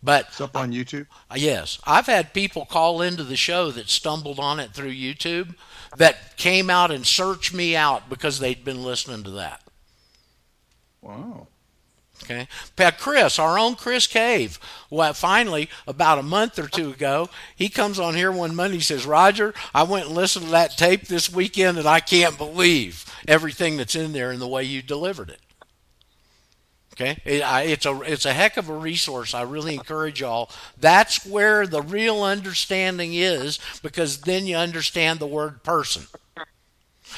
[0.04, 1.08] But It's up on YouTube.
[1.32, 5.56] Uh, Yes, I've had people call into the show that stumbled on it through YouTube
[5.96, 9.62] that came out and searched me out because they'd been listening to that.
[11.02, 11.48] Wow.
[12.24, 12.48] Okay,
[12.98, 14.58] Chris, our own Chris Cave.
[14.90, 18.78] Well, finally, about a month or two ago, he comes on here one Monday.
[18.78, 22.38] He says, "Roger, I went and listened to that tape this weekend, and I can't
[22.38, 25.42] believe everything that's in there and the way you delivered it."
[26.94, 29.34] Okay, it, I, it's a it's a heck of a resource.
[29.34, 30.50] I really encourage y'all.
[30.80, 36.04] That's where the real understanding is, because then you understand the word person.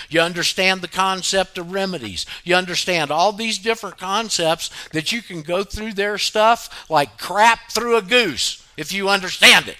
[0.09, 2.25] You understand the concept of remedies.
[2.43, 7.71] You understand all these different concepts that you can go through their stuff like crap
[7.71, 9.77] through a goose if you understand it.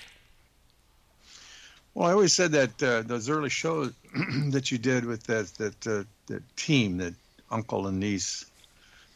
[1.94, 3.94] Well, I always said that uh, those early shows
[4.50, 7.14] that you did with that that uh, that team, that
[7.50, 8.46] uncle and niece,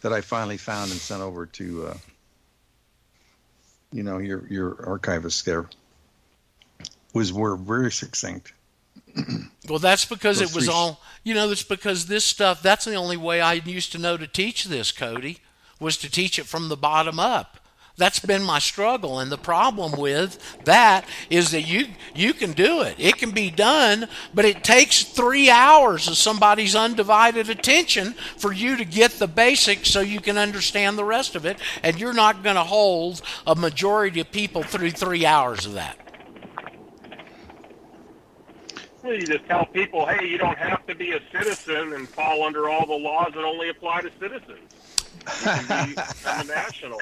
[0.02, 1.98] that I finally found and sent over to, uh,
[3.92, 5.66] you know, your your archivist there,
[7.14, 8.54] was were very succinct.
[9.70, 12.96] Well, that's because it was three all, you know, that's because this stuff, that's the
[12.96, 15.38] only way I used to know to teach this, Cody,
[15.80, 17.60] was to teach it from the bottom up.
[17.96, 22.82] That's been my struggle, and the problem with that is that you you can do
[22.82, 22.96] it.
[22.98, 28.78] It can be done, but it takes three hours of somebody's undivided attention for you
[28.78, 31.60] to get the basics, so you can understand the rest of it.
[31.84, 36.09] And you're not going to hold a majority of people through three hours of that.
[39.10, 42.44] Well, You just tell people, hey, you don't have to be a citizen and fall
[42.44, 44.70] under all the laws that only apply to citizens.
[45.42, 47.00] You can be a national.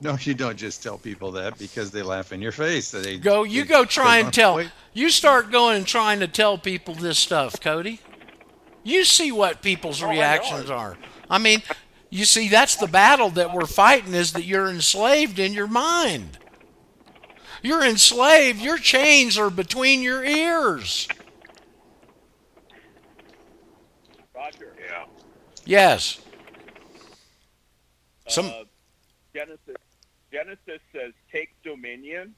[0.00, 2.90] No, you don't just tell people that because they laugh in your face.
[2.90, 4.56] They Go, you they- go try and tell.
[4.56, 4.70] wait.
[4.92, 8.00] You start going and trying to tell people this stuff, Cody.
[8.82, 10.70] You see what people's Oh, reactions it.
[10.72, 10.98] are.
[11.30, 11.62] I mean,
[12.10, 16.38] you see, that's the battle that we're fighting is that you're enslaved in your mind.
[17.64, 18.60] You're enslaved.
[18.60, 21.08] Your chains are between your ears.
[24.34, 24.74] Roger.
[24.86, 25.04] Yeah.
[25.64, 26.20] Yes.
[28.28, 28.64] Some Uh,
[29.34, 29.76] Genesis
[30.30, 32.34] Genesis says take dominion,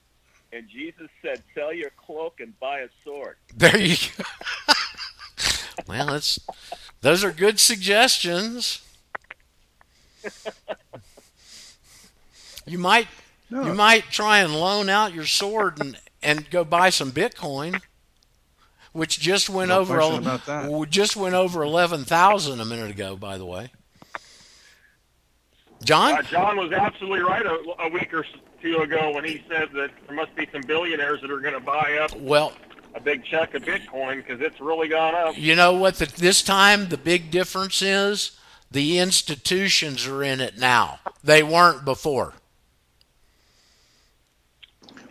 [0.52, 3.36] and Jesus said sell your cloak and buy a sword.
[3.56, 4.24] there you go.
[5.88, 6.38] well, that's
[7.00, 8.80] those are good suggestions.
[12.68, 13.06] You might
[13.50, 13.64] No.
[13.64, 17.80] you might try and loan out your sword and and go buy some Bitcoin,
[18.92, 20.90] which just went No over about that.
[20.90, 23.14] just went over eleven thousand a minute ago.
[23.16, 23.70] By the way,
[25.84, 26.18] John.
[26.18, 28.24] Uh, John was absolutely right a, a week or
[28.62, 31.60] two ago when he said that there must be some billionaires that are going to
[31.60, 32.52] buy up Well,
[32.94, 35.36] a big chunk of Bitcoin because it's really gone up.
[35.38, 35.96] You know what?
[35.96, 38.32] The, this time the big difference is
[38.70, 40.98] the institutions are in it now.
[41.22, 42.32] They weren't before.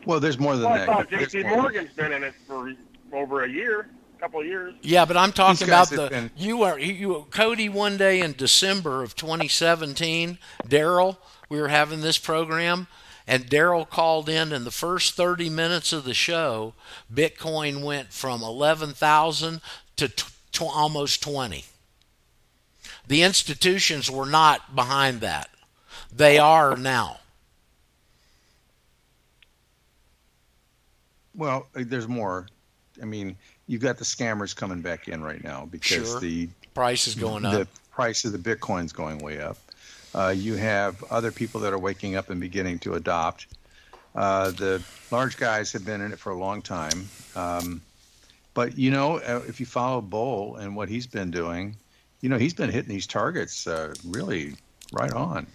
[0.06, 0.86] Well, there's more than Well, I that.
[0.88, 1.48] thought There's J.P.
[1.49, 1.61] more.
[1.64, 2.73] Morgan's been in it for
[3.14, 3.88] over a year,
[4.18, 4.73] a couple of years.
[4.82, 8.34] Yeah, but I'm talking about the been- you are you, you Cody one day in
[8.34, 10.38] December of 2017.
[10.68, 11.18] Daryl,
[11.49, 12.88] we were having this program,
[13.27, 14.52] and Daryl called in.
[14.52, 16.73] In the first 30 minutes of the show,
[17.14, 19.61] Bitcoin went from 11,000
[19.98, 20.23] to t-
[20.53, 21.65] to almost 20.
[23.07, 25.49] The institutions were not behind that.
[26.11, 27.19] They are now.
[31.36, 32.48] Well, uh, there's more.
[33.02, 33.36] I mean,
[33.68, 36.20] you've got the scammers coming back in right now because Sure.
[36.20, 37.53] the Price is going up.
[37.53, 39.57] the price of the Bitcoin's going way up.
[40.14, 43.48] Uh, you have other people that are waking up and beginning to adopt.
[44.14, 44.82] Uh, the
[45.12, 47.10] large guys have been in it for a long time.
[47.36, 47.82] Um,
[48.53, 51.76] but, you know, uh, if you follow Bo and what he's been doing,
[52.22, 54.53] you know, he's been hitting these targets uh, really
[54.94, 55.48] right on.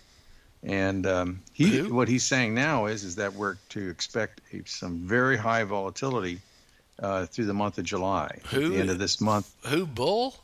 [0.62, 1.94] And um, he, Who?
[1.94, 6.40] what he's saying now is, is that we're to expect a, some very high volatility
[6.98, 8.38] uh, through the month of July.
[8.50, 8.66] Who?
[8.66, 10.36] At the end of this month, Who bull?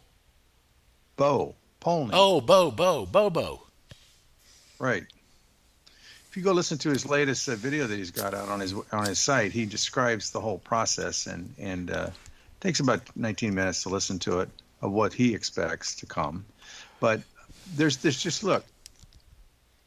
[1.17, 2.11] Bo Polney.
[2.13, 3.63] Oh, Bo, Bo, Bobo.
[4.79, 5.05] Right.
[6.29, 8.75] If you go listen to his latest uh, video that he's got out on his
[8.93, 12.11] on his site, he describes the whole process and and uh,
[12.61, 14.51] takes about 19 minutes to listen to it
[14.83, 16.45] of what he expects to come.
[17.01, 17.23] But
[17.75, 18.65] there's there's just look,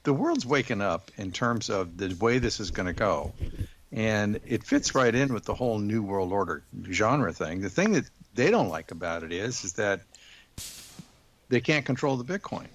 [0.10, 3.32] the world's waking up in terms of the way this is going to go,
[3.92, 7.62] and it fits right in with the whole new world order genre thing.
[7.62, 10.02] The thing that they don't like about it is is that
[11.50, 12.66] they can't control the Bitcoin.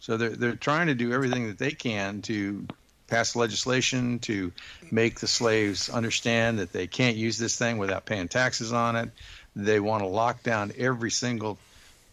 [0.00, 2.66] So they're they're trying to do everything that they can to
[3.06, 4.52] pass legislation to
[4.90, 9.08] make the slaves understand that they can't use this thing without paying taxes on it.
[9.56, 11.58] They want to lock down every single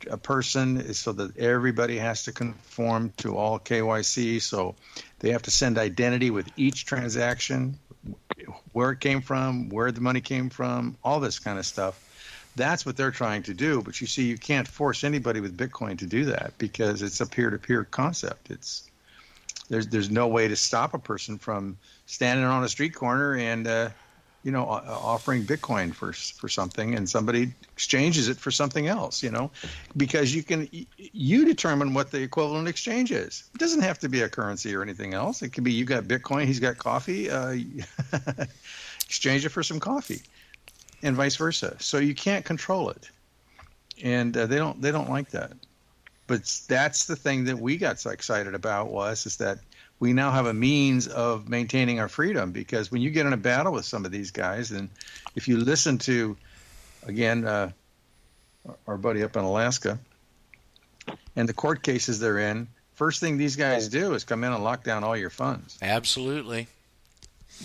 [0.10, 4.42] uh, person is so that everybody has to conform to all KYC.
[4.42, 4.76] So
[5.20, 7.80] they have to send identity with each transaction,
[8.74, 12.04] where it came from, where the money came from, all this kind of stuff.
[12.56, 13.82] That's what they're trying to do.
[13.82, 17.26] But you see, you can't force anybody with Bitcoin to do that because it's a
[17.26, 18.50] peer-to-peer concept.
[18.50, 18.90] It's
[19.70, 23.68] there's there's no way to stop a person from standing on a street corner and
[23.68, 23.90] uh,
[24.44, 29.22] you know offering Bitcoin for for something and somebody exchanges it for something else.
[29.22, 29.52] You know,
[29.96, 33.50] because you can you determine what the equivalent exchange is.
[33.54, 35.42] It doesn't have to be a currency or anything else.
[35.42, 37.30] It could be you got Bitcoin, he's got coffee.
[37.30, 37.58] Uh,
[39.06, 40.22] exchange it for some coffee
[41.04, 41.76] and vice versa.
[41.80, 43.10] So you can't control it,
[44.04, 45.54] and uh, they don't they don't like that.
[46.28, 49.60] But that's the thing that we got so excited about was is that
[50.00, 53.38] we now have a means of maintaining our freedom because when you get in a
[53.38, 54.90] battle with some of these guys, and
[55.36, 56.38] if you listen to,
[57.06, 57.72] again, uh,
[58.86, 59.98] our buddy up in Alaska,
[61.36, 64.64] and the court cases they're in, first thing these guys do is come in and
[64.64, 65.78] lock down all your funds.
[65.82, 66.68] Absolutely.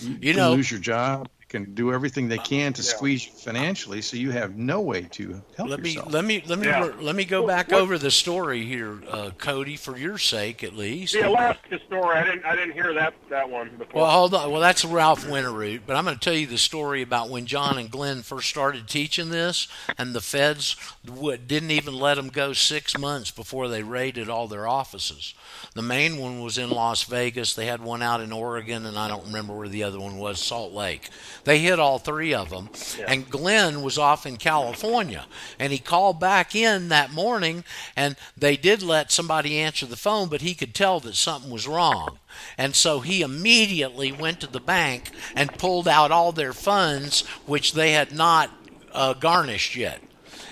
[0.01, 1.29] You, You know- lose your job.
[1.53, 2.87] You can do everything they can to Yeah.
[2.95, 6.57] squeeze you financially, so you have no way to help Let me let me let
[6.57, 6.89] me Yeah.
[6.99, 10.75] let me go back What- over the story here, uh, Cody, for your sake at
[10.75, 11.13] least.
[11.13, 14.01] The Alaska story, I didn't I didn't hear that that one before.
[14.01, 14.49] Well, hold on.
[14.51, 17.77] Well, that's Ralph Winterrowd, but I'm going to tell you the story about when John
[17.77, 20.75] and Glenn first started teaching this, and the feds
[21.07, 25.35] would, didn't even let them go six months before they raided all their offices.
[25.75, 27.53] The main one was in Las Vegas.
[27.53, 30.39] They had one out in Oregon, and I don't remember where the other one was,
[30.41, 31.09] Salt Lake.
[31.43, 32.69] They hit all three of them,
[33.05, 35.25] and Glenn was off in California,
[35.59, 37.65] and he called back in that morning,
[37.97, 41.67] and they did let somebody answer the phone, but he could tell that something was
[41.67, 42.19] wrong.
[42.57, 47.73] And so he immediately went to the bank and pulled out all their funds, which
[47.73, 48.49] they had not
[48.93, 50.01] uh, garnished yet.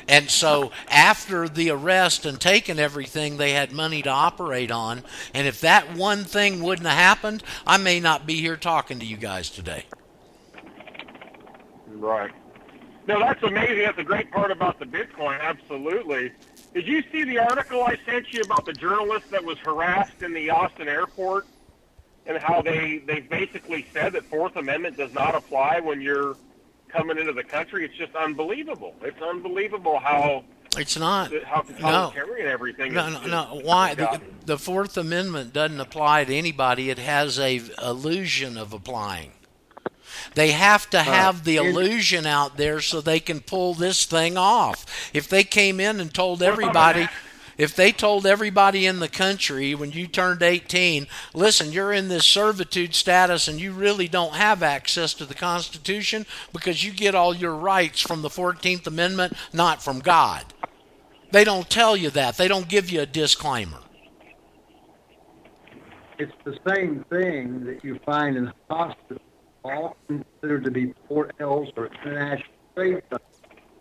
[0.07, 5.03] And so after the arrest and taking everything, they had money to operate on.
[5.33, 9.05] And if that one thing wouldn't have happened, I may not be here talking to
[9.05, 9.85] you guys today.
[12.01, 12.31] Right.
[13.07, 13.79] No, that's amazing.
[13.79, 15.39] That's a great part about the Bitcoin.
[15.41, 16.31] Absolutely.
[16.73, 20.33] Did you see the article I sent you about the journalist that was harassed in
[20.33, 21.45] the Austin airport
[22.27, 26.37] and how they they basically said that Fourth Amendment does not apply when you're
[26.89, 27.85] coming into the country?
[27.85, 28.95] It's just unbelievable.
[29.01, 30.43] It's unbelievable how
[30.77, 31.31] It's not.
[31.45, 31.73] how No.
[32.11, 33.13] totalitarian everything No, is.
[33.13, 33.61] no, no.
[33.63, 33.95] Why?
[33.95, 36.89] The, the Fourth Amendment doesn't apply to anybody.
[36.89, 39.31] It has a illusion of applying.
[40.35, 44.85] They have to have the illusion out there so they can pull this thing off.
[45.13, 47.07] If they came in and told everybody,
[47.57, 52.25] if they told everybody in the country when you turned 18, listen, you're in this
[52.25, 57.35] servitude status and you really don't have access to the Constitution because you get all
[57.35, 60.45] your rights from the 14th Amendment, not from God.
[61.31, 62.37] They don't tell you that.
[62.37, 63.79] They don't give you a disclaimer.
[66.17, 69.21] It's the same thing that you find in hospitals,
[69.63, 73.21] all considered to be port L's or international trade zones.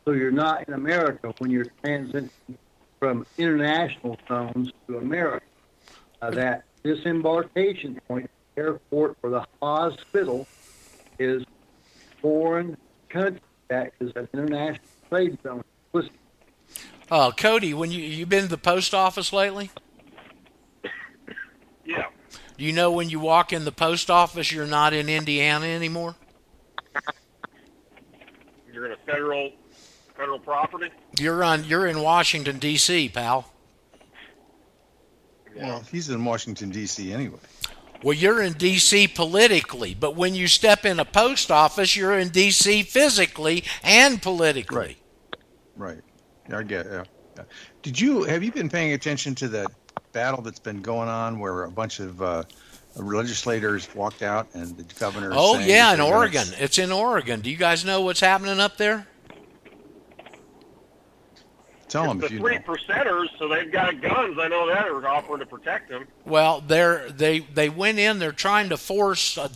[0.05, 2.31] So you're not in America when you're transiting
[2.99, 5.45] from international zones to America.
[6.23, 10.47] Uh, that disembarkation point, airport, or the hospital
[11.19, 11.43] is
[12.21, 12.77] foreign
[13.09, 15.63] country that is an international trade zone.
[15.93, 16.11] Listen,
[17.11, 19.71] Uh, Cody, when you you been to the post office lately?
[21.85, 22.07] Yeah.
[22.61, 26.15] Do you know when you walk in the post office, you're not in Indiana anymore?
[28.71, 29.53] You're in a federal
[30.15, 30.91] federal property.
[31.19, 31.65] You're on.
[31.65, 33.51] You're in Washington D.C., pal.
[35.57, 37.11] Well, he's in Washington D.C.
[37.11, 37.39] anyway.
[38.03, 39.09] Well, you're in D.C.
[39.09, 42.83] politically, but when you step in a post office, you're in D.C.
[42.83, 44.77] physically and politically.
[44.77, 44.99] Right.
[45.77, 46.03] Right.
[46.51, 46.85] Yeah, I get.
[46.85, 47.05] Yeah.
[47.39, 47.45] yeah.
[47.81, 49.67] Did you have you been paying attention to the
[50.13, 52.43] battle that's been going on where a bunch of uh,
[52.97, 55.31] legislators walked out and the governor?
[55.33, 56.47] Oh yeah, in they're gonna- Oregon.
[56.59, 57.41] It's in Oregon.
[57.41, 59.07] Do you guys know what's happening up there?
[61.89, 62.63] Tell them the if you three know.
[62.63, 64.39] percenters, so they've got guns.
[64.39, 66.07] I know that are offering to protect them.
[66.25, 68.21] Well, they're they they went in.
[68.21, 69.49] They're trying to force a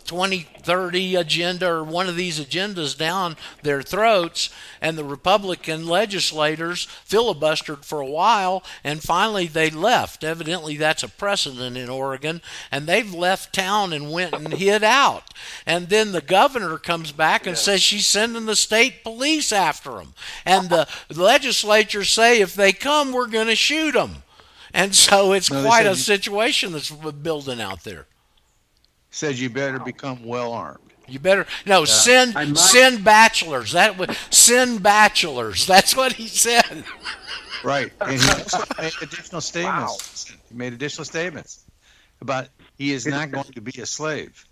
[0.65, 4.51] 2030 agenda or one of these agendas down their throats,
[4.81, 10.25] and the Republican legislators filibustered for a while, and finally they left.
[10.25, 15.35] Evidently, that's a precedent in Oregon, and they've left town and went and hid out.
[15.67, 20.15] And then the governor comes back and says she's sending the state police after them,
[20.45, 24.23] and the legislature say if they come, we're going to shoot them.
[24.73, 28.07] And so it's No, quite a situation that's building out there.
[29.15, 30.81] Says you better become well armed.
[31.07, 33.71] You better no send might- send bachelors.
[33.71, 35.67] That would send bachelors.
[35.69, 36.83] That's what he said.
[37.63, 37.93] Right.
[38.01, 40.33] And he also made additional statements.
[40.49, 41.63] He made additional statements
[42.21, 44.45] about he is not going to be a slave.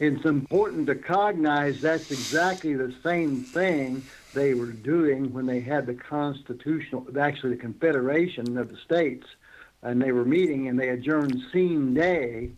[0.00, 4.02] it's important to cognize that's exactly the same thing
[4.34, 9.28] they were doing when they had the constitutional, actually the Confederation of the States,
[9.82, 12.48] and they were meeting and they adjourned sine die.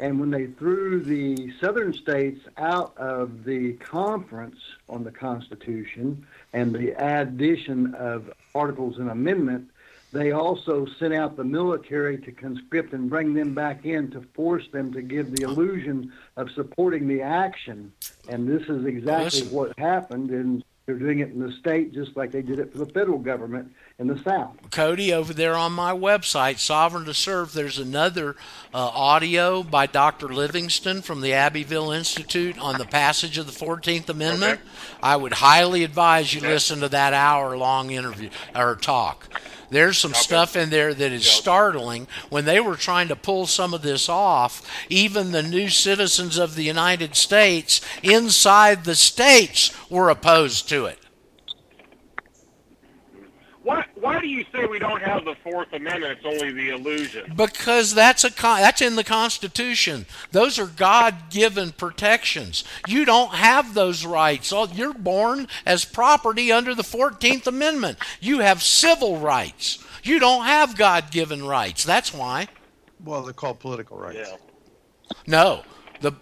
[0.00, 4.56] And when they threw the southern states out of the conference
[4.88, 9.70] on the Constitution and the addition of articles and amendment,
[10.12, 14.64] they also sent out the military to conscript and bring them back in to force
[14.72, 17.92] them to give the illusion of supporting the action.
[18.28, 19.52] And this is exactly Listen.
[19.52, 22.78] what happened, and they're doing it in the state just like they did it for
[22.78, 24.56] the federal government in the South.
[24.72, 28.34] Cody, over there on my website, Sovereign to Serve, there's another
[28.74, 30.28] uh, audio by Dr.
[30.28, 34.60] Livingston from the Abbeville Institute on the passage of the 14th Amendment.
[35.00, 39.28] I would highly advise you listen to that hour long interview or talk.
[39.70, 42.06] There's some stuff in there that is startling.
[42.28, 46.54] When they were trying to pull some of this off, even the new citizens of
[46.54, 50.99] the United States inside the states were opposed to it.
[53.70, 56.18] Why, why do you say we don't have the Fourth Amendment?
[56.18, 57.34] It's only the illusion.
[57.36, 60.06] Because that's a that's in the Constitution.
[60.32, 62.64] Those are God-given protections.
[62.88, 64.52] You don't have those rights.
[64.72, 67.98] You're born as property under the 14th Amendment.
[68.20, 69.78] You have civil rights.
[70.02, 71.84] You don't have God-given rights.
[71.84, 72.48] That's why.
[73.04, 74.18] Well, they're called political rights.
[74.18, 74.36] Yeah.
[75.28, 75.62] No,
[76.00, 76.14] the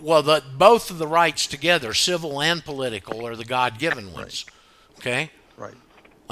[0.00, 4.46] well, the both of the rights together, civil and political, are the God-given ones.
[4.98, 5.32] Okay.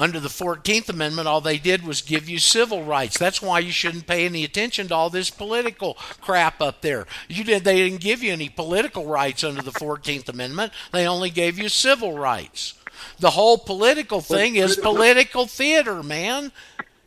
[0.01, 3.19] Under the 14th Amendment, all they did was give you civil rights.
[3.19, 7.05] That's why you shouldn't pay any attention to all this political crap up there.
[7.27, 10.73] You did they didn't give you any political rights under the 14th Amendment.
[10.91, 12.73] They only gave you civil rights.
[13.19, 16.51] The whole political thing is political theater, man.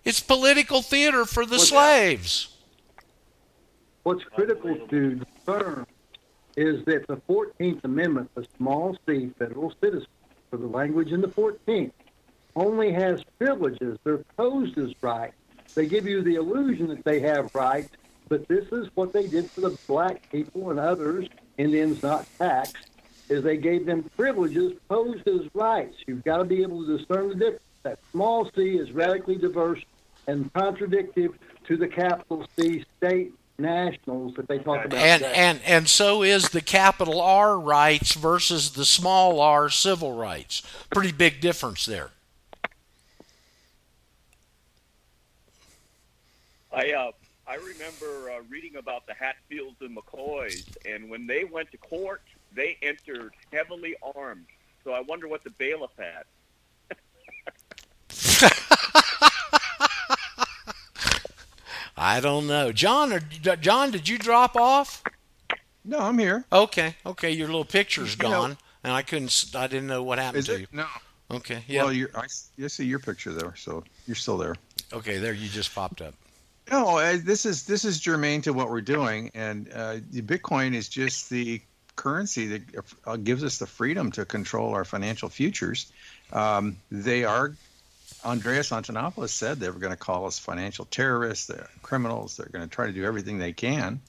[0.04, 2.54] It's political theater for the slaves.
[4.04, 5.84] What's critical to discern
[6.56, 10.06] is that the 14th Amendment, the small c federal citizen,
[10.48, 11.90] for the language in the 14th,
[12.56, 13.98] only has privileges.
[14.04, 15.34] They're posed as rights.
[15.74, 17.90] They give you the illusion that they have rights,
[18.28, 21.28] but this is what they did for the black people and others,
[21.58, 22.76] Indians not taxed,
[23.28, 25.96] is they gave them privileges posed as rights.
[26.06, 27.62] You've got to be able to discern the difference.
[27.82, 29.80] That small c is radically diverse
[30.26, 31.34] and contradictive
[31.66, 34.98] to the capital C state nationals that they talk about.
[34.98, 40.62] And and and so is the capital R rights versus the small R civil rights.
[40.90, 42.10] Pretty big difference there.
[46.74, 47.12] I uh,
[47.46, 52.22] I remember uh, reading about the Hatfields and McCoys, and when they went to court,
[52.54, 54.46] they entered heavily armed.
[54.82, 56.24] So I wonder what the bailiff had.
[61.96, 63.12] I don't know, John.
[63.12, 65.02] Or, John, did you drop off?
[65.84, 66.44] No, I'm here.
[66.52, 67.30] Okay, okay.
[67.30, 69.28] Your little picture's You know- gone, and I couldn't.
[69.28, 70.60] s- I didn't know what happened Is to it?
[70.62, 70.66] you.
[70.72, 70.86] No.
[71.30, 71.84] Okay, yeah.
[71.84, 74.56] Well, you're, I, s- I see your picture there, so you're still there.
[74.92, 76.14] okay, there you just popped up.
[76.70, 81.28] No, this is this is germane to what we're doing, and uh, Bitcoin is just
[81.28, 81.60] the
[81.96, 82.62] currency that
[83.06, 85.92] uh, gives us the freedom to control our financial futures.
[86.32, 87.54] Um, they are,
[88.24, 92.36] Andreas Antonopoulos said they were going to call us financial terrorists, they're criminals.
[92.36, 94.00] They're going to try to do everything they can,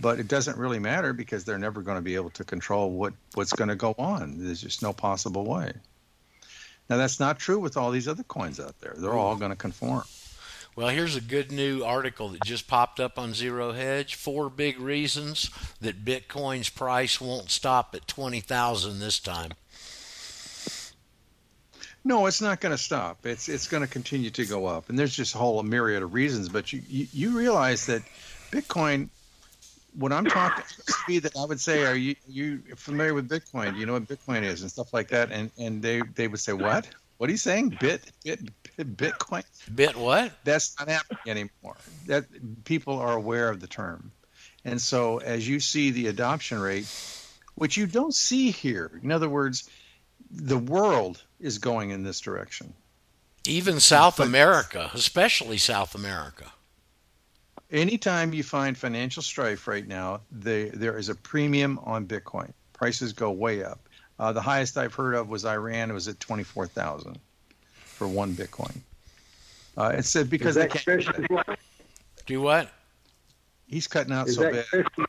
[0.00, 3.14] but it doesn't really matter because they're never going to be able to control what
[3.34, 4.34] what's going to go on.
[4.44, 5.72] There's just no possible way.
[6.88, 8.94] Now that's not true with all these other coins out there.
[8.98, 10.04] They're all going to conform.
[10.76, 14.14] Well, here's a good new article that just popped up on Zero Hedge.
[14.14, 19.52] Four big reasons that Bitcoin's price won't stop at twenty thousand this time.
[22.02, 23.26] No, it's not going to stop.
[23.26, 26.14] It's it's going to continue to go up, and there's just a whole myriad of
[26.14, 26.48] reasons.
[26.48, 28.02] But you you, you realize that
[28.50, 29.08] Bitcoin.
[29.98, 33.74] When I'm talking, Steve, that I would say, are you you familiar with Bitcoin?
[33.74, 35.32] Do you know what Bitcoin is and stuff like that?
[35.32, 36.88] And and they they would say, what?
[37.18, 37.76] What are you saying?
[37.80, 38.40] Bit, bit
[38.84, 39.44] Bitcoin?
[39.74, 40.32] Bit what?
[40.44, 41.76] That's not happening anymore.
[42.06, 42.24] That
[42.64, 44.12] people are aware of the term,
[44.64, 46.86] and so as you see the adoption rate,
[47.54, 49.00] which you don't see here.
[49.02, 49.68] In other words,
[50.30, 52.72] the world is going in this direction.
[53.46, 56.52] Even South But- America, especially South America.
[57.70, 62.52] Anytime you find financial strife right now, the, there is a premium on Bitcoin.
[62.72, 63.88] Prices go way up.
[64.18, 65.88] Uh, the highest I've heard of was Iran.
[65.90, 67.18] It was at twenty four thousand
[68.00, 68.78] for one Bitcoin.
[69.76, 70.82] Uh, it said because I can't.
[70.82, 71.42] Christian law?
[72.24, 72.70] Do what?
[73.66, 74.64] He's cutting out Is so bad.
[74.68, 75.04] Christian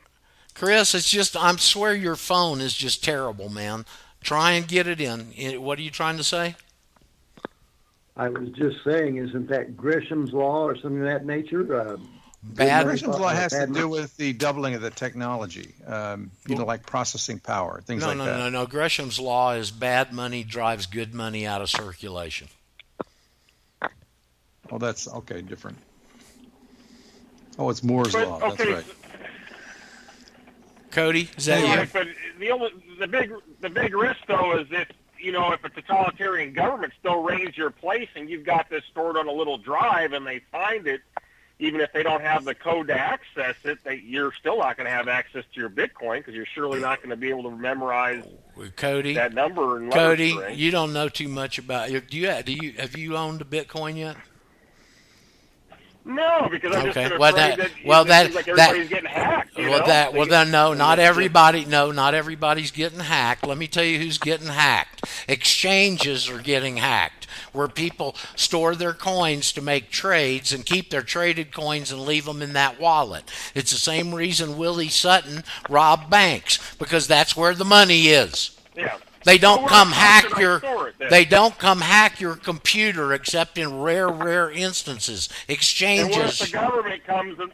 [0.54, 3.86] Chris, it's just I'm swear your phone is just terrible, man.
[4.20, 5.32] Try and get it in.
[5.62, 6.54] What are you trying to say?
[8.14, 11.74] I was just saying, isn't that Gresham's law or something of that nature?
[11.74, 11.96] Uh,
[12.42, 12.84] Bad.
[12.84, 15.74] money Gresham's law has to do with the doubling of the technology.
[15.86, 18.38] Um, you know, like processing power, things No, like no, that.
[18.38, 18.66] no, no.
[18.66, 22.48] Gresham's law is bad money drives good money out of circulation.
[24.72, 25.76] Oh, that's okay, different.
[27.58, 28.38] Oh, it's Moore's But, law.
[28.38, 28.84] That's right.
[30.90, 31.66] Cody, is that you?
[31.66, 32.06] Right, but
[32.38, 34.88] the only the big the big risk though is if
[35.18, 39.16] you know if a totalitarian government still rains your place and you've got this stored
[39.16, 41.00] on a little drive and they find it,
[41.58, 44.86] even if they don't have the code to access it, they, you're still not going
[44.86, 47.56] to have access to your Bitcoin because you're surely not going to be able to
[47.56, 48.24] memorize
[48.76, 51.88] Cody, that number and Cody, you don't know too much about.
[51.88, 52.42] Do you?
[52.42, 52.72] Do you?
[52.72, 54.16] Have you owned a Bitcoin yet?
[56.04, 59.56] No, because I'm Okay, just well, that- that, well, that- like that- getting hacked.
[59.56, 59.86] Well, know?
[59.86, 61.64] that well then no, not everybody.
[61.64, 63.46] No, not everybody's getting hacked.
[63.46, 65.04] Let me tell you who's getting hacked.
[65.28, 71.02] Exchanges are getting hacked, where people store their coins to make trades and keep their
[71.02, 73.30] traded coins and leave them in that wallet.
[73.54, 78.58] It's the same reason Willie Sutton robbed banks because that's where the money is.
[78.74, 78.96] Yeah.
[79.24, 81.10] They don't come hack your store it then?
[81.10, 85.28] they don't come hack your computer except in rare rare instances.
[85.48, 86.16] Exchanges.
[86.16, 87.52] And what if the government comes and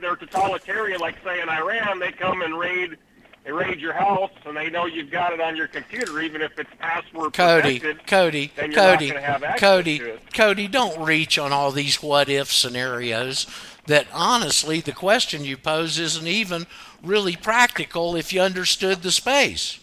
[0.00, 2.96] they're totalitarian, like say in Iran, they come and raid,
[3.44, 6.58] they raid your house, and they know you've got it on your computer, even if
[6.58, 8.06] it's password Cody, protected.
[8.06, 10.02] Cody, Cody, gonna have access Cody.
[10.34, 13.46] Cody, don't reach on all these what if scenarios
[13.86, 16.66] that honestly the question you pose isn't even
[17.02, 19.79] really practical if you understood the space.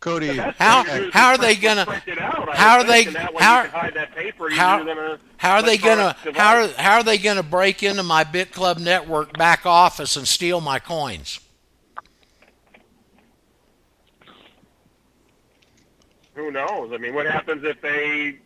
[0.00, 2.84] Cody, How- thing to do is how are they gonna- print out, I how are
[2.84, 4.08] they- think, and that way how- you can hide that
[4.56, 7.82] how- easier than a How are they gonna how are, how are they gonna break
[7.82, 11.40] into my BitClub network back office and steal my coins?
[16.34, 16.92] Who knows?
[16.94, 18.36] I mean, what happens if they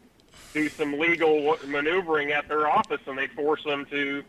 [0.55, 4.25] do some legal maneuvering at their office and they force them to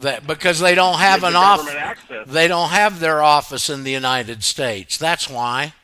[0.00, 1.58] That because they don't have an the off.
[1.58, 2.26] government access.
[2.28, 4.96] They don't have their office in the United States.
[4.96, 5.74] That's why.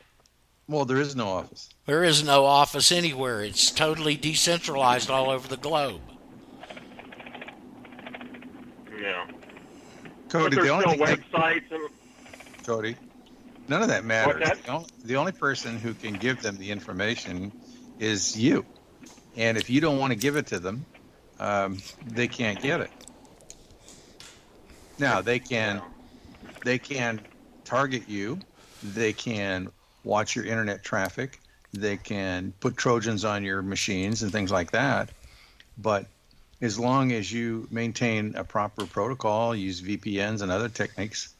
[0.69, 1.69] Well, there is no office.
[1.85, 3.41] There is no office anywhere.
[3.41, 6.01] It's totally decentralized all over the globe.
[8.99, 9.27] Yeah.
[10.03, 11.89] But Cody, there's the only still thing that- websites and
[12.65, 12.95] Cody,
[13.69, 14.45] none of that matters.
[14.45, 14.61] that?
[14.63, 17.53] The, only, the only person who can give them the information
[17.99, 18.65] is you.
[19.37, 20.85] And if you don't want to give it to them,
[21.39, 22.91] um, they can't get it.
[24.99, 25.81] Now they can,
[26.65, 27.21] they can
[27.63, 28.39] target you.
[28.83, 29.69] They can
[30.07, 31.39] watch your internet traffic.
[31.73, 35.09] They can put Trojans on your machines and things like that.
[35.77, 36.07] But
[36.61, 41.35] as long as you maintain a proper protocol, use VPNs and other techniques,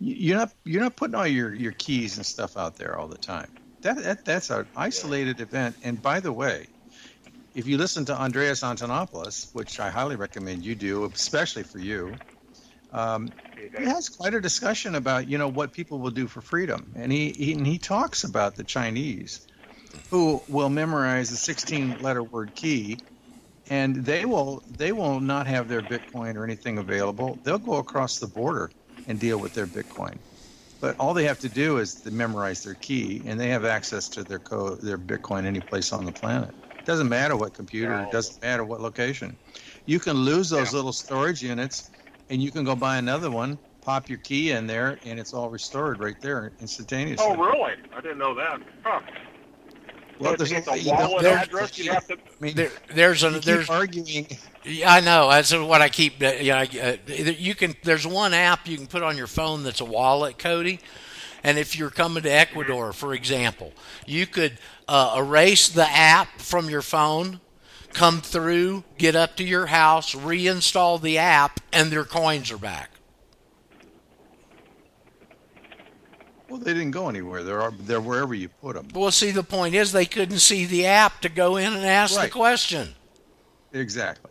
[0.00, 3.18] you're not you're not putting all your, your keys and stuff out there all the
[3.18, 3.48] time.
[3.82, 5.76] That, that that's an isolated event.
[5.84, 6.66] And by the way,
[7.54, 12.14] if you listen to Andreas Antonopoulos, which I highly recommend you do, especially for you,
[12.92, 16.92] um, he has quite a discussion about you know what people will do for freedom,
[16.96, 19.46] and he, he and he talks about the Chinese
[20.10, 23.00] who will memorize a 16-letter word key,
[23.70, 27.40] and they will they will not have their Bitcoin or anything available.
[27.44, 28.70] They'll go across the border
[29.06, 30.20] and deal with their Bitcoin,
[30.80, 34.08] but all they have to do is to memorize their key, and they have access
[34.10, 36.50] to their code, their Bitcoin any place on the planet.
[36.50, 39.38] It doesn't matter what computer, it doesn't matter what location.
[39.86, 41.90] You can lose those little storage units,
[42.32, 45.50] and you can go buy another one, pop your key in there, and it's all
[45.50, 47.26] restored right there instantaneously.
[47.28, 47.74] Oh, really?
[47.94, 48.58] I didn't know that.
[48.82, 49.00] Huh.
[50.18, 51.78] Well, there's it's a- a you don't- wallet there's- address.
[51.78, 52.14] You have to.
[52.14, 54.26] I mean, There, there's a you keep there's arguing.
[54.64, 55.28] Yeah, I know.
[55.28, 56.22] That's what I keep.
[56.22, 57.74] uh, You know, uh, you can.
[57.82, 60.80] There's one app you can put on your phone that's a wallet, Cody.
[61.44, 63.72] And if you're coming to Ecuador, for example,
[64.06, 67.40] you could uh, erase the app from your phone,
[67.92, 72.90] come through, get up to your house, reinstall the app, and their coins are back.
[76.48, 77.42] Well, they didn't go anywhere.
[77.42, 78.88] They're they're wherever you put them.
[78.94, 82.20] Well, see, the point is they couldn't see the app to go in and ask
[82.20, 82.94] the question.
[83.72, 84.30] Exactly.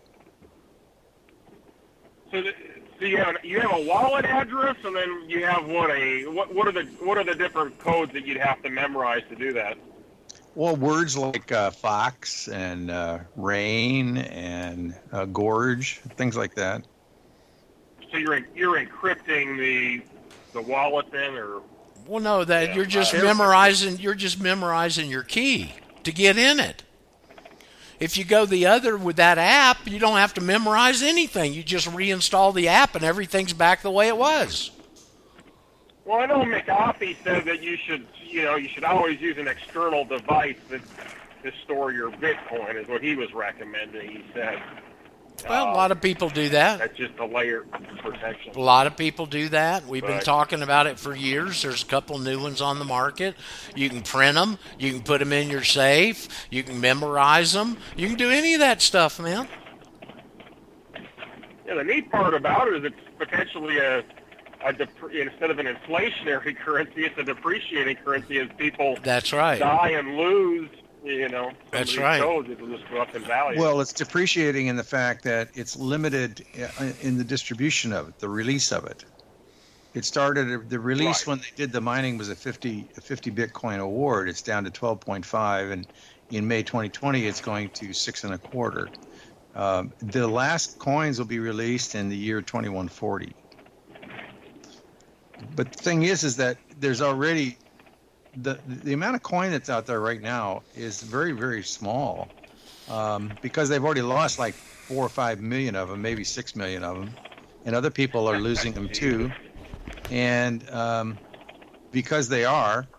[2.30, 2.54] So, the,
[3.00, 6.54] so you have you have a wallet address, and then you have what a what
[6.54, 9.52] what are the what are the different codes that you'd have to memorize to do
[9.54, 9.80] that?
[10.54, 16.84] Well, words like uh, fox and uh, rain and uh, gorge, things like that.
[18.12, 20.02] So you're you're encrypting the
[20.54, 21.62] the wallet then, or
[22.06, 23.98] Well, no, that Yeah, you're just I- memorizing.
[24.00, 25.74] You're just memorizing your key
[26.04, 26.84] to get in it.
[28.02, 31.54] If you go the other with that app, you don't have to memorize anything.
[31.54, 34.72] You just reinstall the app, and everything's back the way it was.
[36.04, 39.48] well, I know McAfee said that you should you know you should always use an
[39.48, 40.82] external device that
[41.44, 44.10] to store your Bitcoin is what he was recommending.
[44.12, 44.62] He said
[45.50, 46.78] Well, a Uh, lot of people do that.
[46.78, 48.54] that's just a layer of protection.
[48.56, 49.84] A lot of people do that.
[49.88, 51.64] We've been talking about it for years.
[51.64, 53.36] There's a couple new ones on the market.
[53.76, 54.60] You can print them.
[54.78, 56.28] You can put them in your safe.
[56.52, 57.78] You can memorize them.
[57.98, 59.48] You can do any of that stuff, man.
[61.66, 64.04] Yeah, the neat part about it is it's potentially a,
[64.66, 69.60] a dep- instead of an inflationary currency, it's a depreciating currency as people That's right.
[69.60, 70.70] die and lose.
[71.04, 72.22] You know, That's right.
[72.22, 73.60] Codes, it'll just go up in value.
[73.60, 76.46] Well, it's depreciating in the fact that it's limited
[76.80, 79.04] uh, in the distribution of it, the release of it.
[79.96, 81.28] It started the release Right.
[81.28, 84.30] when they did the mining was a 50 a 50 Bitcoin award.
[84.30, 85.88] It's down to 12.5, and
[86.30, 88.88] in May 2020, it's going to six and a quarter.
[89.56, 93.34] Um, the last coins will be released in the year 2140.
[95.42, 97.60] But the thing is, is that there's already
[98.34, 102.34] the the amount of coin that's out there right now is very very small
[102.88, 104.58] um, because they've already lost like
[104.88, 107.18] four or five million of them, maybe six million of them,
[107.66, 109.36] and other people are losing them too.
[110.10, 111.22] And um,
[111.92, 112.90] because they are,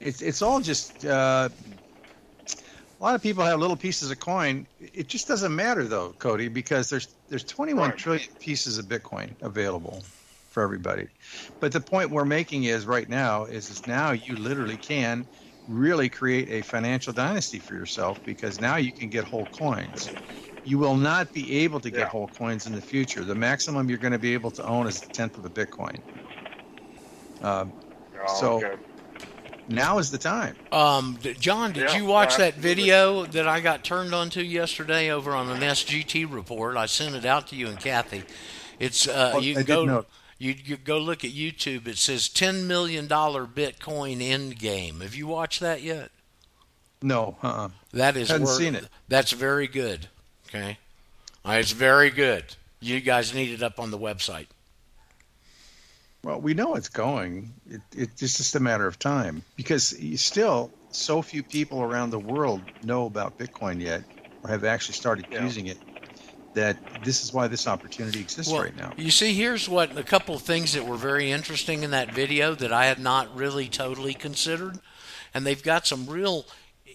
[0.00, 1.04] it's it's all just.
[1.04, 1.50] Uh,
[2.98, 4.66] a lot of people have little pieces of coin.
[4.78, 7.98] It just doesn't matter though, Cody, because there's there's 21 Right.
[7.98, 10.04] trillion pieces of Bitcoin available
[10.56, 11.06] for everybody.
[11.60, 15.26] But the point we're making is right now is, is now you literally can
[15.68, 20.08] really create a financial dynasty for yourself because now you can get whole coins.
[20.64, 22.06] You will not be able to get Yeah.
[22.06, 23.22] whole coins in the future.
[23.22, 26.00] The maximum you're going to be able to own is a tenth of a Bitcoin.
[27.42, 27.74] Um,
[28.26, 28.82] Oh, so- okay.
[29.68, 30.56] now is the time.
[30.72, 35.10] Um, John, did Yeah, you watch that video that I got turned on to yesterday
[35.10, 36.78] over on an SGT report?
[36.78, 38.24] I sent it out to you and Kathy.
[38.78, 40.08] It's uh, Oh, you can go note.
[40.38, 41.86] You, you go look at YouTube.
[41.86, 45.00] It says ten million dollar Bitcoin end game.
[45.00, 46.10] Have you watched that yet?
[47.02, 47.68] No, uh-uh.
[47.92, 48.88] That is Hadn't wor- seen it.
[49.08, 50.08] That's very good.
[50.48, 50.78] Okay,
[51.44, 52.44] Uh, it's very good.
[52.80, 54.46] You guys need it up on the website.
[56.22, 57.52] Well, we know it's going.
[57.70, 62.62] It, it's just a matter of time because still so few people around the world
[62.82, 64.02] know about Bitcoin yet
[64.42, 65.42] or have actually started Yeah.
[65.44, 65.78] using it
[66.56, 68.92] that this is why this opportunity exists Well, right now.
[68.96, 72.54] You see, here's what a couple of things that were very interesting in that video
[72.54, 74.78] that I had not really totally considered,
[75.34, 76.46] and they've got some real,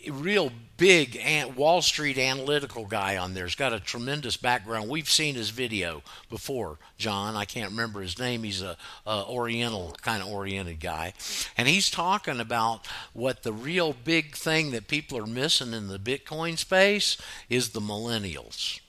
[0.09, 1.21] real big
[1.55, 3.45] Wall Street analytical guy on there.
[3.45, 4.89] He's got a tremendous background.
[4.89, 7.35] We've seen his video before, John.
[7.35, 8.41] I can't remember his name.
[8.41, 11.13] He's a, a Oriental kind of oriented guy,
[11.55, 15.99] and he's talking about what the real big thing that people are missing in the
[15.99, 17.15] Bitcoin space
[17.47, 18.79] is the millennials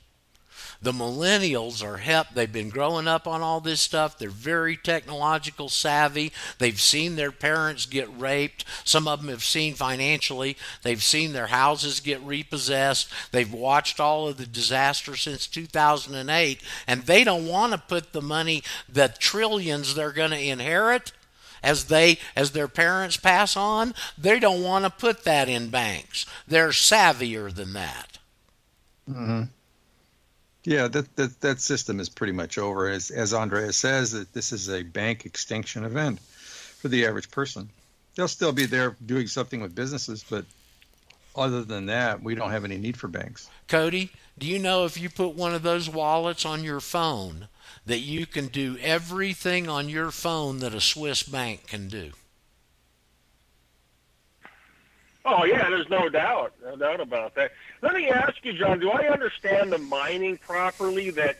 [0.82, 4.18] the millennials are hep they've been growing up on all this stuff.
[4.18, 6.32] They're very technological savvy.
[6.58, 8.64] They've seen their parents get raped.
[8.84, 10.56] Some of them have seen financially.
[10.82, 13.08] They've seen their houses get repossessed.
[13.30, 18.22] They've watched all of the disaster since 2008 and they don't want to put the
[18.22, 21.12] money the trillions they're going to inherit
[21.62, 26.26] as they as their parents pass on they don't want to put that in banks.
[26.48, 28.18] They're savvier than that
[29.08, 29.42] mm-hmm.
[30.64, 32.88] Yeah, that, that that system is pretty much over.
[32.88, 37.68] As as Andrea says, that this is a bank extinction event for the average person.
[38.14, 40.44] They'll still be there doing something with businesses, but
[41.34, 43.48] other than that, we don't have any need for banks.
[43.68, 47.48] Cody, do you know if you put one of those wallets on your phone
[47.86, 52.12] that you can do everything on your phone that a Swiss bank can do?
[55.24, 57.52] Oh yeah, there's no doubt, no doubt about that.
[57.82, 58.78] Let me ask you, John.
[58.78, 61.10] Do I understand the mining properly?
[61.10, 61.38] That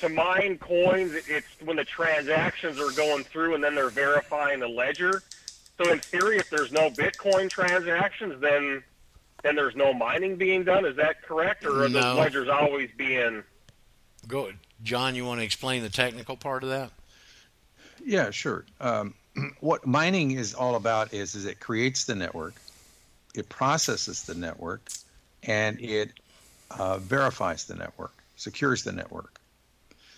[0.00, 4.68] to mine coins, it's when the transactions are going through and then they're verifying the
[4.68, 5.22] ledger.
[5.78, 8.82] So in theory, if there's no Bitcoin transactions, then
[9.42, 10.84] then there's no mining being done.
[10.86, 12.00] Is that correct, or are No.
[12.00, 13.44] those ledgers always being?
[14.26, 14.50] Go,
[14.82, 15.14] John.
[15.14, 16.90] You want to explain the technical part of that?
[18.04, 18.64] Yeah, sure.
[18.80, 19.14] Um,
[19.60, 22.54] what mining is all about is is it creates the network,
[23.34, 24.88] it processes the network,
[25.46, 26.12] and it
[26.70, 29.40] uh, verifies the network, secures the network.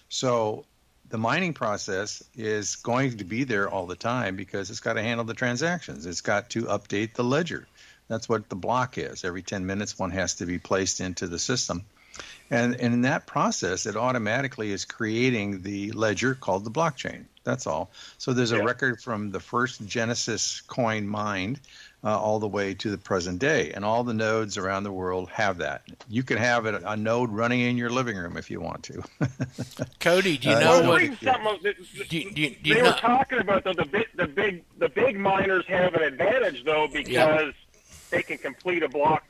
[0.08, 0.64] So
[1.08, 5.02] the mining process is going to be there all the time because it's got to
[5.02, 6.06] handle the transactions.
[6.06, 7.66] It's got to update the ledger.
[8.08, 9.24] That's what the block is.
[9.24, 11.84] Every 10 minutes, one has to be placed into the system.
[12.50, 17.26] And, and in that process, it automatically is creating the ledger called the blockchain.
[17.44, 17.90] That's all.
[18.18, 18.64] So there's a Yeah.
[18.64, 21.60] record from the first Genesis coin mined
[22.04, 23.72] uh, all the way to the present day.
[23.72, 25.82] And all the nodes around the world have that.
[26.08, 29.02] You can have it, a node running in your living room if you want to.
[30.00, 31.00] Cody, do you Uh, know Well, what?
[31.00, 31.58] reading something
[32.08, 35.18] Do do do they were know, talking about though the big the big the big
[35.18, 37.52] miners have an advantage though because
[38.10, 39.24] they can complete a block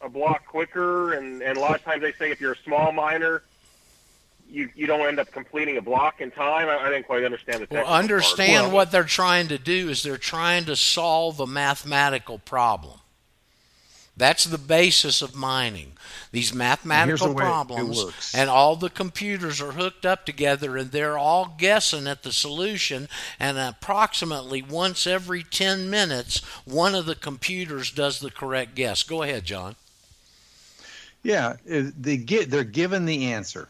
[0.00, 2.92] a block quicker and, and a lot of times they say if you're a small
[2.92, 3.42] miner
[4.50, 6.68] you you don't end up completing a block in time.
[6.68, 8.02] I, I didn't quite understand the well, technical part.
[8.02, 13.00] understand Well, what they're trying to do is they're trying to solve a mathematical problem.
[14.18, 15.92] That's the basis of mining.
[16.32, 20.90] These mathematical the way it problems, and all the computers are hooked up together, and
[20.90, 23.08] they're all guessing at the solution.
[23.38, 29.04] And approximately once every 10 minutes, one of the computers does the correct guess.
[29.04, 29.76] Go ahead, John.
[31.22, 33.68] Yeah, uh, they get they're given the answer.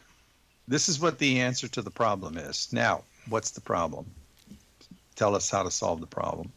[0.68, 2.68] This is what the answer to the problem is.
[2.72, 4.04] Now, what's the problem?
[5.16, 6.52] Tell us how to solve the problem.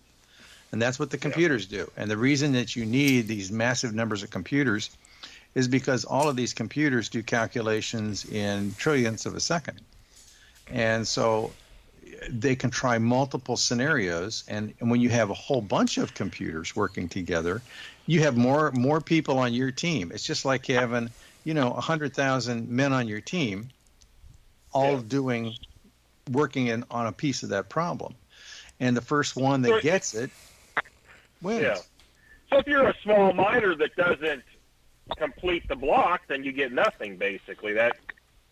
[0.74, 1.90] And that's what the computers do.
[1.96, 4.90] And the reason that you need these massive numbers of computers
[5.56, 9.80] is because all of these computers do calculations in trillionths of a second.
[10.68, 11.52] And so
[12.30, 16.76] they can try multiple scenarios and, and when you have a whole bunch of computers
[16.76, 17.62] working together,
[18.08, 20.12] you have more more people on your team.
[20.14, 21.10] It's just like having,
[21.46, 23.70] you know, 100,000 men on your team
[24.74, 25.02] all Yeah.
[25.08, 25.56] doing
[26.30, 28.16] working in on a piece of that problem.
[28.80, 30.32] And the first one that gets it
[31.42, 31.62] wins.
[31.62, 31.78] Yeah.
[32.50, 34.44] So if you're a small miner that doesn't
[35.18, 37.74] complete the block, then you get nothing basically.
[37.74, 37.96] That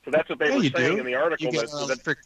[0.06, 1.00] so that's what they Yeah, were saying do.
[1.00, 1.46] in the article.
[1.46, 2.20] You get that, that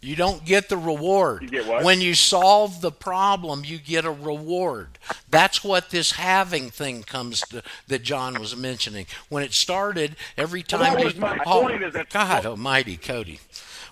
[0.00, 1.42] You don't get the reward.
[1.42, 1.84] You get?
[1.84, 4.98] When you solve the problem, you get a reward.
[5.28, 9.06] That's what this halving thing comes to that John was mentioning.
[9.28, 12.96] When it started, every Well, time you was my oh, point, is that- God Almighty,
[12.96, 13.40] Cody.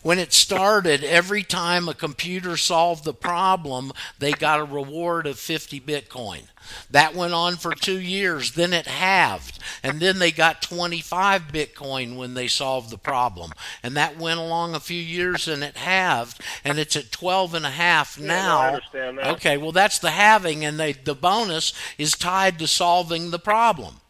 [0.02, 5.39] When it started, every time a computer solved the problem, they got a reward of
[5.39, 6.43] 50 Bitcoin.
[6.90, 8.52] That went on for two years.
[8.52, 9.59] Then it halved.
[9.82, 13.52] And then they got 25 Bitcoin when they solved the problem.
[13.82, 16.40] And that went along a few years and it halved.
[16.64, 18.59] And it's at 12 and a half no, now.
[18.59, 19.27] I understand that.
[19.36, 20.64] Okay, well, that's the halving.
[20.64, 24.01] And they, the bonus is tied to solving the problem.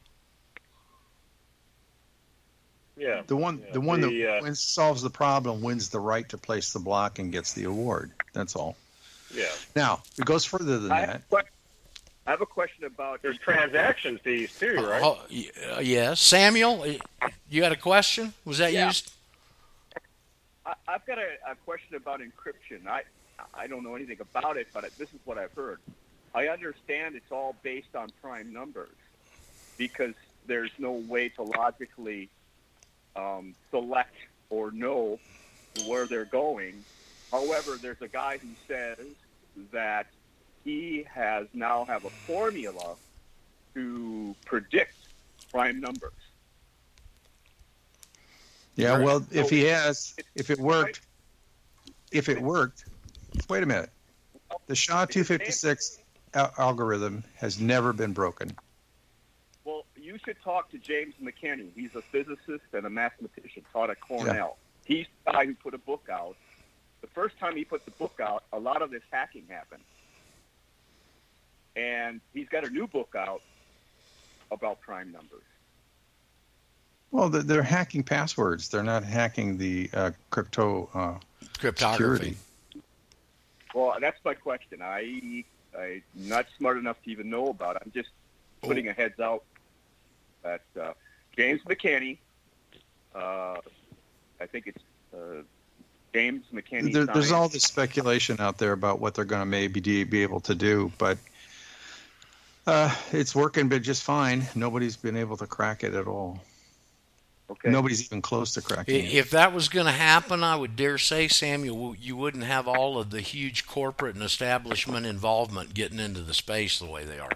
[2.96, 3.22] Yeah.
[3.26, 3.72] The one, Yeah.
[3.72, 6.78] the one The, that uh, wins, solves the problem wins the right to place the
[6.78, 8.10] block and gets the award.
[8.32, 8.76] That's all.
[9.34, 9.44] Yeah.
[9.74, 11.08] Now it goes further than I that.
[11.10, 11.50] have, que-
[12.26, 15.02] I have a question about There's transaction fees too, right?
[15.02, 16.84] Oh, y- uh, yes, Samuel,
[17.50, 18.32] you had a question?
[18.44, 18.86] Was that Yeah.
[18.86, 19.12] used?
[20.64, 22.86] I, I've got a, a question about encryption.
[22.88, 23.02] I
[23.54, 25.78] I don't know anything about it, but this is what I've heard.
[26.34, 28.88] I understand it's all based on prime numbers
[29.76, 30.14] because
[30.46, 32.28] there's no way to logically
[33.16, 34.14] um, select
[34.50, 35.18] or know
[35.86, 36.84] where they're going.
[37.32, 39.06] However, there's a guy who says
[39.72, 40.06] that
[40.64, 42.96] he has now have a formula
[43.74, 44.94] to predict
[45.50, 46.12] prime numbers.
[48.76, 51.00] Yeah, well, if So- he has, if it worked,
[52.12, 52.84] if it worked,
[53.48, 53.90] wait a minute.
[54.66, 55.98] The SHA 256
[56.34, 58.56] algorithm has never been broken.
[60.06, 61.70] Well, you should talk to James McCanney.
[61.74, 64.56] He's a physicist and a mathematician, taught at Cornell.
[64.84, 66.36] He's the guy who put a book out.
[67.00, 69.82] The first time he put the book out, a lot of this hacking happened.
[71.74, 73.42] And he's got a new book out
[74.50, 75.42] about prime numbers.
[77.10, 78.68] Well, they're, they're hacking passwords.
[78.68, 81.14] They're not hacking the uh, crypto uh,
[81.58, 82.36] Cryptography.
[82.36, 82.36] security.
[83.74, 84.82] Well, that's my question.
[84.82, 85.44] I
[85.78, 87.82] I'm not smart enough to even know about it.
[87.84, 88.08] I'm just
[88.62, 89.44] putting a heads out
[90.46, 90.92] that uh,
[91.36, 92.18] James McCanney,
[93.14, 93.56] uh,
[94.40, 94.82] I think it's
[95.14, 95.42] uh,
[96.14, 96.92] James McCanney.
[96.92, 100.40] There, there's all this speculation out there about what they're going to maybe be able
[100.40, 101.18] to do, but
[102.66, 104.46] uh, it's working, but just fine.
[104.54, 106.40] Nobody's been able to crack it at all.
[107.48, 107.70] Okay.
[107.70, 109.14] Nobody's even close to I- cracking it.
[109.14, 112.98] If that was going to happen, I would dare say, Samuel, you wouldn't have all
[112.98, 117.30] of the huge corporate and establishment involvement getting into the space the way they are.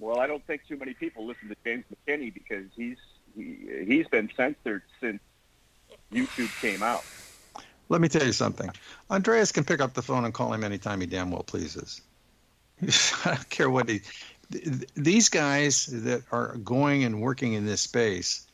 [0.00, 2.96] Well, I don't think too many people listen to James McCanney because he's
[3.36, 5.20] he, he's been censored since
[6.12, 7.04] YouTube came out.
[7.88, 8.70] Let me tell you something.
[9.10, 12.00] Andreas can pick up the phone and call him anytime he damn well pleases.
[12.82, 14.00] I don't care what he.
[14.52, 18.46] th- These guys that are going and working in this space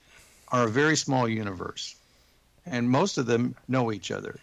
[0.49, 1.95] are a very small universe,
[2.65, 4.41] and most of them know each other,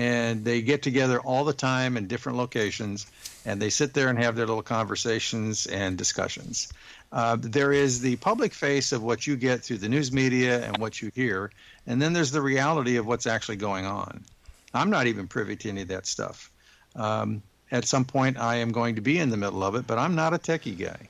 [0.00, 3.06] and they get together all the time in different locations,
[3.44, 6.72] and they sit there and have their little conversations and discussions.
[7.12, 10.78] Uh, there is the public face of what you get through the news media and
[10.78, 11.50] what you hear,
[11.86, 14.24] and then there's the reality of what's actually going on.
[14.72, 16.50] I'm not even privy to any of that stuff.
[16.96, 19.98] Um, at some point, I am going to be in the middle of it, but
[19.98, 21.08] I'm not a techie guy.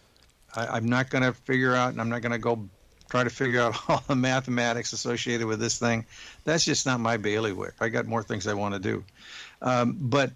[0.56, 2.68] I, I'm not going to figure out, and I'm not going to go
[3.10, 6.06] try to figure out all the mathematics associated with this thing.
[6.44, 7.74] That's just not my bailiwick.
[7.80, 9.04] I got more things I want to do.
[9.60, 10.30] Um, but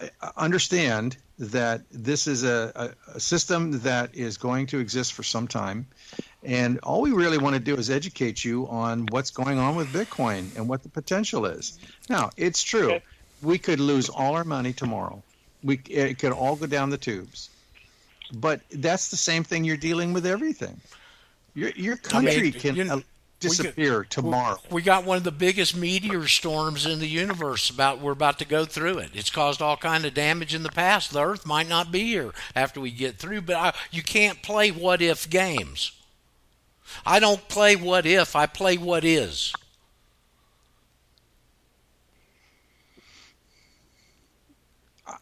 [0.00, 5.24] uh, understand that this is a, a, a system that is going to exist for
[5.24, 5.86] some time.
[6.44, 9.88] And all we really want to do is educate you on what's going on with
[9.88, 11.78] Bitcoin and what the potential is.
[12.08, 12.92] Now, it's true.
[12.92, 13.02] Okay.
[13.42, 15.22] We could lose all our money tomorrow.
[15.62, 17.50] We it could all go down the tubes.
[18.32, 20.80] But that's the same thing you're dealing with everything.
[21.54, 23.00] Your your country can you know, uh,
[23.38, 24.58] disappear tomorrow.
[24.70, 27.70] We got one of the biggest meteor storms in the universe.
[27.70, 29.10] About we're about to go through it.
[29.14, 31.12] It's caused all kind of damage in the past.
[31.12, 33.42] The Earth might not be here after we get through.
[33.42, 35.92] But I, you can't play what if games.
[37.06, 38.34] I don't play what if.
[38.34, 39.52] I play what is.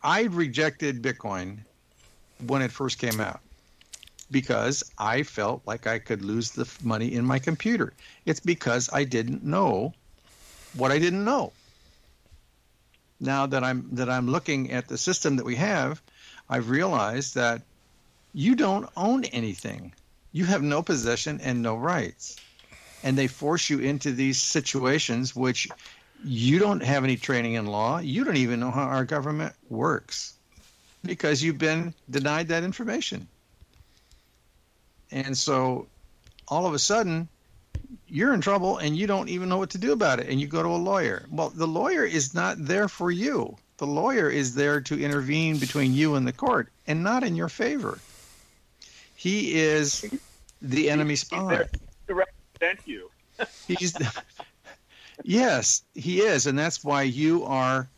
[0.03, 1.59] I rejected Bitcoin
[2.47, 3.41] when it first came out
[4.33, 7.93] because I felt like I could lose the money in my computer.
[8.27, 9.95] It's because I didn't know
[10.75, 11.53] what I didn't know.
[13.21, 16.03] Now that I'm that I'm looking at the system that we have,
[16.49, 17.63] I've realized that
[18.35, 19.93] you don't own anything.
[20.33, 22.37] You have no possession and no rights.
[23.05, 25.69] And they force you into these situations which
[26.25, 27.99] you don't have any training in law.
[27.99, 30.35] You don't even know how our government works
[31.05, 33.29] because you've been denied that information.
[35.13, 35.87] And so
[36.49, 37.29] all of a sudden,
[38.09, 40.29] you're in trouble and you don't even know what to do about it.
[40.29, 41.27] And you go to a lawyer.
[41.31, 43.57] Well, the lawyer is not there for you.
[43.77, 47.49] The lawyer is there to intervene between you and the court and not in your
[47.49, 47.99] favor.
[49.17, 50.05] He is
[50.61, 51.47] the enemy He's spy.
[51.49, 51.71] there
[52.09, 53.11] to represent you.
[53.69, 53.95] He's
[55.25, 57.89] yes, he is, and that's why you are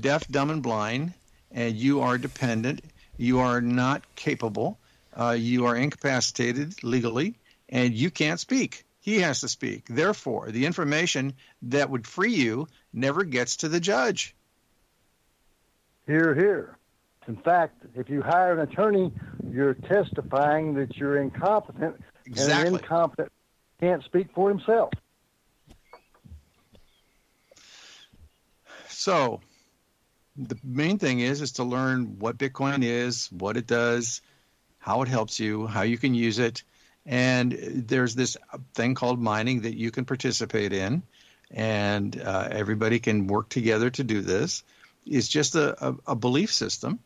[0.00, 1.12] deaf, dumb, and blind,
[1.50, 2.82] and you are dependent.
[3.16, 4.78] You are not capable.
[5.14, 7.36] Uh, you are incapacitated legally,
[7.68, 8.84] and you can't speak.
[9.00, 9.86] He has to speak.
[9.88, 14.34] Therefore, the information that would free you never gets to the judge.
[16.06, 16.78] Here, here.
[17.28, 19.12] In fact, if you hire an attorney
[19.52, 22.68] you're testifying that you're incompetent, and Exactly.
[22.68, 23.32] an incompetent
[23.80, 24.90] can't speak for himself.
[28.88, 29.40] So
[30.36, 34.22] the main thing is is to learn what Bitcoin is, what it does,
[34.82, 36.64] how it helps you, how you can use it,
[37.06, 38.36] and there's this
[38.74, 41.04] thing called mining that you can participate in,
[41.52, 44.64] and uh, everybody can work together to do this.
[45.06, 46.98] It's just a, a, a belief system,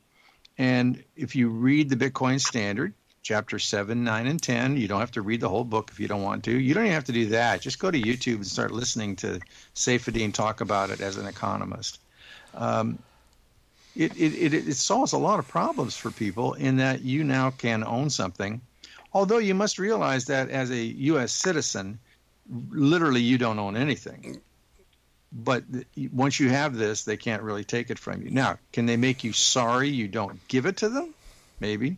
[0.57, 2.95] and if you read the Bitcoin Standard.
[3.23, 4.77] Chapter 7, 9, and 10.
[4.77, 6.53] You don't have to read the whole book if you don't want to.
[6.53, 7.61] You don't even have to do that.
[7.61, 9.41] Just go to YouTube and start listening to
[9.75, 11.99] Saifedean talk about it as an economist.
[12.55, 13.01] Um,
[13.97, 17.51] it, it, it, it solves a lot of problems for people in that you now
[17.51, 18.61] can own something.
[19.13, 21.33] Although you must realize that as a U.S.
[21.33, 21.99] citizen,
[22.71, 24.41] literally you don't own anything.
[25.33, 25.65] But
[26.13, 28.31] once you have this, they can't really take it from you.
[28.31, 31.15] Now, can they make you sorry you don't give it to them?
[31.61, 31.97] Maybe.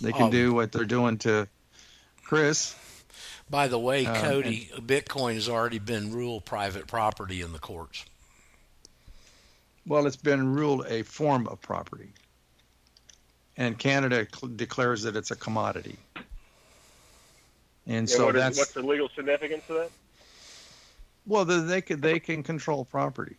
[0.00, 1.48] They can Um, do what they're doing to
[2.24, 2.74] Chris.
[3.50, 8.04] By the way, Um, Cody, Bitcoin has already been ruled private property in the courts.
[9.90, 12.12] Well, it's been ruled a form of property.
[13.56, 15.98] And Canada cl- declares that it's a commodity.
[17.88, 19.90] And so what is- that's what's the legal significance of that?
[21.26, 23.36] well, the, they can they can control property.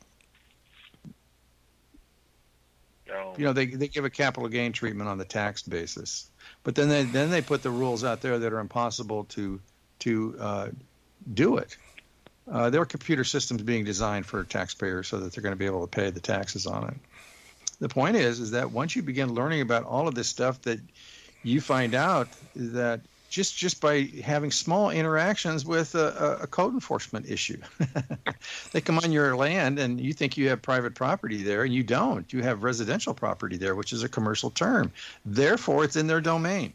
[3.07, 3.33] No.
[3.37, 6.29] You know, they they give a capital gain treatment on the tax basis,
[6.63, 9.61] but then they then they put the rules out there that are impossible to
[9.99, 10.67] to uh,
[11.33, 11.77] do it.
[12.49, 15.65] Uh, there are computer systems being designed for taxpayers so that they're going to be
[15.65, 16.95] able to pay the taxes on it.
[17.79, 20.79] The point is, is that once you begin learning about all of this stuff, that
[21.43, 26.73] you find out that just just by having small interactions with a, a, a code
[26.73, 27.59] enforcement issue,
[28.71, 31.81] they come on your land and you think you have private property there, and you
[31.81, 32.31] don't.
[32.31, 34.91] You have residential property there, which is a commercial term.
[35.25, 36.73] Therefore, it's in their domain.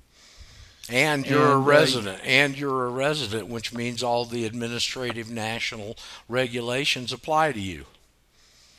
[0.88, 5.30] And you're a And, uh, resident, and you're a resident, which means all the administrative
[5.30, 5.96] national
[6.28, 7.86] regulations apply to you.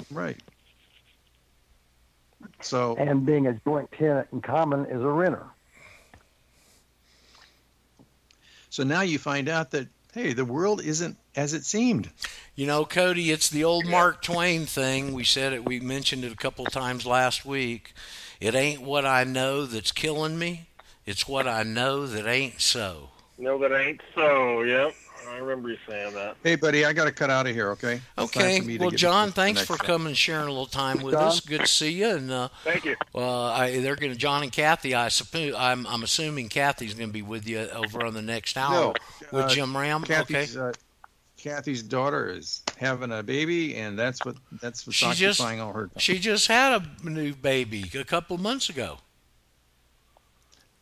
[0.10, 0.38] Right.
[2.62, 5.46] So And being a joint tenant in common is a renter.
[8.70, 12.10] so now you find out that hey, the world isn't as it seemed.
[12.56, 15.14] You know, Cody, it's the old Mark Twain thing.
[15.14, 17.94] We said it, we mentioned it a couple of times last week.
[18.40, 20.68] It ain't what I know that's killing me,
[21.08, 23.10] it's what I know that ain't so.
[23.40, 24.62] No, that ain't so.
[24.62, 24.94] Yep,
[25.30, 26.38] I remember you saying that.
[26.44, 27.70] Hey, buddy, I got to cut out of here.
[27.72, 28.02] Okay.
[28.18, 28.60] Okay.
[28.60, 29.80] for me to Well, John, thanks for one.
[29.80, 31.24] coming and sharing a little time with John.
[31.24, 31.40] us.
[31.40, 32.10] Good to see you.
[32.10, 32.96] And uh, Thank you.
[33.14, 34.96] well, I, they're going to John and Kathy.
[34.96, 38.58] I suppose I'm, I'm assuming Kathy's going to be with you over on the next
[38.58, 38.94] hour No,
[39.32, 40.02] with uh, Jim Ram.
[40.04, 40.16] okay.
[40.16, 40.74] Kathy's, uh,
[41.38, 45.84] Kathy's daughter is having a baby, and that's what that's what's She just- all her
[45.88, 45.92] time.
[45.98, 48.98] She just had a new baby a couple of months ago.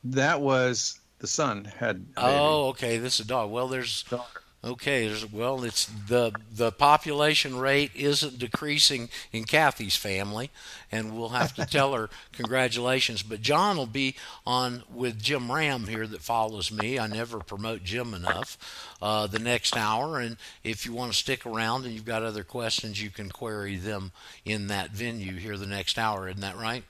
[0.06, 2.06] That was the son had.
[2.15, 2.98] Oh, okay.
[2.98, 3.49] This is a dog.
[3.49, 4.41] Well, there's Daughter.
[4.64, 5.07] okay.
[5.07, 10.52] There's well, it's the the population rate isn't decreasing in Kathy's family,
[10.91, 13.23] and we'll have to tell her congratulations.
[13.23, 14.15] But John will be
[14.45, 16.99] on with Jim Ram here that follows me.
[16.99, 18.57] I never promote Jim enough.
[19.02, 22.44] Uh, the next hour, and if you want to stick around and you've got other
[22.44, 24.11] questions, you can query them
[24.45, 26.27] in that venue here the next hour.
[26.27, 26.84] Isn't that right?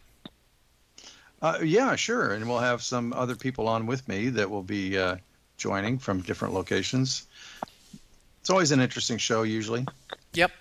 [1.46, 2.34] Uh, yeah, sure.
[2.34, 5.18] And we'll have some other people on with me that will be uh,
[5.58, 7.28] joining from different locations.
[8.42, 9.86] It's always an interesting show, usually.
[10.34, 10.52] Yep.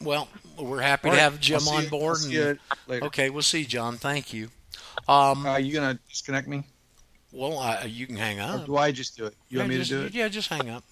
[0.00, 2.18] Well, we're happy All to have Jim I'll on board.
[2.22, 2.56] I'll
[2.88, 3.96] and- Okay, we'll see, John.
[3.96, 4.50] Thank you.
[5.08, 6.62] Um, Are you gonna disconnect me,
[7.32, 8.66] well, I, you can hang or up.
[8.66, 9.34] do I just do it?
[9.48, 10.14] You yeah, want me just, to do it?
[10.14, 10.84] Yeah, just hang up.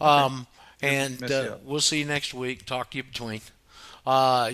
[0.00, 0.46] Um,
[0.80, 2.64] and uh, we'll see you next week.
[2.64, 3.42] Talk to you between.
[4.06, 4.52] Uh,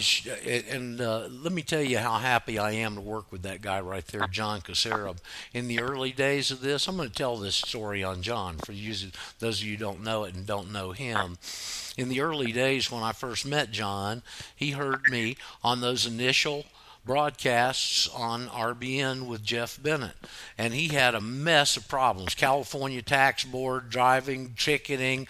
[0.70, 3.80] and uh, let me tell you how happy I am to work with that guy
[3.80, 5.18] right there, John Caserab.
[5.52, 8.72] In the early days of this, I'm going to tell this story on John for
[8.72, 8.94] you,
[9.40, 11.36] those of you who don't know it and don't know him.
[11.98, 14.22] In the early days when I first met John,
[14.56, 16.64] he heard me on those initial
[17.04, 20.14] broadcasts on RBN with Jeff Bennett.
[20.56, 25.26] And he had a mess of problems California Tax Board, driving, ticketing,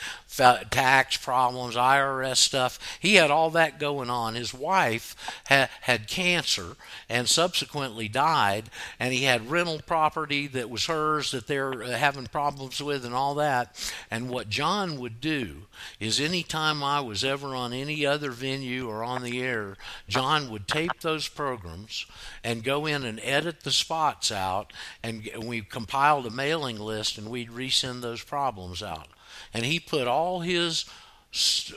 [0.71, 2.99] tax problems, IRS stuff.
[3.01, 4.35] He had all that going on.
[4.35, 5.17] His wife
[5.49, 6.77] ha- had cancer
[7.09, 8.65] and subsequently died,
[8.99, 13.15] and he had rental property that was hers that they're uh, having problems with and
[13.15, 13.93] all that.
[14.11, 15.63] And what John would do
[16.01, 19.77] is any time I was ever on any other venue or on the air,
[20.09, 22.07] John would tape those programs
[22.45, 24.73] and go in and edit the spots out,
[25.03, 29.09] and we compiled a mailing list and we'd resend those problems out.
[29.55, 30.85] And he put all his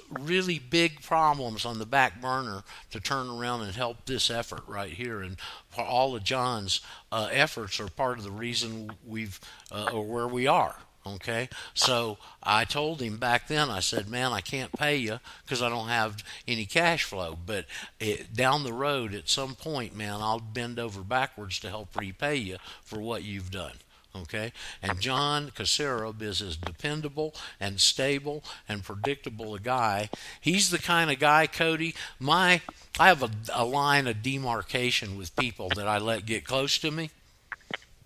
[0.10, 4.92] really big problems on the back burner to turn around and help this effort right
[4.92, 5.22] here.
[5.22, 5.38] And
[5.78, 9.40] all of John's uh, efforts are part of the reason we've
[9.72, 10.76] uh, or where we are.
[11.08, 13.70] Okay, so I told him back then.
[13.70, 17.38] I said, "Man, I can't pay you because I don't have any cash flow.
[17.46, 17.66] But
[18.00, 22.38] it, down the road, at some point, man, I'll bend over backwards to help repay
[22.38, 23.74] you for what you've done."
[24.16, 30.10] Okay, and John Casarob is as dependable and stable and predictable a guy.
[30.40, 31.94] He's the kind of guy, Cody.
[32.18, 32.62] My,
[32.98, 36.92] I have a, a line of demarcation with people that I let get close to
[36.92, 37.10] me.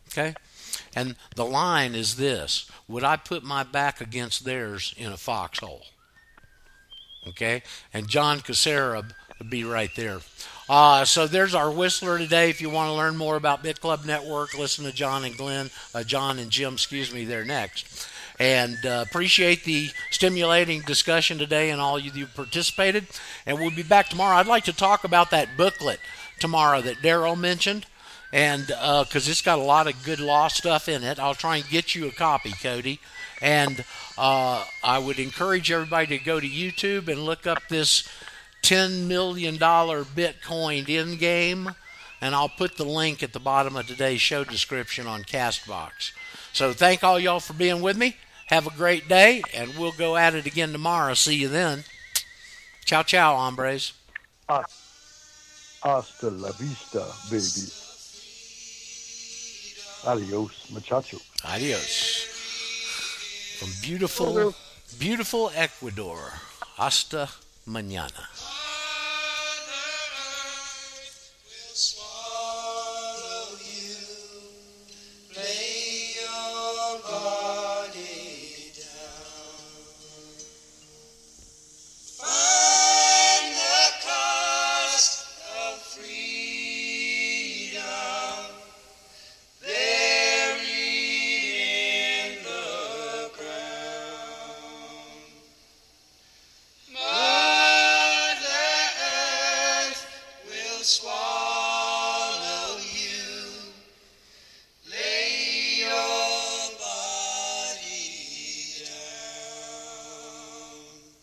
[0.08, 0.34] Okay,
[0.96, 5.84] and the line is this Would I put my back against theirs in a foxhole?
[7.28, 7.64] Okay?
[7.94, 10.20] And John Casarob would be right there.
[10.70, 12.50] Uh, so there's our whistler today.
[12.50, 16.04] If you want to learn more about BitClub Network, listen to John and Glenn, uh,
[16.04, 18.08] John and Jim, excuse me, there next.
[18.40, 23.08] And uh, appreciate the stimulating discussion today and all you participated.
[23.46, 24.38] And we'll be back tomorrow.
[24.38, 26.00] I'd like to talk about that booklet
[26.40, 27.86] tomorrow that Daryl mentioned
[28.32, 31.20] and because it's got a lot of good law stuff in it.
[31.20, 33.00] I'll try and get you a copy, Cody.
[33.42, 33.84] And
[34.18, 38.08] uh, I would encourage everybody to go to YouTube and look up this
[38.64, 41.76] $10 million Bitcoin end game.
[42.22, 46.12] And I'll put the link at the bottom of today's show description on Castbox.
[46.52, 48.18] So thank all y'all for being with me.
[48.48, 51.14] Have a great day, and we'll go at it again tomorrow.
[51.14, 51.84] See you then.
[52.84, 53.94] Ciao, ciao, hombres.
[55.82, 57.79] Hasta la vista, baby.
[60.06, 61.18] Adios, muchacho.
[61.44, 62.26] Adios.
[63.60, 64.54] From beautiful,
[64.98, 66.32] beautiful Ecuador.
[66.78, 67.30] Hasta
[67.66, 68.30] mañana.